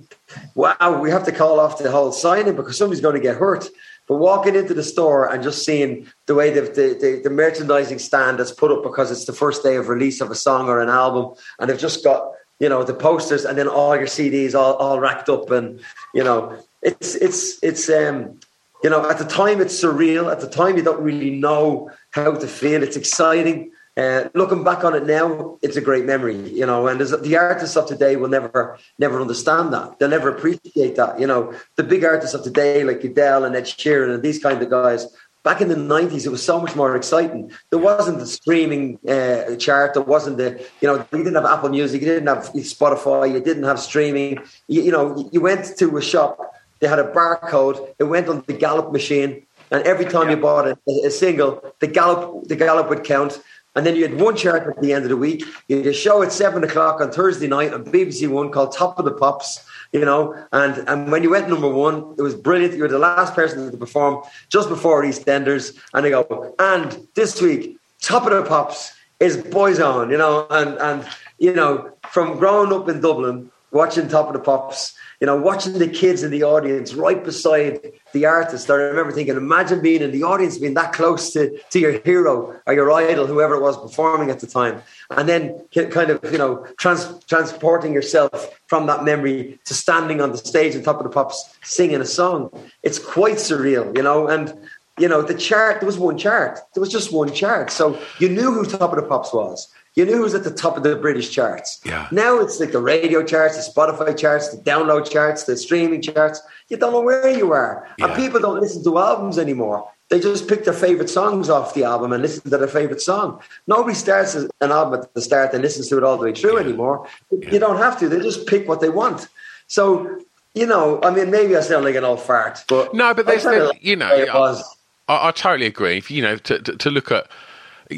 wow, 0.55 0.99
we 0.99 1.11
have 1.11 1.25
to 1.25 1.31
call 1.31 1.59
off 1.59 1.77
the 1.77 1.91
whole 1.91 2.11
signing 2.11 2.55
because 2.55 2.77
somebody's 2.77 3.01
going 3.01 3.15
to 3.15 3.21
get 3.21 3.37
hurt. 3.37 3.67
But 4.07 4.17
walking 4.17 4.55
into 4.55 4.73
the 4.73 4.83
store 4.83 5.31
and 5.31 5.43
just 5.43 5.63
seeing 5.63 6.07
the 6.25 6.35
way 6.35 6.49
the, 6.49 6.61
the, 6.61 7.21
the, 7.23 7.29
merchandising 7.29 7.99
stand 7.99 8.39
that's 8.39 8.51
put 8.51 8.71
up 8.71 8.83
because 8.83 9.11
it's 9.11 9.25
the 9.25 9.33
first 9.33 9.63
day 9.63 9.75
of 9.77 9.87
release 9.87 10.19
of 10.19 10.29
a 10.29 10.35
song 10.35 10.67
or 10.67 10.81
an 10.81 10.89
album, 10.89 11.35
and 11.59 11.69
they've 11.69 11.79
just 11.79 12.03
got 12.03 12.31
you 12.59 12.67
know 12.69 12.83
the 12.83 12.93
posters 12.93 13.45
and 13.45 13.57
then 13.57 13.67
all 13.67 13.95
your 13.95 14.05
CDs 14.05 14.55
all, 14.55 14.73
all 14.73 14.99
racked 14.99 15.29
up, 15.29 15.51
and 15.51 15.79
you 16.13 16.23
know 16.23 16.57
it's 16.81 17.15
it's 17.15 17.63
it's 17.63 17.89
um 17.89 18.39
you 18.83 18.89
know 18.89 19.09
at 19.09 19.17
the 19.17 19.25
time 19.25 19.61
it's 19.61 19.81
surreal. 19.81 20.31
At 20.31 20.41
the 20.41 20.49
time 20.49 20.77
you 20.77 20.83
don't 20.83 21.01
really 21.01 21.31
know 21.31 21.89
how 22.11 22.33
to 22.33 22.47
feel. 22.47 22.83
It's 22.83 22.97
exciting. 22.97 23.71
Uh, 23.95 24.27
looking 24.33 24.63
back 24.63 24.83
on 24.83 24.95
it 24.95 25.05
now, 25.05 25.59
it's 25.61 25.75
a 25.75 25.81
great 25.81 26.03
memory, 26.03 26.49
you 26.49 26.65
know. 26.65 26.87
And 26.87 26.99
the 26.99 27.37
artists 27.37 27.77
of 27.77 27.85
today 27.85 28.15
will 28.15 28.29
never, 28.29 28.79
never 28.97 29.21
understand 29.21 29.71
that. 29.73 29.99
They'll 29.99 30.09
never 30.09 30.29
appreciate 30.29 30.95
that, 30.95 31.19
you 31.19 31.27
know. 31.27 31.53
The 31.75 31.83
big 31.83 32.03
artists 32.03 32.33
of 32.33 32.43
today, 32.43 32.83
like 32.83 33.03
Adele 33.03 33.45
and 33.45 33.55
Ed 33.55 33.65
Sheeran 33.65 34.15
and 34.15 34.23
these 34.23 34.41
kind 34.41 34.59
of 34.59 34.69
guys, 34.71 35.05
back 35.43 35.61
in 35.61 35.67
the 35.67 35.75
'90s, 35.75 36.25
it 36.25 36.29
was 36.29 36.43
so 36.43 36.59
much 36.59 36.75
more 36.75 36.95
exciting. 36.95 37.51
There 37.69 37.77
wasn't 37.77 38.17
the 38.17 38.25
streaming 38.25 38.97
uh, 39.07 39.57
chart. 39.57 39.93
There 39.93 40.01
wasn't 40.01 40.37
the, 40.37 40.65
you 40.81 40.87
know, 40.87 41.05
you 41.11 41.17
didn't 41.19 41.35
have 41.35 41.45
Apple 41.45 41.69
Music, 41.69 42.01
you 42.01 42.07
didn't 42.07 42.27
have 42.27 42.51
Spotify, 42.53 43.31
you 43.31 43.41
didn't 43.41 43.63
have 43.63 43.79
streaming. 43.79 44.39
You, 44.67 44.81
you 44.81 44.91
know, 44.91 45.29
you 45.31 45.39
went 45.39 45.77
to 45.77 45.97
a 45.97 46.01
shop, 46.01 46.39
they 46.83 46.89
had 46.89 46.99
a 46.99 47.09
barcode, 47.11 47.95
it 47.97 48.03
went 48.03 48.27
on 48.27 48.43
the 48.45 48.53
Gallup 48.53 48.91
machine, 48.91 49.45
and 49.71 49.81
every 49.87 50.03
time 50.03 50.29
you 50.29 50.35
bought 50.35 50.67
a, 50.67 50.77
a 51.05 51.09
single, 51.09 51.73
the 51.79 51.87
Gallup, 51.87 52.47
the 52.49 52.57
Gallup 52.57 52.89
would 52.89 53.05
count. 53.05 53.41
And 53.75 53.85
then 53.85 53.95
you 53.95 54.03
had 54.03 54.19
one 54.19 54.35
chart 54.35 54.67
at 54.67 54.79
the 54.81 54.93
end 54.93 55.03
of 55.03 55.09
the 55.09 55.17
week. 55.17 55.43
You 55.67 55.77
had 55.77 55.87
a 55.87 55.93
show 55.93 56.21
at 56.21 56.31
seven 56.31 56.63
o'clock 56.63 57.01
on 57.01 57.09
Thursday 57.09 57.47
night 57.47 57.73
on 57.73 57.85
BBC 57.85 58.27
One 58.27 58.51
called 58.51 58.71
Top 58.73 58.99
of 58.99 59.05
the 59.05 59.13
Pops, 59.13 59.65
you 59.93 60.05
know. 60.05 60.35
And 60.51 60.77
and 60.89 61.11
when 61.11 61.23
you 61.23 61.31
went 61.31 61.49
number 61.49 61.69
one, 61.69 62.13
it 62.17 62.21
was 62.21 62.35
brilliant. 62.35 62.75
You 62.75 62.81
were 62.81 62.87
the 62.87 62.99
last 62.99 63.33
person 63.33 63.71
to 63.71 63.77
perform 63.77 64.21
just 64.49 64.69
before 64.69 65.03
EastEnders. 65.03 65.75
And 65.93 66.05
they 66.05 66.11
go, 66.11 66.53
and 66.59 67.07
this 67.15 67.41
week, 67.41 67.79
Top 67.99 68.27
of 68.27 68.31
the 68.31 68.43
Pops 68.43 68.93
is 69.19 69.37
Boyzone, 69.37 70.11
you 70.11 70.17
know. 70.17 70.45
And 70.51 70.77
and 70.77 71.07
you 71.39 71.53
know, 71.53 71.91
from 72.11 72.37
growing 72.37 72.71
up 72.71 72.89
in 72.89 73.01
Dublin, 73.01 73.49
watching 73.71 74.07
Top 74.07 74.27
of 74.27 74.33
the 74.33 74.39
Pops, 74.39 74.95
you 75.23 75.27
know, 75.27 75.37
watching 75.37 75.79
the 75.79 75.87
kids 75.87 76.21
in 76.21 76.31
the 76.31 76.43
audience 76.43 76.93
right 76.95 77.23
beside 77.23 77.79
the 78.11 78.25
artist. 78.25 78.69
I 78.69 78.73
remember 78.73 79.13
thinking, 79.13 79.37
imagine 79.37 79.81
being 79.81 80.01
in 80.01 80.11
the 80.11 80.23
audience, 80.23 80.57
being 80.57 80.73
that 80.73 80.91
close 80.91 81.31
to, 81.31 81.57
to 81.69 81.79
your 81.79 81.93
hero 82.01 82.59
or 82.65 82.73
your 82.73 82.91
idol, 82.91 83.25
whoever 83.25 83.55
it 83.55 83.61
was 83.61 83.77
performing 83.77 84.29
at 84.31 84.41
the 84.41 84.47
time. 84.47 84.81
And 85.11 85.29
then 85.29 85.63
kind 85.91 86.09
of, 86.09 86.29
you 86.29 86.37
know, 86.37 86.67
trans- 86.77 87.23
transporting 87.23 87.93
yourself 87.93 88.49
from 88.67 88.85
that 88.87 89.05
memory 89.05 89.57
to 89.63 89.73
standing 89.73 90.19
on 90.19 90.33
the 90.33 90.37
stage 90.39 90.75
on 90.75 90.83
top 90.83 90.97
of 90.97 91.03
the 91.03 91.09
pops 91.09 91.57
singing 91.63 92.01
a 92.01 92.05
song. 92.05 92.49
It's 92.83 92.99
quite 92.99 93.37
surreal, 93.37 93.95
you 93.95 94.03
know, 94.03 94.27
and 94.27 94.53
you 94.99 95.07
know, 95.07 95.21
the 95.21 95.35
chart, 95.35 95.79
there 95.79 95.87
was 95.87 95.97
one 95.97 96.17
chart. 96.17 96.59
There 96.73 96.81
was 96.81 96.91
just 96.91 97.13
one 97.13 97.33
chart. 97.33 97.71
So 97.71 97.97
you 98.19 98.27
knew 98.27 98.51
who 98.51 98.65
Top 98.65 98.91
of 98.91 98.97
the 98.97 99.07
Pops 99.07 99.33
was. 99.33 99.69
You 99.95 100.05
knew 100.05 100.15
who 100.17 100.21
was 100.23 100.33
at 100.33 100.43
the 100.43 100.51
top 100.51 100.75
of 100.75 100.83
the 100.83 100.95
British 100.95 101.29
charts. 101.29 101.79
Yeah. 101.85 102.07
Now 102.11 102.39
it's 102.39 102.59
like 102.59 102.71
the 102.71 102.81
radio 102.81 103.23
charts, 103.23 103.55
the 103.63 103.71
Spotify 103.71 104.17
charts, 104.17 104.49
the 104.49 104.57
download 104.63 105.09
charts, 105.09 105.43
the 105.43 105.55
streaming 105.55 106.01
charts. 106.01 106.41
You 106.69 106.77
don't 106.77 106.93
know 106.93 107.01
where 107.01 107.29
you 107.29 107.51
are. 107.53 107.87
Yeah. 107.99 108.07
And 108.07 108.15
people 108.15 108.39
don't 108.39 108.59
listen 108.59 108.83
to 108.85 108.97
albums 108.97 109.37
anymore. 109.37 109.87
They 110.09 110.19
just 110.19 110.47
pick 110.47 110.63
their 110.65 110.73
favorite 110.73 111.09
songs 111.09 111.49
off 111.49 111.73
the 111.73 111.83
album 111.83 112.11
and 112.13 112.21
listen 112.21 112.43
to 112.49 112.57
their 112.57 112.67
favorite 112.67 113.01
song. 113.01 113.39
Nobody 113.67 113.95
starts 113.95 114.35
an 114.35 114.49
album 114.61 115.01
at 115.01 115.13
the 115.13 115.21
start 115.21 115.53
and 115.53 115.61
listens 115.61 115.89
to 115.89 115.97
it 115.97 116.03
all 116.03 116.17
the 116.17 116.23
way 116.25 116.33
through 116.33 116.57
anymore. 116.57 117.07
You 117.31 117.59
don't 117.59 117.77
have 117.77 117.97
to. 117.99 118.09
They 118.09 118.19
just 118.19 118.45
pick 118.47 118.67
what 118.67 118.79
they 118.81 118.89
want. 118.89 119.27
So, 119.67 120.19
you 120.53 120.67
know, 120.67 120.99
I 121.03 121.09
mean, 121.09 121.31
maybe 121.31 121.55
I 121.55 121.61
sound 121.61 121.85
like 121.85 121.95
an 121.95 122.03
old 122.03 122.21
fart, 122.21 122.63
but 122.67 122.93
No, 122.93 123.13
but 123.13 123.27
I 123.27 123.31
there's, 123.31 123.43
there- 123.43 123.71
you 123.79 123.95
know, 123.95 124.25
was. 124.33 124.63
I, 125.07 125.29
I 125.29 125.31
totally 125.31 125.65
agree. 125.67 125.97
If 125.97 126.11
you 126.11 126.21
know, 126.21 126.35
to, 126.37 126.59
to, 126.59 126.75
to 126.77 126.89
look 126.91 127.11
at 127.11 127.27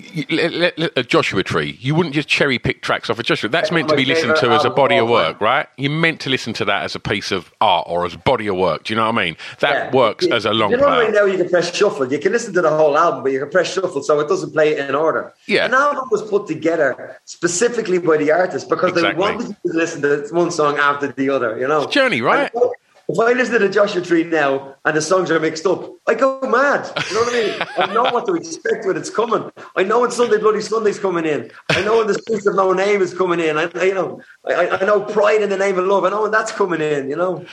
a 0.04 1.00
uh, 1.00 1.04
Joshua 1.04 1.44
Tree, 1.44 1.78
you 1.80 1.96
wouldn't 1.96 2.16
just 2.16 2.28
cherry 2.28 2.60
pick 2.60 2.82
tracks 2.82 3.10
off 3.10 3.20
a 3.20 3.24
Joshua. 3.24 3.50
That's 3.50 3.72
meant 3.72 3.90
to 3.90 3.96
be 3.96 4.06
listened 4.06 4.36
to 4.38 4.50
as 4.52 4.66
a 4.66 4.70
body 4.70 4.98
of 4.98 5.08
work, 5.10 5.40
right? 5.42 5.68
You're 5.78 5.92
meant 5.92 6.20
to 6.22 6.30
listen 6.30 6.54
to 6.54 6.66
that 6.66 6.84
as 6.84 6.96
a 6.96 7.00
piece 7.00 7.32
of 7.32 7.52
art 7.62 7.86
or 7.90 8.06
as 8.06 8.14
a 8.14 8.18
body 8.18 8.48
of 8.48 8.56
work. 8.56 8.84
Do 8.86 8.94
you 8.94 8.98
know 9.00 9.06
what 9.10 9.20
I 9.20 9.26
mean? 9.26 9.38
That 9.60 9.74
Yeah. 9.74 9.92
works 9.92 10.26
as 10.28 10.46
a 10.46 10.52
long 10.54 10.72
You 10.72 10.78
know, 10.78 10.86
right 10.88 11.14
now 11.14 11.26
you 11.26 11.38
can 11.38 11.50
press 11.50 11.74
shuffle. 11.76 12.12
You 12.12 12.20
can 12.20 12.32
listen 12.32 12.54
to 12.54 12.62
the 12.62 12.70
whole 12.70 12.98
album, 12.98 13.24
but 13.24 13.32
you 13.32 13.40
can 13.40 13.50
press 13.50 13.72
shuffle 13.74 14.02
so 14.04 14.20
it 14.20 14.28
doesn't 14.28 14.52
play 14.52 14.78
in 14.78 14.96
order. 14.96 15.34
Yeah. 15.48 15.66
An 15.66 15.74
album 15.74 16.06
was 16.12 16.22
put 16.24 16.48
together 16.48 17.18
specifically 17.26 17.98
by 17.98 18.18
the 18.18 18.32
artist 18.32 18.70
because 18.70 18.92
Exactly. 18.92 19.14
they 19.14 19.20
wanted 19.20 19.56
you 19.64 19.72
to 19.72 19.78
listen 19.78 20.02
to 20.02 20.28
one 20.32 20.52
song 20.52 20.78
after 20.78 21.08
the 21.08 21.30
other, 21.30 21.58
you 21.60 21.68
know? 21.68 21.84
It's 21.84 21.94
Journey, 21.94 22.22
right? 22.22 22.52
And 22.54 22.64
If 23.08 23.20
I 23.20 23.34
listen 23.34 23.54
to 23.54 23.60
the 23.60 23.70
Joshua 23.70 24.02
Tree 24.02 24.24
now 24.24 24.76
and 24.84 24.98
the 24.98 25.02
songs 25.02 25.30
are 25.30 25.40
mixed 25.40 25.66
up, 25.68 25.96
I 26.08 26.16
go 26.16 26.40
mad. 26.42 26.92
You 27.10 27.16
know 27.16 27.22
what 27.22 27.34
I 27.34 27.40
mean? 27.40 27.68
I 27.78 27.94
know 27.94 28.04
what 28.04 28.26
to 28.26 28.34
expect 28.34 28.86
when 28.86 28.98
it's 28.98 29.12
coming. 29.12 29.52
I 29.76 29.84
know 29.84 30.02
when 30.02 30.12
Sunday 30.12 30.38
Bloody 30.38 30.62
Sunday's 30.62 30.98
coming 30.98 31.26
in. 31.26 31.52
I 31.70 31.84
know 31.84 31.98
when 31.98 32.08
the 32.08 32.16
Streets 32.16 32.48
of 32.48 32.56
No 32.56 32.74
Name 32.74 33.02
is 33.02 33.14
coming 33.14 33.40
in. 33.40 33.58
I, 33.58 33.70
I 33.76 33.84
you 33.84 33.94
know, 33.94 34.22
I, 34.48 34.70
I 34.70 34.86
know 34.86 35.02
Pride 35.02 35.44
in 35.44 35.50
the 35.50 35.58
Name 35.58 35.78
of 35.78 35.86
Love. 35.86 36.04
I 36.06 36.10
know 36.10 36.24
when 36.24 36.32
that's 36.32 36.52
coming 36.52 36.82
in. 36.82 37.10
You 37.10 37.16
know. 37.16 37.46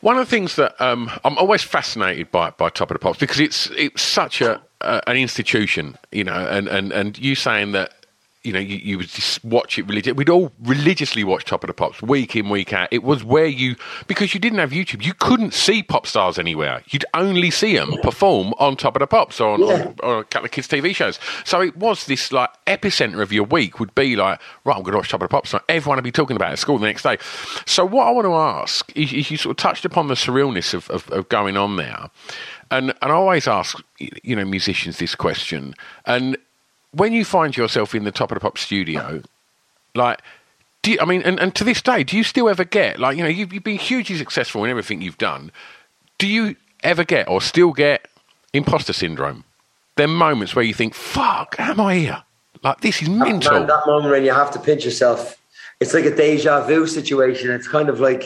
One 0.00 0.18
of 0.18 0.26
the 0.26 0.30
things 0.30 0.56
that 0.56 0.80
um, 0.80 1.08
I'm 1.24 1.38
always 1.38 1.62
fascinated 1.62 2.32
by 2.32 2.50
by 2.50 2.68
Top 2.70 2.90
of 2.90 2.96
the 2.96 2.98
Pops 2.98 3.18
because 3.18 3.38
it's 3.38 3.70
it's 3.76 4.02
such 4.02 4.40
a 4.40 4.60
uh, 4.82 5.00
an 5.06 5.16
institution, 5.16 5.96
you 6.10 6.24
know, 6.24 6.46
and, 6.50 6.68
and, 6.68 6.92
and 6.92 7.18
you 7.18 7.34
saying 7.34 7.72
that 7.72 8.01
you 8.44 8.52
know 8.52 8.58
you, 8.58 8.76
you 8.76 8.98
would 8.98 9.08
just 9.08 9.44
watch 9.44 9.78
it 9.78 9.86
religiously. 9.86 10.12
We'd 10.14 10.28
all 10.28 10.52
religiously 10.62 11.22
watch 11.24 11.44
Top 11.44 11.62
of 11.62 11.68
the 11.68 11.74
Pops 11.74 12.02
week 12.02 12.34
in 12.34 12.48
week 12.48 12.72
out. 12.72 12.88
It 12.90 13.02
was 13.02 13.22
where 13.22 13.46
you 13.46 13.76
because 14.08 14.34
you 14.34 14.40
didn't 14.40 14.58
have 14.58 14.70
YouTube, 14.70 15.04
you 15.04 15.14
couldn't 15.14 15.54
see 15.54 15.82
pop 15.82 16.06
stars 16.06 16.38
anywhere. 16.38 16.82
You'd 16.88 17.04
only 17.14 17.50
see 17.50 17.76
them 17.76 17.92
perform 18.02 18.52
on 18.58 18.76
Top 18.76 18.96
of 18.96 19.00
the 19.00 19.06
Pops 19.06 19.40
or 19.40 19.54
on, 19.54 19.60
Yeah. 19.60 19.92
or, 20.02 20.04
or 20.04 20.18
a 20.20 20.24
couple 20.24 20.46
of 20.46 20.50
kids' 20.50 20.66
TV 20.68 20.94
shows. 20.94 21.20
So 21.44 21.60
it 21.60 21.76
was 21.76 22.06
this 22.06 22.32
like 22.32 22.50
epicenter 22.66 23.22
of 23.22 23.32
your 23.32 23.44
week 23.44 23.78
would 23.80 23.94
be 23.94 24.16
like 24.16 24.40
right, 24.64 24.76
I'm 24.76 24.82
going 24.82 24.92
to 24.92 24.98
watch 24.98 25.10
Top 25.10 25.22
of 25.22 25.28
the 25.28 25.32
Pops. 25.32 25.54
Everyone 25.68 25.96
would 25.96 26.04
be 26.04 26.12
talking 26.12 26.36
about 26.36 26.50
it 26.50 26.52
at 26.54 26.58
school 26.58 26.78
the 26.78 26.86
next 26.86 27.02
day. 27.02 27.18
So 27.66 27.84
what 27.84 28.06
I 28.06 28.10
want 28.10 28.26
to 28.26 28.34
ask 28.34 28.90
is, 28.96 29.12
is 29.12 29.30
you 29.30 29.36
sort 29.36 29.52
of 29.52 29.56
touched 29.58 29.84
upon 29.84 30.08
the 30.08 30.14
surrealness 30.14 30.74
of, 30.74 30.90
of, 30.90 31.08
of 31.10 31.28
going 31.28 31.56
on 31.56 31.76
there, 31.76 32.10
and 32.70 32.90
and 33.02 33.12
I 33.12 33.14
always 33.14 33.46
ask 33.46 33.78
you 33.98 34.34
know 34.34 34.44
musicians 34.44 34.98
this 34.98 35.14
question 35.14 35.74
and 36.06 36.36
when 36.92 37.12
you 37.12 37.24
find 37.24 37.56
yourself 37.56 37.94
in 37.94 38.04
the 38.04 38.12
top 38.12 38.30
of 38.30 38.36
the 38.36 38.40
pop 38.40 38.58
studio, 38.58 39.22
like, 39.94 40.20
do 40.82 40.92
you, 40.92 40.98
I 41.00 41.04
mean, 41.04 41.22
and, 41.22 41.38
and 41.40 41.54
to 41.54 41.64
this 41.64 41.80
day, 41.80 42.04
do 42.04 42.16
you 42.16 42.24
still 42.24 42.48
ever 42.48 42.64
get 42.64 42.98
like 42.98 43.16
you 43.16 43.22
know 43.22 43.28
you've, 43.28 43.52
you've 43.52 43.64
been 43.64 43.78
hugely 43.78 44.16
successful 44.16 44.64
in 44.64 44.70
everything 44.70 45.00
you've 45.00 45.18
done? 45.18 45.50
Do 46.18 46.26
you 46.26 46.56
ever 46.82 47.04
get 47.04 47.28
or 47.28 47.40
still 47.40 47.72
get 47.72 48.08
imposter 48.52 48.92
syndrome? 48.92 49.44
There 49.96 50.06
are 50.06 50.08
moments 50.08 50.54
where 50.54 50.64
you 50.64 50.74
think, 50.74 50.94
"Fuck, 50.94 51.56
am 51.58 51.80
I 51.80 51.96
here? 51.96 52.22
Like 52.62 52.80
this 52.80 53.02
is 53.02 53.08
mental." 53.08 53.52
Man, 53.52 53.66
that 53.66 53.86
moment 53.86 54.10
when 54.10 54.24
you 54.24 54.32
have 54.32 54.50
to 54.52 54.58
pinch 54.58 54.84
yourself, 54.84 55.38
it's 55.80 55.94
like 55.94 56.04
a 56.04 56.14
deja 56.14 56.66
vu 56.66 56.86
situation. 56.86 57.50
It's 57.50 57.68
kind 57.68 57.88
of 57.88 58.00
like, 58.00 58.24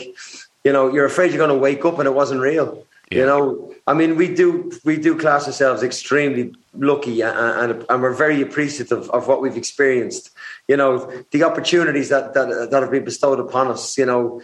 you 0.63 0.71
know, 0.71 0.91
you're 0.91 1.05
afraid 1.05 1.31
you're 1.31 1.37
going 1.37 1.49
to 1.49 1.57
wake 1.57 1.85
up 1.85 1.99
and 1.99 2.07
it 2.07 2.13
wasn't 2.13 2.41
real. 2.41 2.83
Yeah. 3.11 3.19
You 3.19 3.25
know, 3.25 3.73
I 3.85 3.93
mean, 3.93 4.15
we 4.15 4.33
do 4.33 4.71
we 4.83 4.97
do 4.97 5.17
class 5.17 5.47
ourselves 5.47 5.83
extremely 5.83 6.53
lucky, 6.77 7.21
and, 7.21 7.85
and 7.89 8.01
we're 8.01 8.13
very 8.13 8.41
appreciative 8.41 9.09
of 9.11 9.27
what 9.27 9.41
we've 9.41 9.57
experienced. 9.57 10.31
You 10.67 10.77
know, 10.77 11.11
the 11.31 11.43
opportunities 11.43 12.09
that 12.09 12.33
that 12.33 12.69
that 12.71 12.81
have 12.81 12.91
been 12.91 13.05
bestowed 13.05 13.39
upon 13.39 13.67
us. 13.67 13.97
You 13.97 14.05
know, 14.05 14.41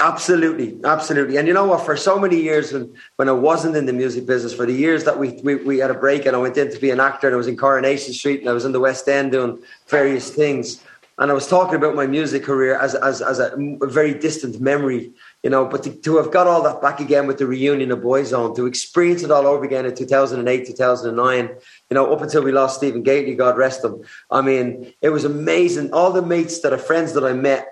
Absolutely, 0.00 0.80
absolutely. 0.84 1.36
And 1.36 1.46
you 1.46 1.54
know 1.54 1.66
what? 1.66 1.84
For 1.84 1.96
so 1.96 2.18
many 2.18 2.36
years, 2.40 2.72
when, 2.72 2.92
when 3.16 3.28
I 3.28 3.32
wasn't 3.32 3.76
in 3.76 3.86
the 3.86 3.92
music 3.92 4.26
business, 4.26 4.52
for 4.52 4.66
the 4.66 4.72
years 4.72 5.04
that 5.04 5.18
we, 5.18 5.40
we, 5.44 5.56
we 5.56 5.78
had 5.78 5.92
a 5.92 5.94
break 5.94 6.26
and 6.26 6.34
I 6.34 6.40
went 6.40 6.56
in 6.56 6.72
to 6.72 6.78
be 6.78 6.90
an 6.90 6.98
actor 6.98 7.28
and 7.28 7.34
I 7.34 7.36
was 7.36 7.46
in 7.46 7.56
Coronation 7.56 8.12
Street 8.12 8.40
and 8.40 8.48
I 8.48 8.52
was 8.52 8.64
in 8.64 8.72
the 8.72 8.80
West 8.80 9.06
End 9.08 9.30
doing 9.30 9.62
various 9.86 10.30
things. 10.30 10.82
And 11.18 11.30
I 11.30 11.34
was 11.34 11.46
talking 11.46 11.76
about 11.76 11.94
my 11.94 12.06
music 12.06 12.42
career 12.42 12.76
as, 12.76 12.96
as, 12.96 13.22
as 13.22 13.38
a 13.38 13.52
very 13.82 14.14
distant 14.14 14.60
memory, 14.60 15.12
you 15.42 15.50
know, 15.50 15.66
but 15.66 15.82
to, 15.82 15.90
to, 15.90 16.16
have 16.18 16.30
got 16.30 16.46
all 16.46 16.62
that 16.62 16.80
back 16.80 17.00
again 17.00 17.26
with 17.26 17.38
the 17.38 17.46
reunion 17.46 17.90
of 17.90 17.98
Boyzone, 17.98 18.54
to 18.54 18.66
experience 18.66 19.22
it 19.22 19.30
all 19.30 19.46
over 19.46 19.64
again 19.64 19.86
in 19.86 19.94
2008, 19.94 20.66
2009, 20.66 21.48
you 21.90 21.94
know, 21.94 22.12
up 22.12 22.22
until 22.22 22.42
we 22.42 22.52
lost 22.52 22.76
Stephen 22.76 23.02
Gately, 23.02 23.34
God 23.34 23.56
rest 23.56 23.84
him. 23.84 24.02
I 24.30 24.40
mean, 24.40 24.92
it 25.00 25.08
was 25.08 25.24
amazing. 25.24 25.92
All 25.92 26.12
the 26.12 26.22
mates 26.22 26.60
that 26.60 26.72
are 26.72 26.78
friends 26.78 27.12
that 27.14 27.24
I 27.24 27.32
met 27.32 27.71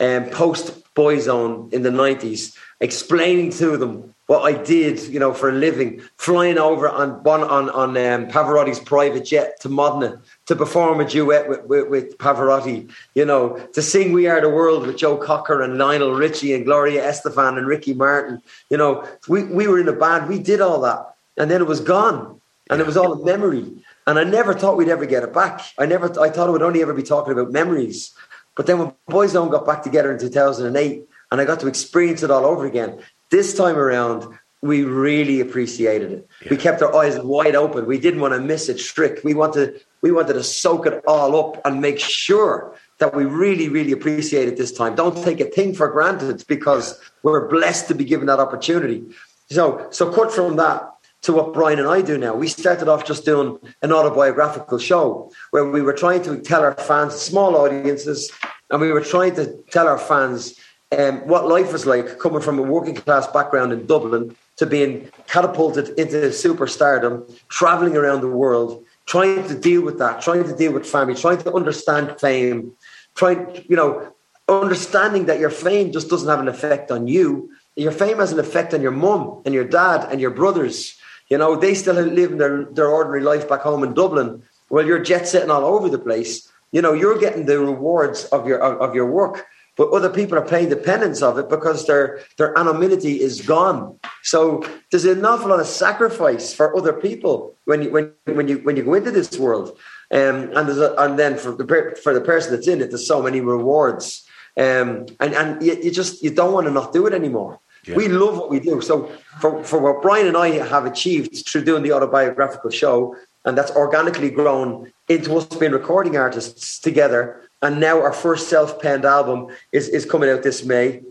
um, 0.00 0.26
post 0.30 0.80
Boyzone 0.94 1.72
in 1.72 1.82
the 1.82 1.90
90s, 1.90 2.56
explaining 2.80 3.50
to 3.52 3.76
them 3.76 4.14
what 4.26 4.42
I 4.42 4.62
did, 4.62 5.00
you 5.12 5.18
know, 5.18 5.34
for 5.34 5.48
a 5.48 5.52
living, 5.52 6.02
flying 6.16 6.56
over 6.56 6.88
on 6.88 7.20
on 7.26 7.68
on 7.70 7.96
um, 7.96 8.28
Pavarotti's 8.28 8.78
private 8.78 9.24
jet 9.24 9.60
to 9.62 9.68
Modena 9.68 10.22
to 10.46 10.54
perform 10.54 11.00
a 11.00 11.04
duet 11.04 11.48
with, 11.48 11.64
with, 11.64 11.88
with, 11.88 12.18
Pavarotti, 12.18 12.88
you 13.16 13.24
know, 13.24 13.58
to 13.72 13.82
sing 13.82 14.12
"We 14.12 14.28
Are 14.28 14.40
the 14.40 14.48
World" 14.48 14.86
with 14.86 14.96
Joe 14.96 15.16
Cocker 15.16 15.62
and 15.62 15.78
Lionel 15.78 16.14
Richie 16.14 16.54
and 16.54 16.64
Gloria 16.64 17.02
Estefan 17.02 17.58
and 17.58 17.66
Ricky 17.66 17.92
Martin. 17.92 18.40
You 18.70 18.76
know, 18.76 19.04
we 19.26 19.42
we 19.42 19.66
were 19.66 19.80
in 19.80 19.88
a 19.88 19.92
band, 19.92 20.28
we 20.28 20.38
did 20.38 20.60
all 20.60 20.80
that, 20.82 21.12
and 21.36 21.50
then 21.50 21.60
it 21.60 21.66
was 21.66 21.80
gone, 21.80 22.40
and 22.70 22.80
it 22.80 22.86
was 22.86 22.96
all 22.96 23.12
a 23.12 23.24
memory. 23.24 23.66
And 24.06 24.18
I 24.18 24.24
never 24.24 24.54
thought 24.54 24.76
we'd 24.76 24.88
ever 24.88 25.06
get 25.06 25.24
it 25.24 25.32
back. 25.32 25.60
I 25.76 25.86
never, 25.86 26.06
I 26.20 26.30
thought 26.30 26.48
it 26.48 26.52
would 26.52 26.62
only 26.62 26.82
ever 26.82 26.94
be 26.94 27.02
talking 27.02 27.32
about 27.32 27.52
memories. 27.52 28.12
But 28.60 28.66
then 28.66 28.78
when 28.78 28.92
Boyzone 29.08 29.50
got 29.50 29.64
back 29.64 29.82
together 29.82 30.12
in 30.12 30.18
2008, 30.18 31.08
and 31.32 31.40
I 31.40 31.46
got 31.46 31.60
to 31.60 31.66
experience 31.66 32.22
it 32.22 32.30
all 32.30 32.44
over 32.44 32.66
again, 32.66 33.00
this 33.30 33.56
time 33.56 33.76
around, 33.76 34.38
we 34.60 34.84
really 34.84 35.40
appreciated 35.40 36.12
it. 36.12 36.28
Yeah. 36.42 36.48
We 36.50 36.56
kept 36.58 36.82
our 36.82 36.94
eyes 36.94 37.18
wide 37.20 37.56
open. 37.56 37.86
We 37.86 37.98
didn't 37.98 38.20
want 38.20 38.34
to 38.34 38.38
miss 38.38 38.68
a 38.68 38.74
trick. 38.74 39.24
We 39.24 39.32
wanted, 39.32 39.80
we 40.02 40.12
wanted 40.12 40.34
to 40.34 40.44
soak 40.44 40.84
it 40.84 41.02
all 41.06 41.34
up 41.40 41.62
and 41.64 41.80
make 41.80 41.98
sure 41.98 42.76
that 42.98 43.14
we 43.14 43.24
really, 43.24 43.70
really 43.70 43.92
appreciate 43.92 44.46
it 44.46 44.58
this 44.58 44.72
time. 44.72 44.94
Don't 44.94 45.16
take 45.24 45.40
a 45.40 45.46
thing 45.46 45.72
for 45.72 45.88
granted 45.88 46.44
because 46.46 47.00
we're 47.22 47.48
blessed 47.48 47.88
to 47.88 47.94
be 47.94 48.04
given 48.04 48.26
that 48.26 48.40
opportunity. 48.40 49.06
So, 49.48 49.86
so 49.90 50.12
cut 50.12 50.34
from 50.34 50.56
that 50.56 50.86
to 51.22 51.32
what 51.32 51.52
Brian 51.52 51.78
and 51.78 51.88
I 51.88 52.02
do 52.02 52.16
now. 52.16 52.34
We 52.34 52.48
started 52.48 52.88
off 52.88 53.04
just 53.04 53.24
doing 53.24 53.58
an 53.82 53.92
autobiographical 53.92 54.78
show 54.78 55.30
where 55.50 55.68
we 55.68 55.82
were 55.82 55.92
trying 55.92 56.22
to 56.22 56.40
tell 56.40 56.62
our 56.62 56.74
fans, 56.74 57.14
small 57.14 57.56
audiences, 57.56 58.30
and 58.70 58.80
we 58.80 58.92
were 58.92 59.02
trying 59.02 59.34
to 59.34 59.52
tell 59.70 59.86
our 59.86 59.98
fans 59.98 60.58
um, 60.96 61.18
what 61.28 61.46
life 61.46 61.72
was 61.72 61.86
like 61.86 62.18
coming 62.18 62.40
from 62.40 62.58
a 62.58 62.62
working 62.62 62.94
class 62.94 63.26
background 63.26 63.72
in 63.72 63.86
Dublin 63.86 64.34
to 64.56 64.66
being 64.66 65.10
catapulted 65.26 65.90
into 65.98 66.16
superstardom, 66.30 67.30
traveling 67.48 67.96
around 67.96 68.22
the 68.22 68.28
world, 68.28 68.84
trying 69.06 69.46
to 69.48 69.58
deal 69.58 69.82
with 69.82 69.98
that, 69.98 70.20
trying 70.20 70.44
to 70.44 70.56
deal 70.56 70.72
with 70.72 70.86
family, 70.86 71.14
trying 71.14 71.38
to 71.38 71.52
understand 71.52 72.18
fame, 72.20 72.72
trying, 73.14 73.64
you 73.68 73.76
know, 73.76 74.12
understanding 74.48 75.26
that 75.26 75.38
your 75.38 75.50
fame 75.50 75.92
just 75.92 76.08
doesn't 76.08 76.28
have 76.28 76.40
an 76.40 76.48
effect 76.48 76.90
on 76.90 77.06
you. 77.06 77.50
Your 77.76 77.92
fame 77.92 78.18
has 78.18 78.32
an 78.32 78.40
effect 78.40 78.74
on 78.74 78.82
your 78.82 78.90
mum 78.90 79.42
and 79.44 79.54
your 79.54 79.64
dad 79.64 80.08
and 80.10 80.20
your 80.20 80.30
brothers 80.30 80.99
you 81.30 81.38
know, 81.38 81.56
they 81.56 81.74
still 81.74 81.94
live 81.94 82.36
their, 82.38 82.64
their 82.64 82.88
ordinary 82.88 83.22
life 83.22 83.48
back 83.48 83.60
home 83.60 83.84
in 83.84 83.94
Dublin. 83.94 84.42
Well, 84.68 84.84
you're 84.84 85.02
jet 85.02 85.26
setting 85.26 85.50
all 85.50 85.64
over 85.64 85.88
the 85.88 85.98
place. 85.98 86.50
You 86.72 86.82
know, 86.82 86.92
you're 86.92 87.18
getting 87.18 87.46
the 87.46 87.58
rewards 87.58 88.24
of 88.26 88.46
your 88.46 88.60
of, 88.60 88.94
your 88.94 89.10
work, 89.10 89.46
but 89.76 89.90
other 89.90 90.10
people 90.10 90.38
are 90.38 90.46
paying 90.46 90.68
the 90.68 90.76
penance 90.76 91.22
of 91.22 91.38
it 91.38 91.48
because 91.48 91.86
their 91.86 92.20
their 92.36 92.56
anonymity 92.56 93.20
is 93.20 93.40
gone. 93.40 93.98
So 94.22 94.62
there's 94.90 95.04
an 95.04 95.24
awful 95.24 95.50
lot 95.50 95.58
of 95.58 95.66
sacrifice 95.66 96.54
for 96.54 96.76
other 96.76 96.92
people 96.92 97.56
when 97.64 97.82
you 97.82 97.90
when 97.90 98.12
when 98.26 98.46
you 98.46 98.58
when 98.58 98.76
you 98.76 98.84
go 98.84 98.94
into 98.94 99.10
this 99.10 99.36
world. 99.38 99.76
Um, 100.12 100.50
and 100.56 100.68
a, 100.68 101.00
and 101.02 101.18
then 101.18 101.36
for 101.36 101.52
the 101.52 101.98
for 102.02 102.12
the 102.14 102.20
person 102.20 102.52
that's 102.52 102.68
in 102.68 102.80
it, 102.80 102.90
there's 102.90 103.06
so 103.06 103.22
many 103.22 103.40
rewards. 103.40 104.24
Um, 104.56 105.06
and 105.18 105.34
and 105.34 105.62
you, 105.62 105.76
you 105.82 105.90
just 105.90 106.22
you 106.22 106.30
don't 106.30 106.52
want 106.52 106.66
to 106.66 106.72
not 106.72 106.92
do 106.92 107.06
it 107.06 107.14
anymore. 107.14 107.60
Yeah. 107.90 107.96
We 107.96 108.08
love 108.08 108.36
what 108.36 108.50
we 108.50 108.60
do. 108.60 108.80
So 108.80 109.10
for, 109.40 109.62
for 109.64 109.78
what 109.78 110.02
Brian 110.02 110.26
and 110.26 110.36
I 110.36 110.50
have 110.50 110.86
achieved 110.86 111.46
through 111.46 111.64
doing 111.64 111.82
the 111.82 111.92
autobiographical 111.92 112.70
show, 112.70 113.16
and 113.44 113.56
that's 113.56 113.70
organically 113.72 114.30
grown 114.30 114.92
into 115.08 115.36
us 115.36 115.46
being 115.46 115.72
recording 115.72 116.16
artists 116.16 116.78
together. 116.78 117.42
And 117.62 117.80
now 117.80 118.00
our 118.00 118.12
first 118.12 118.48
self-penned 118.48 119.04
album 119.04 119.48
is, 119.72 119.88
is 119.88 120.04
coming 120.04 120.30
out 120.30 120.42
this 120.42 120.64
May. 120.64 121.02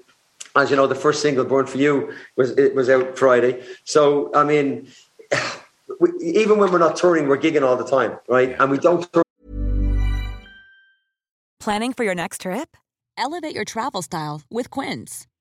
As 0.56 0.70
you 0.72 0.76
know, 0.76 0.88
the 0.88 0.96
first 0.96 1.22
single, 1.22 1.46
"Born 1.46 1.68
for 1.68 1.78
You," 1.78 2.12
was 2.36 2.52
it 2.58 2.74
was 2.74 2.90
out 2.90 3.18
Friday. 3.18 3.64
So 3.84 4.32
I 4.34 4.44
mean, 4.44 4.88
we, 6.00 6.10
even 6.22 6.58
when 6.58 6.72
we're 6.72 6.80
not 6.80 6.96
touring, 6.96 7.28
we're 7.28 7.38
gigging 7.38 7.62
all 7.62 7.78
the 7.78 7.86
time, 7.86 8.18
right? 8.28 8.50
Yeah. 8.50 8.64
And 8.64 8.72
we 8.72 8.80
don't. 8.80 9.02
Tour- 9.14 9.24
Planning 11.60 11.94
for 11.94 12.04
your 12.04 12.16
next 12.16 12.42
trip? 12.42 12.76
Elevate 13.16 13.54
your 13.54 13.66
travel 13.66 14.02
style 14.02 14.42
with 14.50 14.72
Quince. 14.72 15.28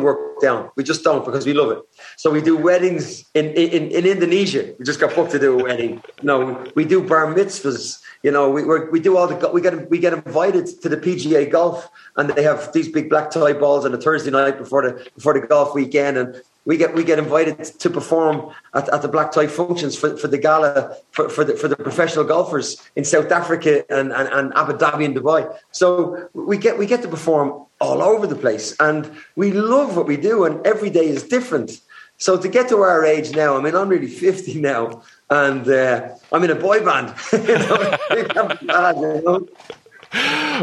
work 0.00 0.40
down. 0.40 0.70
We 0.76 0.84
just 0.84 1.04
don't 1.04 1.24
because 1.24 1.44
we 1.44 1.52
love 1.52 1.70
it. 1.72 1.80
So 2.16 2.30
we 2.30 2.40
do 2.40 2.56
weddings 2.56 3.24
in, 3.34 3.46
in, 3.50 3.90
in 3.90 4.06
Indonesia. 4.06 4.74
We 4.78 4.84
just 4.84 5.00
got 5.00 5.14
booked 5.14 5.32
to 5.32 5.38
do 5.38 5.58
a 5.58 5.62
wedding. 5.62 6.02
No, 6.22 6.64
we 6.74 6.84
do 6.84 7.06
bar 7.06 7.26
mitzvahs. 7.26 8.00
You 8.22 8.30
know, 8.30 8.48
we 8.48 8.62
we 8.64 9.00
do 9.00 9.16
all 9.16 9.26
the 9.26 9.50
we 9.50 9.60
get 9.60 9.90
we 9.90 9.98
get 9.98 10.12
invited 10.12 10.66
to 10.82 10.88
the 10.88 10.96
PGA 10.96 11.50
golf, 11.50 11.90
and 12.16 12.30
they 12.30 12.44
have 12.44 12.72
these 12.72 12.88
big 12.88 13.10
black 13.10 13.30
tie 13.30 13.52
balls 13.52 13.84
on 13.84 13.92
a 13.92 13.98
Thursday 13.98 14.30
night 14.30 14.58
before 14.58 14.82
the 14.82 15.10
before 15.16 15.34
the 15.34 15.44
golf 15.44 15.74
weekend, 15.74 16.16
and 16.16 16.40
we 16.64 16.76
get 16.76 16.94
we 16.94 17.02
get 17.02 17.18
invited 17.18 17.64
to 17.64 17.90
perform 17.90 18.52
at, 18.74 18.88
at 18.90 19.02
the 19.02 19.08
black 19.08 19.32
tie 19.32 19.46
functions 19.46 19.96
for, 19.96 20.16
for 20.16 20.28
the 20.28 20.38
gala 20.38 20.96
for, 21.10 21.28
for 21.28 21.44
the 21.44 21.54
for 21.56 21.68
the 21.68 21.76
professional 21.76 22.24
golfers 22.24 22.80
in 22.94 23.04
South 23.04 23.30
Africa 23.32 23.84
and, 23.90 24.12
and, 24.12 24.28
and 24.28 24.52
Abu 24.54 24.74
Dhabi 24.74 25.04
and 25.04 25.16
Dubai. 25.16 25.52
So 25.72 26.28
we 26.34 26.56
get 26.58 26.78
we 26.78 26.86
get 26.86 27.02
to 27.02 27.08
perform 27.08 27.66
all 27.82 28.02
over 28.02 28.26
the 28.26 28.36
place. 28.36 28.74
And 28.80 29.10
we 29.36 29.52
love 29.52 29.96
what 29.96 30.06
we 30.06 30.16
do, 30.16 30.44
and 30.44 30.64
every 30.66 30.90
day 30.90 31.06
is 31.06 31.24
different. 31.24 31.80
So 32.18 32.38
to 32.38 32.48
get 32.48 32.68
to 32.68 32.78
our 32.78 33.04
age 33.04 33.34
now, 33.34 33.56
I 33.56 33.60
mean, 33.60 33.74
I'm 33.74 33.88
really 33.88 34.06
50 34.06 34.60
now, 34.60 35.02
and 35.28 35.68
uh, 35.68 36.08
I'm 36.32 36.44
in 36.44 36.50
a 36.50 36.54
boy 36.54 36.84
band. 36.84 37.14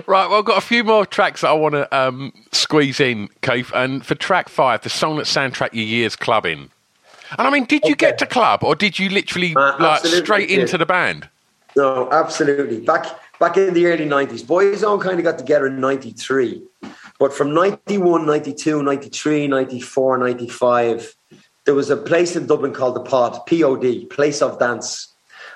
Right, 0.06 0.30
well, 0.30 0.36
I've 0.36 0.46
got 0.46 0.60
a 0.60 0.62
few 0.62 0.84
more 0.84 1.08
tracks 1.08 1.42
that 1.42 1.50
I 1.50 1.54
want 1.54 1.74
to 1.74 1.98
um, 1.98 2.32
squeeze 2.52 3.00
in, 3.00 3.30
Keith. 3.42 3.72
And 3.74 4.06
for 4.06 4.14
track 4.14 4.48
five, 4.48 4.82
the 4.82 4.90
song 4.90 5.18
that 5.18 5.26
soundtrack 5.26 5.74
your 5.74 5.86
years 5.86 6.16
clubbing. 6.16 6.70
And 7.38 7.48
I 7.48 7.50
mean, 7.50 7.66
did 7.66 7.84
you 7.86 7.94
okay. 7.94 8.10
get 8.10 8.20
to 8.20 8.28
club, 8.28 8.64
or 8.64 8.76
did 8.76 9.00
you 9.00 9.10
literally 9.10 9.56
uh, 9.56 9.76
like 9.80 10.06
straight 10.06 10.52
into 10.52 10.78
the 10.78 10.86
band? 10.86 11.30
No, 11.76 12.12
absolutely. 12.12 12.82
Back 12.82 13.08
back 13.40 13.58
in 13.58 13.74
the 13.74 13.88
early 13.88 14.06
90s, 14.06 14.44
Boyzone 14.44 15.02
kind 15.02 15.18
of 15.18 15.26
got 15.26 15.38
together 15.38 15.68
in 15.68 15.80
93. 15.80 16.62
But 17.20 17.34
from 17.34 17.54
91, 17.54 18.26
92, 18.26 18.82
93, 18.82 19.48
94, 19.48 20.18
95, 20.18 21.16
there 21.66 21.76
was 21.76 21.90
a 21.90 21.98
place 21.98 22.36
in 22.38 22.48
Dublin 22.48 22.74
called 22.74 22.96
the 22.96 23.02
Pod, 23.02 23.46
POD, 23.46 24.10
Place 24.10 24.42
of 24.42 24.58
Dance. 24.58 25.14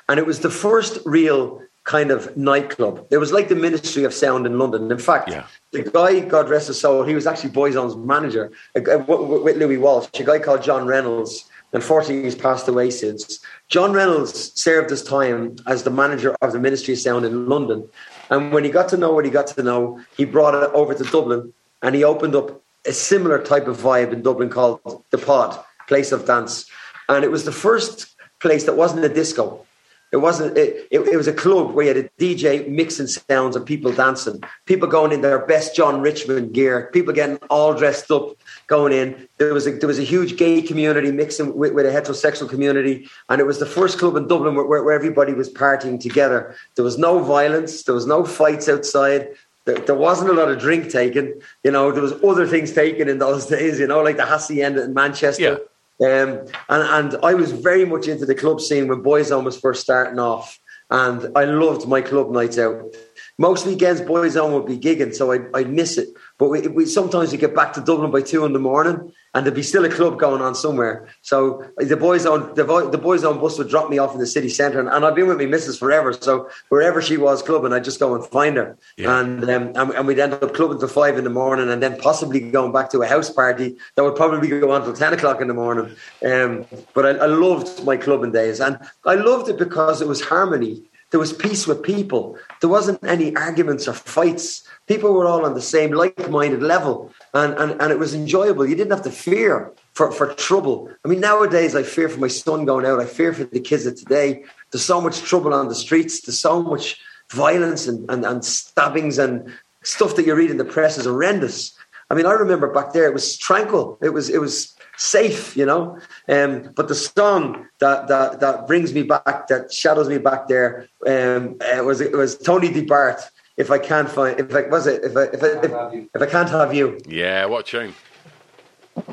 And 0.09 0.19
it 0.19 0.25
was 0.25 0.41
the 0.41 0.49
first 0.49 0.99
real 1.05 1.61
kind 1.85 2.11
of 2.11 2.35
nightclub. 2.35 3.07
It 3.11 3.17
was 3.17 3.31
like 3.31 3.47
the 3.47 3.55
Ministry 3.55 4.03
of 4.03 4.13
Sound 4.13 4.45
in 4.45 4.59
London. 4.59 4.91
In 4.91 4.97
fact, 4.97 5.29
Yeah. 5.29 5.45
the 5.71 5.83
guy, 5.83 6.19
God 6.19 6.49
rest 6.49 6.67
his 6.67 6.79
soul, 6.79 7.03
he 7.03 7.15
was 7.15 7.25
actually 7.25 7.51
Boyzone's 7.51 7.95
manager 7.95 8.51
a 8.75 8.81
guy- 8.81 8.97
w- 8.97 9.21
w- 9.21 9.43
with 9.43 9.57
Louis 9.57 9.77
Walsh, 9.77 10.07
a 10.19 10.23
guy 10.23 10.39
called 10.39 10.61
John 10.61 10.85
Reynolds. 10.85 11.45
Unfortunately, 11.73 12.23
he's 12.23 12.35
passed 12.35 12.67
away 12.67 12.89
since. 12.91 13.39
John 13.67 13.93
Reynolds 13.93 14.51
served 14.53 14.91
his 14.91 15.01
time 15.01 15.55
as 15.65 15.83
the 15.83 15.89
manager 15.89 16.35
of 16.41 16.51
the 16.53 16.59
Ministry 16.59 16.93
of 16.93 16.99
Sound 16.99 17.25
in 17.25 17.47
London. 17.49 17.89
And 18.29 18.51
when 18.51 18.63
he 18.63 18.69
got 18.69 18.89
to 18.89 18.97
know 18.97 19.13
what 19.13 19.25
he 19.25 19.31
got 19.31 19.47
to 19.47 19.63
know, 19.63 20.01
he 20.15 20.25
brought 20.25 20.55
it 20.55 20.71
over 20.73 20.93
to 20.93 21.03
Dublin 21.03 21.53
and 21.81 21.95
he 21.95 22.03
opened 22.03 22.35
up 22.35 22.61
a 22.85 22.93
similar 22.93 23.41
type 23.41 23.67
of 23.67 23.77
vibe 23.77 24.11
in 24.13 24.21
Dublin 24.21 24.49
called 24.49 25.03
The 25.11 25.17
Pod, 25.17 25.63
Place 25.87 26.11
of 26.11 26.25
Dance. 26.25 26.69
And 27.09 27.23
it 27.23 27.31
was 27.31 27.45
the 27.45 27.51
first 27.51 28.15
place 28.39 28.65
that 28.65 28.75
wasn't 28.75 29.05
a 29.05 29.09
disco. 29.09 29.65
It 30.13 30.17
wasn't. 30.17 30.55
It, 30.55 30.87
it, 30.91 30.99
it 30.99 31.17
was 31.17 31.27
a 31.27 31.33
club 31.33 31.73
where 31.73 31.87
you 31.87 31.95
had 31.95 32.05
a 32.05 32.23
DJ 32.23 32.69
mixing 32.69 33.07
sounds 33.07 33.55
and 33.55 33.65
people 33.65 33.91
dancing. 33.91 34.43
People 34.67 34.87
going 34.87 35.11
in 35.11 35.21
their 35.21 35.43
best 35.47 35.75
John 35.75 36.01
Richmond 36.01 36.53
gear. 36.53 36.91
People 36.93 37.15
getting 37.15 37.37
all 37.49 37.73
dressed 37.73 38.11
up, 38.11 38.35
going 38.67 38.93
in. 38.93 39.27
There 39.39 39.55
was 39.55 39.65
a 39.65 39.71
there 39.71 39.87
was 39.87 39.97
a 39.97 40.03
huge 40.03 40.37
gay 40.37 40.61
community 40.61 41.11
mixing 41.11 41.55
with, 41.55 41.73
with 41.73 41.87
a 41.87 41.89
heterosexual 41.89 42.47
community, 42.47 43.09
and 43.27 43.41
it 43.41 43.47
was 43.47 43.57
the 43.57 43.65
first 43.65 43.97
club 43.97 44.15
in 44.15 44.27
Dublin 44.27 44.53
where, 44.53 44.65
where, 44.65 44.83
where 44.83 44.93
everybody 44.93 45.33
was 45.33 45.51
partying 45.51 45.99
together. 45.99 46.55
There 46.75 46.85
was 46.85 46.99
no 46.99 47.17
violence. 47.17 47.81
There 47.81 47.95
was 47.95 48.05
no 48.05 48.23
fights 48.23 48.69
outside. 48.69 49.29
There, 49.65 49.79
there 49.79 49.95
wasn't 49.95 50.29
a 50.29 50.33
lot 50.33 50.51
of 50.51 50.59
drink 50.59 50.91
taken. 50.91 51.41
You 51.63 51.71
know, 51.71 51.91
there 51.91 52.03
was 52.03 52.23
other 52.23 52.45
things 52.45 52.71
taken 52.71 53.09
in 53.09 53.17
those 53.17 53.45
days. 53.55 53.79
You 53.79 53.87
know, 53.87 54.03
like 54.03 54.17
the 54.17 54.27
Hacienda 54.27 54.83
in 54.83 54.93
Manchester. 54.93 55.57
Um, 56.01 56.45
and, 56.69 57.13
and 57.13 57.17
I 57.23 57.33
was 57.33 57.51
very 57.51 57.85
much 57.85 58.07
into 58.07 58.25
the 58.25 58.35
club 58.35 58.61
scene 58.61 58.87
when 58.87 59.03
Boyzone 59.03 59.43
was 59.43 59.59
first 59.59 59.81
starting 59.81 60.19
off. 60.19 60.59
And 60.89 61.35
I 61.35 61.45
loved 61.45 61.87
my 61.87 62.01
club 62.01 62.31
nights 62.31 62.57
out. 62.57 62.93
Most 63.39 63.65
weekends, 63.65 64.01
Boyzone 64.01 64.53
would 64.53 64.67
be 64.67 64.77
gigging, 64.77 65.13
so 65.13 65.31
I'd, 65.31 65.45
I'd 65.53 65.69
miss 65.69 65.97
it. 65.97 66.09
But 66.37 66.49
we, 66.49 66.67
we 66.67 66.85
sometimes 66.85 67.31
we 67.31 67.37
get 67.37 67.55
back 67.55 67.73
to 67.73 67.81
Dublin 67.81 68.11
by 68.11 68.21
two 68.21 68.45
in 68.45 68.53
the 68.53 68.59
morning, 68.59 69.11
and 69.33 69.45
there'd 69.45 69.55
be 69.55 69.63
still 69.63 69.85
a 69.85 69.89
club 69.89 70.19
going 70.19 70.41
on 70.41 70.53
somewhere. 70.55 71.07
So 71.21 71.65
the 71.77 71.95
Boyzone 71.95 72.55
the, 72.55 72.63
Boy- 72.63 72.89
the 72.89 72.97
Boyzone 72.97 73.41
bus 73.41 73.57
would 73.57 73.69
drop 73.69 73.89
me 73.89 73.97
off 73.97 74.13
in 74.13 74.19
the 74.19 74.27
city 74.27 74.49
centre, 74.49 74.79
and, 74.79 74.89
and 74.89 75.05
I've 75.05 75.15
been 75.15 75.27
with 75.27 75.37
my 75.37 75.45
missus 75.45 75.77
forever. 75.77 76.13
So 76.13 76.49
wherever 76.69 77.01
she 77.01 77.17
was 77.17 77.41
clubbing, 77.41 77.73
I'd 77.73 77.83
just 77.83 77.99
go 77.99 78.15
and 78.15 78.25
find 78.25 78.57
her, 78.57 78.77
and, 78.97 79.43
um, 79.49 79.71
and 79.75 79.91
and 79.91 80.07
we'd 80.07 80.19
end 80.19 80.33
up 80.33 80.53
clubbing 80.53 80.79
till 80.79 80.87
five 80.87 81.17
in 81.17 81.23
the 81.23 81.29
morning, 81.29 81.69
and 81.69 81.81
then 81.81 81.97
possibly 81.99 82.39
going 82.39 82.71
back 82.71 82.89
to 82.91 83.01
a 83.01 83.07
house 83.07 83.29
party 83.29 83.75
that 83.95 84.03
would 84.03 84.15
probably 84.15 84.47
go 84.47 84.71
on 84.71 84.83
till 84.83 84.93
ten 84.93 85.13
o'clock 85.13 85.41
in 85.41 85.47
the 85.47 85.53
morning. 85.53 85.95
Um, 86.23 86.65
but 86.93 87.05
I, 87.05 87.09
I 87.09 87.25
loved 87.25 87.83
my 87.83 87.97
clubbing 87.97 88.31
days, 88.31 88.59
and 88.59 88.77
I 89.05 89.15
loved 89.15 89.49
it 89.49 89.57
because 89.57 90.01
it 90.01 90.07
was 90.07 90.21
harmony. 90.21 90.83
There 91.11 91.19
was 91.19 91.31
peace 91.31 91.67
with 91.67 91.83
people. 91.83 92.39
There 92.59 92.69
wasn't 92.71 93.03
any 93.03 93.35
arguments 93.35 93.87
or 93.87 93.93
fights. 93.93 94.67
People 94.93 95.13
were 95.15 95.25
all 95.25 95.43
on 95.43 95.55
the 95.55 95.67
same 95.75 95.89
like-minded 95.89 96.61
level, 96.61 97.11
and, 97.33 97.51
and, 97.55 97.81
and 97.81 97.91
it 97.91 97.97
was 97.97 98.13
enjoyable. 98.13 98.63
You 98.63 98.75
didn't 98.75 98.91
have 98.91 99.01
to 99.05 99.09
fear 99.27 99.71
for, 99.93 100.11
for 100.11 100.35
trouble. 100.35 100.77
I 101.03 101.07
mean, 101.07 101.19
nowadays 101.19 101.73
I 101.75 101.81
fear 101.81 102.07
for 102.09 102.19
my 102.19 102.27
son 102.27 102.63
going 102.65 102.85
out. 102.85 102.99
I 102.99 103.05
fear 103.05 103.33
for 103.33 103.43
the 103.43 103.59
kids 103.59 103.87
of 103.87 103.95
today. 103.95 104.43
There's 104.69 104.85
so 104.85 105.01
much 105.01 105.23
trouble 105.23 105.51
on 105.51 105.67
the 105.67 105.73
streets. 105.73 106.21
There's 106.21 106.37
so 106.37 106.61
much 106.61 107.01
violence 107.31 107.87
and, 107.87 108.07
and, 108.11 108.23
and 108.23 108.45
stabbings 108.45 109.17
and 109.17 109.51
stuff 109.81 110.15
that 110.15 110.27
you 110.27 110.35
read 110.35 110.51
in 110.51 110.57
the 110.57 110.73
press 110.75 110.99
is 110.99 111.05
horrendous. 111.05 111.75
I 112.11 112.13
mean, 112.13 112.27
I 112.27 112.33
remember 112.33 112.71
back 112.71 112.93
there 112.93 113.07
it 113.07 113.15
was 113.15 113.35
tranquil. 113.35 113.97
It 113.99 114.09
was 114.09 114.29
it 114.29 114.41
was 114.41 114.75
safe, 114.97 115.57
you 115.57 115.65
know. 115.65 115.97
Um, 116.29 116.69
but 116.75 116.87
the 116.87 116.93
song 116.93 117.65
that 117.79 118.07
that 118.09 118.41
that 118.41 118.67
brings 118.67 118.93
me 118.93 119.01
back, 119.01 119.47
that 119.47 119.73
shadows 119.73 120.07
me 120.07 120.19
back 120.19 120.47
there, 120.47 120.87
um, 121.07 121.57
it 121.61 121.83
was 121.83 121.99
it 121.99 122.15
was 122.15 122.37
Tony 122.37 122.69
DeBart. 122.69 123.19
If 123.55 123.69
I 123.69 123.77
can't 123.77 124.09
find, 124.09 124.39
if 124.39 124.53
I 124.55 124.61
was 124.67 124.87
it, 124.87 125.03
if 125.03 125.15
I 125.15 125.23
if 125.23 125.43
I, 125.43 125.47
if, 125.93 126.05
if 126.15 126.21
I 126.21 126.25
can't 126.25 126.49
have 126.49 126.73
you, 126.73 126.99
Yeah, 127.07 127.45
what 127.45 127.65
tune? 127.67 127.93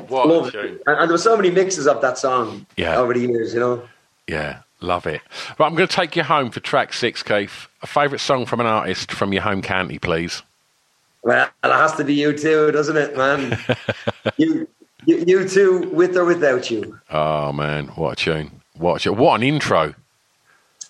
What 0.07 0.27
love 0.27 0.47
a 0.47 0.51
tune. 0.51 0.79
And, 0.87 0.97
and 0.99 1.09
there 1.09 1.13
were 1.13 1.17
so 1.17 1.35
many 1.35 1.51
mixes 1.51 1.87
of 1.87 2.01
that 2.01 2.17
song 2.17 2.65
Yeah. 2.77 2.97
over 2.97 3.13
the 3.13 3.19
years, 3.21 3.53
you 3.53 3.59
know. 3.59 3.83
Yeah, 4.27 4.59
love 4.79 5.05
it. 5.07 5.21
Right, 5.59 5.67
I'm 5.67 5.75
going 5.75 5.87
to 5.87 5.95
take 5.95 6.15
you 6.15 6.23
home 6.23 6.51
for 6.51 6.59
track 6.59 6.93
six, 6.93 7.21
Keith. 7.23 7.67
A 7.83 7.87
favourite 7.87 8.21
song 8.21 8.45
from 8.45 8.59
an 8.59 8.65
artist 8.67 9.11
from 9.11 9.33
your 9.33 9.41
home 9.43 9.61
county, 9.61 9.99
please. 9.99 10.41
Well, 11.23 11.47
it 11.63 11.71
has 11.71 11.93
to 11.95 12.03
be 12.03 12.15
U2, 12.17 12.73
doesn't 12.73 12.97
it, 12.97 13.15
man? 13.15 13.59
you, 14.37 14.67
you, 15.05 15.17
U2, 15.17 15.91
with 15.91 16.17
or 16.17 16.25
without 16.25 16.71
you. 16.71 16.99
Oh 17.11 17.51
man, 17.51 17.87
what 17.89 18.13
a 18.13 18.15
tune! 18.15 18.61
What 18.77 18.95
a 18.95 18.99
tune. 19.03 19.17
What 19.17 19.35
an 19.35 19.43
intro! 19.43 19.93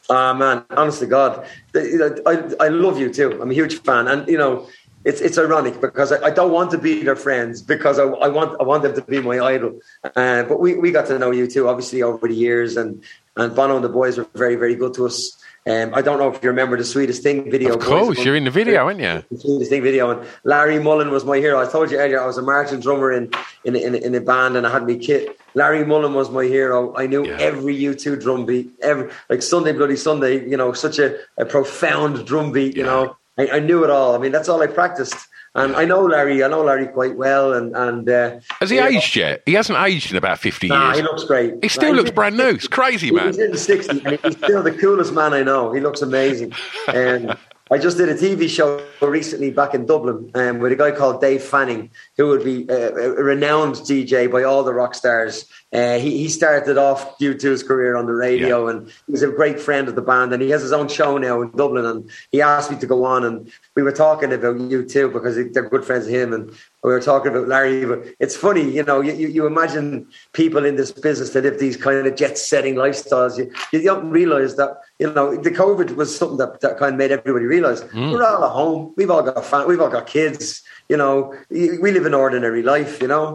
Ah 0.10 0.34
man, 0.34 0.66
honest 0.72 1.00
to 1.00 1.06
God, 1.06 1.46
I 1.76 2.34
I 2.60 2.68
love 2.70 2.96
U2. 2.96 3.42
I'm 3.42 3.52
a 3.52 3.54
huge 3.54 3.82
fan, 3.82 4.08
and 4.08 4.28
you 4.28 4.38
know, 4.38 4.68
it's 5.06 5.22
it's 5.22 5.38
ironic 5.38 5.80
because 5.82 6.12
I, 6.12 6.26
I 6.26 6.30
don't 6.32 6.52
want 6.52 6.72
to 6.72 6.78
be 6.78 7.04
their 7.04 7.16
friends 7.16 7.62
because 7.62 7.98
I, 7.98 8.04
I 8.04 8.28
want 8.28 8.60
I 8.60 8.64
want 8.64 8.84
them 8.84 8.94
to 8.96 9.02
be 9.02 9.20
my 9.20 9.40
idol. 9.40 9.80
Uh, 10.04 10.44
but 10.44 10.60
we, 10.60 10.76
we 10.76 10.92
got 10.92 11.08
to 11.08 11.18
know 11.18 11.32
U2, 11.32 11.68
obviously 11.68 12.02
over 12.04 12.28
the 12.28 12.36
years, 12.36 12.78
and 12.78 13.04
and 13.36 13.56
Bono 13.56 13.76
and 13.76 13.86
the 13.86 13.90
boys 13.90 14.18
were 14.18 14.28
very 14.36 14.56
very 14.56 14.76
good 14.76 14.94
to 14.96 15.06
us. 15.06 15.41
Um, 15.68 15.94
I 15.94 16.02
don't 16.02 16.18
know 16.18 16.34
if 16.34 16.42
you 16.42 16.50
remember 16.50 16.76
the 16.76 16.84
sweetest 16.84 17.22
thing 17.22 17.52
video. 17.52 17.76
Of 17.76 17.82
course, 17.82 18.26
you're 18.26 18.36
in 18.36 18.46
the 18.46 18.52
video, 18.52 18.86
aren't 18.86 19.00
you? 19.00 19.24
The 19.30 19.40
sweetest 19.40 19.70
thing 19.70 19.84
video, 19.84 20.10
and 20.10 20.28
Larry 20.44 20.80
Mullen 20.82 21.12
was 21.12 21.24
my 21.24 21.38
hero. 21.38 21.62
I 21.62 21.70
told 21.70 21.92
you 21.92 22.00
earlier 22.00 22.20
I 22.20 22.26
was 22.26 22.40
a 22.40 22.42
marching 22.42 22.80
drummer 22.80 23.12
in 23.12 23.32
in 23.64 23.76
in, 23.76 23.94
in 23.94 24.16
a 24.16 24.22
band, 24.22 24.58
and 24.58 24.66
I 24.66 24.72
had 24.72 24.88
my 24.88 24.96
kit. 24.96 25.40
Larry 25.54 25.86
Mullen 25.86 26.16
was 26.16 26.32
my 26.32 26.46
hero. 26.46 26.96
I 26.96 27.06
knew 27.06 27.28
every 27.28 27.78
U2 27.78 28.20
drum 28.20 28.48
beat, 28.48 28.72
every 28.82 29.12
like 29.30 29.44
Sunday 29.44 29.72
Bloody 29.72 29.98
Sunday. 29.98 30.50
You 30.50 30.58
know, 30.58 30.74
such 30.74 30.98
a, 30.98 31.18
a 31.38 31.46
profound 31.46 32.26
drum 32.26 32.52
beat. 32.52 32.76
You 32.76 32.84
know, 32.84 33.16
I, 33.38 33.48
I 33.50 33.60
knew 33.60 33.84
it 33.84 33.92
all. 33.92 34.16
I 34.16 34.18
mean, 34.18 34.32
that's 34.32 34.50
all 34.50 34.64
I 34.64 34.68
practiced. 34.68 35.28
And 35.54 35.76
I 35.76 35.84
know 35.84 36.06
Larry. 36.06 36.44
I 36.44 36.48
know 36.48 36.64
Larry 36.64 36.88
quite 36.88 37.18
well. 37.18 37.54
And 37.54 37.76
and 37.76 38.10
uh, 38.10 38.40
Has 38.60 38.70
he 38.70 38.78
you 38.78 38.82
know, 38.82 38.88
aged 38.88 39.16
yet? 39.16 39.44
He 39.46 39.54
hasn't 39.54 39.78
aged 39.78 40.12
in 40.12 40.18
about 40.18 40.40
50 40.40 40.68
Nah, 40.70 40.86
years. 40.88 40.98
he 40.98 41.04
looks 41.04 41.24
great. 41.26 41.56
He 41.62 41.68
still 41.68 41.94
looks 41.94 42.12
brand 42.20 42.38
new. 42.38 42.50
It's 42.50 42.68
crazy, 42.68 43.12
man. 43.12 43.28
He's 43.28 43.40
in 43.40 43.52
the 43.52 43.58
60 43.58 44.02
and 44.06 44.20
he's 44.24 44.38
still 44.38 44.64
the 44.64 44.72
coolest 44.72 45.14
man 45.14 45.34
I 45.34 45.44
know. 45.44 45.74
He 45.74 45.82
looks 45.82 46.02
amazing. 46.02 46.54
And 46.88 47.36
I 47.70 47.78
just 47.78 47.98
did 47.98 48.10
a 48.10 48.16
TV 48.16 48.50
show 48.50 48.82
recently 49.02 49.50
back 49.52 49.74
in 49.74 49.86
Dublin 49.86 50.30
um, 50.36 50.60
with 50.60 50.72
a 50.74 50.76
guy 50.76 50.92
called 50.92 51.22
Dave 51.22 51.42
Fanning, 51.44 51.90
who 52.18 52.28
would 52.28 52.44
be 52.44 52.70
uh, 52.70 52.92
a 52.94 53.10
renowned 53.24 53.76
DJ 53.76 54.30
by 54.32 54.44
all 54.44 54.64
the 54.64 54.74
rock 54.74 54.94
stars. 54.96 55.46
Uh, 55.74 55.98
he, 55.98 56.18
he 56.18 56.28
started 56.28 56.78
off 56.78 57.18
due 57.18 57.34
to 57.34 57.50
his 57.50 57.64
career 57.64 57.96
on 57.96 58.06
the 58.06 58.14
radio 58.14 58.68
and 58.68 58.92
he's 59.08 59.22
a 59.24 59.28
great 59.30 59.58
friend 59.60 59.88
of 59.88 59.96
the 59.96 60.02
band. 60.02 60.34
And 60.34 60.42
he 60.42 60.50
has 60.50 60.62
his 60.62 60.74
own 60.74 60.90
show 60.90 61.18
now 61.18 61.42
in 61.42 61.52
Dublin. 61.52 61.86
And 61.86 62.10
he 62.32 62.42
asked 62.42 62.70
me 62.72 62.78
to 62.80 62.88
go 62.88 63.06
on. 63.06 63.24
And 63.24 63.50
we 63.76 63.82
were 63.82 63.94
talking 63.94 64.34
about 64.34 64.58
U2 64.58 65.14
because 65.14 65.36
they're 65.54 65.70
good 65.70 65.86
friends 65.86 66.08
of 66.08 66.12
him. 66.12 66.34
And 66.34 66.50
we 66.84 66.90
were 66.92 67.00
talking 67.00 67.32
about 67.32 67.48
Larry. 67.48 67.86
But 67.86 68.04
it's 68.20 68.36
funny, 68.36 68.70
you 68.70 68.84
know, 68.84 69.00
you, 69.00 69.14
you, 69.14 69.28
you 69.30 69.46
imagine 69.46 70.08
people 70.34 70.66
in 70.66 70.76
this 70.76 70.92
business 70.92 71.30
that 71.32 71.44
live 71.44 71.60
these 71.60 71.78
kind 71.78 72.06
of 72.06 72.16
jet 72.16 72.38
setting 72.38 72.76
lifestyles. 72.76 73.38
You, 73.38 73.52
you 73.72 73.82
don't 73.84 74.10
realize 74.10 74.58
that, 74.58 74.82
you 75.00 75.12
know, 75.14 75.36
the 75.36 75.52
COVID 75.52 75.96
was 75.96 76.16
something 76.18 76.38
that, 76.38 76.60
that 76.62 76.78
kind 76.80 76.96
of 76.96 76.98
made 76.98 77.12
everybody 77.12 77.46
realize 77.46 77.82
Mm. 77.82 78.12
we're 78.12 78.24
all 78.24 78.44
at 78.44 78.52
home. 78.52 78.94
We've 78.98 79.10
all 79.12 79.22
got 79.24 79.44
fam- 79.46 79.68
we've 79.68 79.80
all 79.82 79.90
got 79.90 80.08
kids. 80.08 80.64
You 80.92 80.98
know, 80.98 81.34
we 81.50 81.92
live 81.92 82.06
an 82.06 82.14
ordinary 82.14 82.64
life. 82.64 83.02
You 83.02 83.08
know, 83.08 83.28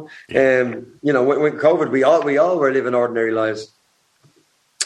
um, 0.43 0.69
you 1.03 1.13
know, 1.15 1.23
when, 1.29 1.41
when 1.41 1.55
COVID, 1.55 1.91
we 1.91 2.03
all 2.03 2.23
we 2.23 2.37
all 2.37 2.59
were 2.59 2.71
living 2.71 2.95
ordinary 2.95 3.33
lives 3.33 3.73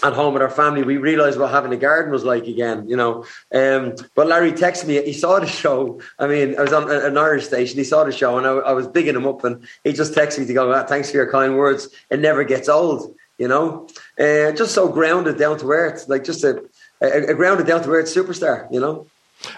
at 0.02 0.12
home 0.12 0.34
with 0.34 0.42
our 0.42 0.50
family, 0.50 0.82
we 0.82 0.96
realised 0.96 1.38
what 1.38 1.50
having 1.50 1.72
a 1.72 1.76
garden 1.76 2.12
was 2.12 2.24
like 2.24 2.46
again, 2.46 2.88
you 2.88 2.96
know. 2.96 3.24
Um, 3.52 3.94
but 4.14 4.28
Larry 4.28 4.52
texted 4.52 4.86
me, 4.86 5.02
he 5.02 5.12
saw 5.12 5.40
the 5.40 5.46
show. 5.46 6.00
I 6.18 6.26
mean, 6.26 6.58
I 6.58 6.62
was 6.62 6.72
on 6.72 6.90
an 6.90 7.18
Irish 7.18 7.46
station, 7.46 7.76
he 7.76 7.84
saw 7.84 8.04
the 8.04 8.12
show, 8.12 8.38
and 8.38 8.46
I, 8.46 8.50
I 8.50 8.72
was 8.72 8.86
bigging 8.86 9.16
him 9.16 9.26
up, 9.26 9.44
and 9.44 9.66
he 9.84 9.92
just 9.92 10.14
texted 10.14 10.40
me 10.40 10.46
to 10.46 10.54
go, 10.54 10.72
ah, 10.72 10.84
thanks 10.84 11.10
for 11.10 11.16
your 11.16 11.30
kind 11.30 11.56
words. 11.56 11.88
It 12.10 12.20
never 12.20 12.44
gets 12.44 12.68
old, 12.68 13.14
you 13.38 13.48
know. 13.48 13.88
Uh, 14.18 14.52
just 14.52 14.74
so 14.74 14.88
grounded, 14.88 15.38
down 15.38 15.58
to 15.58 15.70
earth, 15.70 16.08
like 16.08 16.24
just 16.24 16.44
a, 16.44 16.62
a, 17.00 17.32
a 17.32 17.34
grounded, 17.34 17.66
down 17.66 17.82
to 17.82 17.90
earth 17.90 18.06
superstar, 18.06 18.72
you 18.72 18.80
know. 18.80 19.06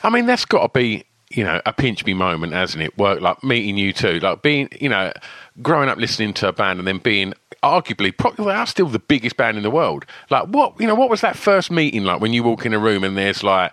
I 0.03 0.11
mean, 0.11 0.27
that's 0.27 0.45
got 0.45 0.63
to 0.63 0.79
be, 0.79 1.05
you 1.37 1.45
know, 1.45 1.61
a 1.67 1.73
pinch 1.73 2.05
me 2.05 2.15
moment, 2.15 2.53
hasn't 2.53 2.83
it? 2.83 2.97
Work 2.99 3.21
like 3.21 3.43
meeting 3.43 3.77
U2, 3.77 4.23
like 4.23 4.43
being, 4.43 4.69
you 4.81 4.89
know, 4.89 5.13
growing 5.61 5.89
up 5.89 5.99
listening 5.99 6.33
to 6.35 6.49
a 6.49 6.53
band 6.53 6.79
and 6.79 6.87
then 6.87 6.99
being 6.99 7.35
arguably 7.63 8.17
probably 8.17 8.47
they 8.47 8.53
are 8.53 8.67
still 8.67 8.87
the 8.87 8.99
biggest 8.99 9.37
band 9.37 9.57
in 9.57 9.63
the 9.63 9.71
world. 9.71 10.05
Like, 10.31 10.49
what, 10.49 10.81
you 10.81 10.87
know, 10.87 10.95
what 10.95 11.11
was 11.11 11.21
that 11.21 11.37
first 11.37 11.71
meeting 11.71 12.05
like 12.05 12.21
when 12.21 12.33
you 12.33 12.43
walk 12.43 12.67
in 12.67 12.75
a 12.75 12.79
room 12.79 13.05
and 13.05 13.17
there's 13.17 13.43
like. 13.43 13.73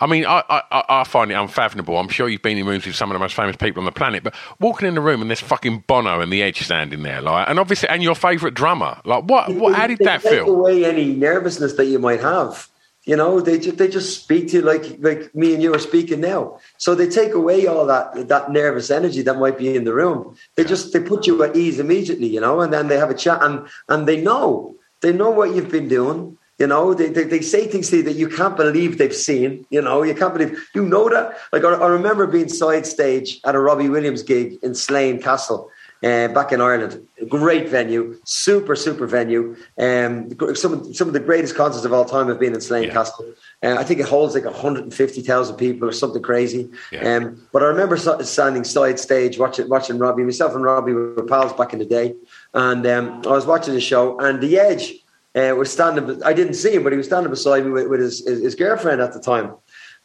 I 0.00 0.06
mean, 0.06 0.24
I, 0.26 0.44
I, 0.48 0.84
I 0.88 1.02
find 1.02 1.32
it 1.32 1.34
unfathomable. 1.34 1.98
I'm 1.98 2.08
sure 2.08 2.28
you've 2.28 2.40
been 2.40 2.56
in 2.56 2.64
rooms 2.66 2.86
with 2.86 2.94
some 2.94 3.10
of 3.10 3.16
the 3.16 3.18
most 3.18 3.34
famous 3.34 3.56
people 3.56 3.80
on 3.80 3.84
the 3.84 3.90
planet, 3.90 4.22
but 4.22 4.32
walking 4.60 4.86
in 4.86 4.94
the 4.94 5.00
room 5.00 5.20
and 5.20 5.28
there's 5.28 5.40
fucking 5.40 5.82
Bono 5.88 6.20
and 6.20 6.32
the 6.32 6.40
Edge 6.40 6.62
standing 6.62 7.02
there, 7.02 7.20
like, 7.20 7.48
and 7.48 7.58
obviously, 7.58 7.88
and 7.88 8.00
your 8.00 8.14
favourite 8.14 8.54
drummer, 8.54 9.00
like, 9.04 9.24
what, 9.24 9.52
what 9.52 9.74
how 9.74 9.88
did 9.88 9.98
that 9.98 10.22
take 10.22 10.30
feel? 10.30 10.50
away 10.50 10.84
any 10.84 11.06
nervousness 11.06 11.72
that 11.72 11.86
you 11.86 11.98
might 11.98 12.20
have. 12.20 12.68
You 13.08 13.16
know, 13.16 13.40
they 13.40 13.58
just, 13.58 13.78
they 13.78 13.88
just 13.88 14.22
speak 14.22 14.48
to 14.48 14.58
you 14.58 14.62
like 14.62 14.84
like 14.98 15.34
me 15.34 15.54
and 15.54 15.62
you 15.62 15.74
are 15.74 15.78
speaking 15.78 16.20
now. 16.20 16.60
So 16.76 16.94
they 16.94 17.08
take 17.08 17.32
away 17.32 17.66
all 17.66 17.86
that 17.86 18.28
that 18.28 18.52
nervous 18.52 18.90
energy 18.90 19.22
that 19.22 19.38
might 19.38 19.56
be 19.56 19.74
in 19.74 19.84
the 19.84 19.94
room. 19.94 20.36
They 20.56 20.64
just 20.64 20.92
they 20.92 21.00
put 21.00 21.26
you 21.26 21.42
at 21.42 21.56
ease 21.56 21.80
immediately, 21.80 22.26
you 22.26 22.42
know, 22.42 22.60
and 22.60 22.70
then 22.70 22.88
they 22.88 22.98
have 22.98 23.08
a 23.08 23.14
chat 23.14 23.42
and 23.42 23.66
and 23.88 24.06
they 24.06 24.20
know 24.20 24.76
they 25.00 25.14
know 25.14 25.30
what 25.30 25.54
you've 25.54 25.70
been 25.70 25.88
doing. 25.88 26.36
You 26.58 26.66
know, 26.66 26.92
they, 26.92 27.08
they, 27.08 27.24
they 27.24 27.40
say 27.40 27.66
things 27.66 27.88
to 27.90 27.98
you 27.98 28.02
that 28.02 28.16
you 28.16 28.28
can't 28.28 28.56
believe 28.56 28.98
they've 28.98 29.14
seen. 29.14 29.64
You 29.70 29.80
know, 29.80 30.02
you 30.02 30.14
can't 30.14 30.34
believe 30.34 30.68
you 30.74 30.84
know 30.84 31.08
that. 31.08 31.38
Like 31.50 31.64
I, 31.64 31.72
I 31.72 31.86
remember 31.86 32.26
being 32.26 32.50
side 32.50 32.84
stage 32.84 33.40
at 33.46 33.54
a 33.54 33.58
Robbie 33.58 33.88
Williams 33.88 34.22
gig 34.22 34.58
in 34.62 34.74
Slane 34.74 35.22
Castle 35.22 35.70
uh, 36.02 36.28
back 36.28 36.52
in 36.52 36.60
Ireland. 36.60 37.06
Great 37.28 37.68
venue, 37.68 38.18
super 38.24 38.76
super 38.76 39.06
venue. 39.06 39.56
Um, 39.78 40.30
some 40.54 40.72
of, 40.72 40.96
some 40.96 41.08
of 41.08 41.14
the 41.14 41.20
greatest 41.20 41.56
concerts 41.56 41.84
of 41.84 41.92
all 41.92 42.04
time 42.04 42.28
have 42.28 42.38
been 42.38 42.54
in 42.54 42.60
Slane 42.60 42.84
yeah. 42.84 42.92
Castle. 42.92 43.32
Uh, 43.62 43.76
I 43.78 43.84
think 43.84 44.00
it 44.00 44.06
holds 44.06 44.34
like 44.34 44.44
150,000 44.44 45.56
people 45.56 45.88
or 45.88 45.92
something 45.92 46.22
crazy. 46.22 46.70
Yeah. 46.92 47.16
Um, 47.16 47.46
but 47.52 47.62
I 47.62 47.66
remember 47.66 47.96
standing 47.96 48.64
side 48.64 49.00
stage 49.00 49.38
watching 49.38 49.68
watching 49.68 49.98
Robbie. 49.98 50.22
Myself 50.22 50.54
and 50.54 50.64
Robbie 50.64 50.92
were 50.92 51.22
pals 51.24 51.52
back 51.52 51.72
in 51.72 51.78
the 51.78 51.84
day, 51.84 52.14
and 52.54 52.86
um, 52.86 53.22
I 53.26 53.30
was 53.30 53.46
watching 53.46 53.74
the 53.74 53.80
show. 53.80 54.18
And 54.20 54.40
the 54.40 54.58
Edge 54.58 54.94
uh, 55.34 55.54
was 55.56 55.72
standing. 55.72 56.22
I 56.22 56.32
didn't 56.32 56.54
see 56.54 56.74
him, 56.74 56.84
but 56.84 56.92
he 56.92 56.96
was 56.96 57.06
standing 57.06 57.30
beside 57.30 57.64
me 57.64 57.70
with, 57.70 57.88
with 57.88 58.00
his, 58.00 58.26
his, 58.26 58.40
his 58.40 58.54
girlfriend 58.54 59.00
at 59.00 59.12
the 59.12 59.20
time. 59.20 59.54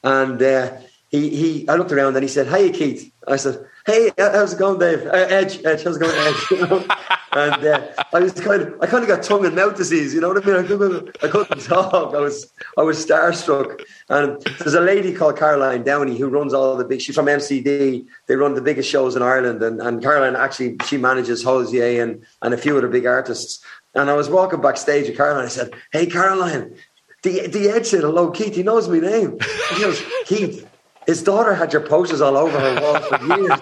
And 0.04 0.42
uh, 0.42 0.78
he 1.14 1.22
he, 1.30 1.70
I 1.70 1.76
looked 1.76 1.94
around 1.94 2.16
and 2.18 2.24
he 2.24 2.30
said, 2.30 2.48
"Hey, 2.48 2.66
Keith." 2.72 3.12
I 3.26 3.38
said 3.38 3.66
hey, 3.86 4.12
how's 4.18 4.54
it 4.54 4.60
going, 4.60 4.80
Dave? 4.80 5.06
Uh, 5.06 5.12
Edge, 5.12 5.64
Edge, 5.66 5.84
how's 5.84 5.98
it 5.98 6.00
going, 6.00 6.16
Edge? 6.16 6.88
And 7.36 7.66
uh, 7.66 7.82
I 8.14 8.20
was 8.20 8.34
kind 8.34 8.62
of, 8.62 8.76
I 8.80 8.86
kind 8.86 9.02
of 9.02 9.10
got 9.10 9.24
tongue 9.24 9.44
and 9.44 9.56
mouth 9.56 9.76
disease. 9.76 10.14
You 10.14 10.22
know 10.22 10.28
what 10.28 10.44
I 10.44 10.46
mean? 10.46 10.64
I 10.64 10.68
couldn't, 10.68 11.18
I 11.24 11.28
couldn't 11.28 11.62
talk. 11.64 12.14
I 12.14 12.20
was, 12.20 12.54
I 12.78 12.84
was 12.84 13.04
starstruck. 13.04 13.82
And 14.08 14.40
there's 14.60 14.76
a 14.76 14.82
lady 14.82 15.16
called 15.16 15.40
Caroline 15.40 15.82
Downey 15.82 16.16
who 16.16 16.30
runs 16.30 16.54
all 16.54 16.78
the 16.78 16.86
big. 16.86 17.02
She's 17.02 17.16
from 17.16 17.26
MCD. 17.26 18.06
They 18.28 18.36
run 18.36 18.54
the 18.54 18.62
biggest 18.62 18.88
shows 18.88 19.16
in 19.16 19.24
Ireland, 19.24 19.64
and, 19.64 19.82
and 19.82 20.00
Caroline 20.00 20.36
actually 20.36 20.78
she 20.86 20.98
manages 20.98 21.44
Hozier 21.44 22.04
and 22.04 22.24
and 22.44 22.54
a 22.54 22.58
few 22.58 22.78
other 22.78 22.88
big 22.88 23.08
artists. 23.08 23.66
And 23.96 24.12
I 24.12 24.14
was 24.14 24.30
walking 24.30 24.62
backstage 24.62 25.08
with 25.08 25.18
Caroline. 25.18 25.46
I 25.46 25.50
said, 25.50 25.74
"Hey, 25.92 26.06
Caroline." 26.06 26.76
The, 27.24 27.48
the 27.48 27.70
Edge 27.70 27.88
said 27.88 28.02
hello, 28.02 28.30
Keith. 28.30 28.54
He 28.54 28.62
knows 28.62 28.88
my 28.88 29.00
name. 29.00 29.40
He 29.72 29.82
goes, 29.82 30.04
Keith, 30.26 30.68
his 31.06 31.24
daughter 31.24 31.54
had 31.54 31.74
your 31.74 31.82
posters 31.82 32.22
all 32.22 32.38
over 32.38 32.60
her 32.60 32.82
wall 32.82 33.00
for 33.00 33.38
years. 33.40 33.60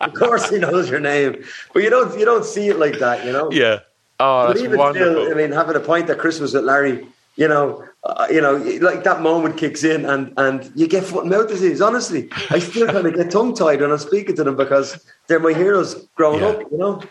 of 0.00 0.14
course, 0.14 0.48
he 0.50 0.58
knows 0.58 0.90
your 0.90 1.00
name, 1.00 1.44
but 1.72 1.82
you 1.82 1.90
don't 1.90 2.18
you 2.18 2.24
don't 2.24 2.44
see 2.44 2.68
it 2.68 2.78
like 2.78 2.98
that, 2.98 3.24
you 3.24 3.32
know. 3.32 3.50
Yeah. 3.50 3.80
Oh, 4.20 4.46
that's 4.46 4.60
but 4.60 4.64
even 4.64 4.78
wonderful. 4.78 5.24
Still, 5.24 5.32
I 5.32 5.34
mean, 5.34 5.52
having 5.52 5.76
a 5.76 5.80
pint 5.80 6.08
at 6.08 6.18
Christmas 6.18 6.52
with 6.52 6.64
Larry, 6.64 7.06
you 7.36 7.48
know, 7.48 7.84
uh, 8.04 8.26
you 8.30 8.40
know, 8.40 8.56
like 8.80 9.02
that 9.04 9.22
moment 9.22 9.56
kicks 9.56 9.82
in, 9.82 10.04
and 10.04 10.32
and 10.36 10.70
you 10.74 10.86
get 10.86 11.04
foot 11.04 11.22
and 11.22 11.30
mouth 11.30 11.48
disease. 11.48 11.80
Honestly, 11.80 12.28
I 12.50 12.58
still 12.58 12.86
kind 12.86 13.06
of 13.06 13.14
get 13.14 13.30
tongue 13.30 13.54
tied 13.54 13.80
when 13.80 13.90
I'm 13.90 13.98
speaking 13.98 14.36
to 14.36 14.44
them 14.44 14.56
because 14.56 15.04
they're 15.26 15.40
my 15.40 15.52
heroes 15.52 16.06
growing 16.14 16.40
yeah. 16.40 16.48
up, 16.48 16.70
you 16.70 16.78
know. 16.78 17.02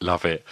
Love 0.00 0.26
it. 0.26 0.44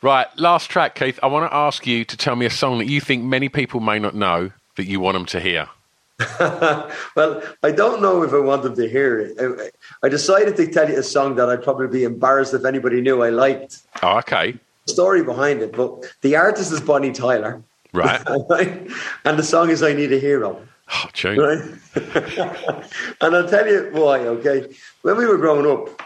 Right, 0.00 0.28
last 0.38 0.70
track, 0.70 0.94
Keith. 0.94 1.18
I 1.22 1.26
want 1.26 1.50
to 1.50 1.54
ask 1.54 1.86
you 1.86 2.04
to 2.04 2.16
tell 2.16 2.36
me 2.36 2.46
a 2.46 2.50
song 2.50 2.78
that 2.78 2.86
you 2.86 3.00
think 3.00 3.24
many 3.24 3.48
people 3.48 3.80
may 3.80 3.98
not 3.98 4.14
know 4.14 4.52
that 4.76 4.86
you 4.86 5.00
want 5.00 5.14
them 5.14 5.26
to 5.26 5.40
hear. 5.40 5.68
well, 7.16 7.42
I 7.62 7.70
don't 7.70 8.02
know 8.02 8.22
if 8.22 8.32
I 8.32 8.38
want 8.38 8.62
them 8.62 8.74
to 8.76 8.88
hear 8.88 9.18
it. 9.18 9.74
I 10.02 10.08
decided 10.08 10.56
to 10.56 10.66
tell 10.66 10.88
you 10.88 10.98
a 10.98 11.02
song 11.02 11.36
that 11.36 11.48
I'd 11.48 11.62
probably 11.62 11.88
be 11.88 12.04
embarrassed 12.04 12.54
if 12.54 12.64
anybody 12.64 13.00
knew 13.00 13.22
I 13.22 13.30
liked. 13.30 13.78
Oh, 14.02 14.18
okay. 14.18 14.54
Story 14.86 15.22
behind 15.22 15.62
it, 15.62 15.72
but 15.72 16.12
the 16.22 16.36
artist 16.36 16.72
is 16.72 16.80
Bonnie 16.80 17.12
Tyler. 17.12 17.62
Right. 17.92 18.20
and 19.24 19.38
the 19.38 19.42
song 19.42 19.70
is 19.70 19.82
I 19.82 19.92
Need 19.92 20.12
a 20.12 20.18
Hero. 20.18 20.60
Oh, 20.92 21.08
true. 21.12 21.36
Right? 21.36 21.62
and 23.20 23.36
I'll 23.36 23.48
tell 23.48 23.66
you 23.66 23.90
why, 23.92 24.20
okay? 24.20 24.74
When 25.02 25.16
we 25.16 25.26
were 25.26 25.38
growing 25.38 25.66
up, 25.66 26.02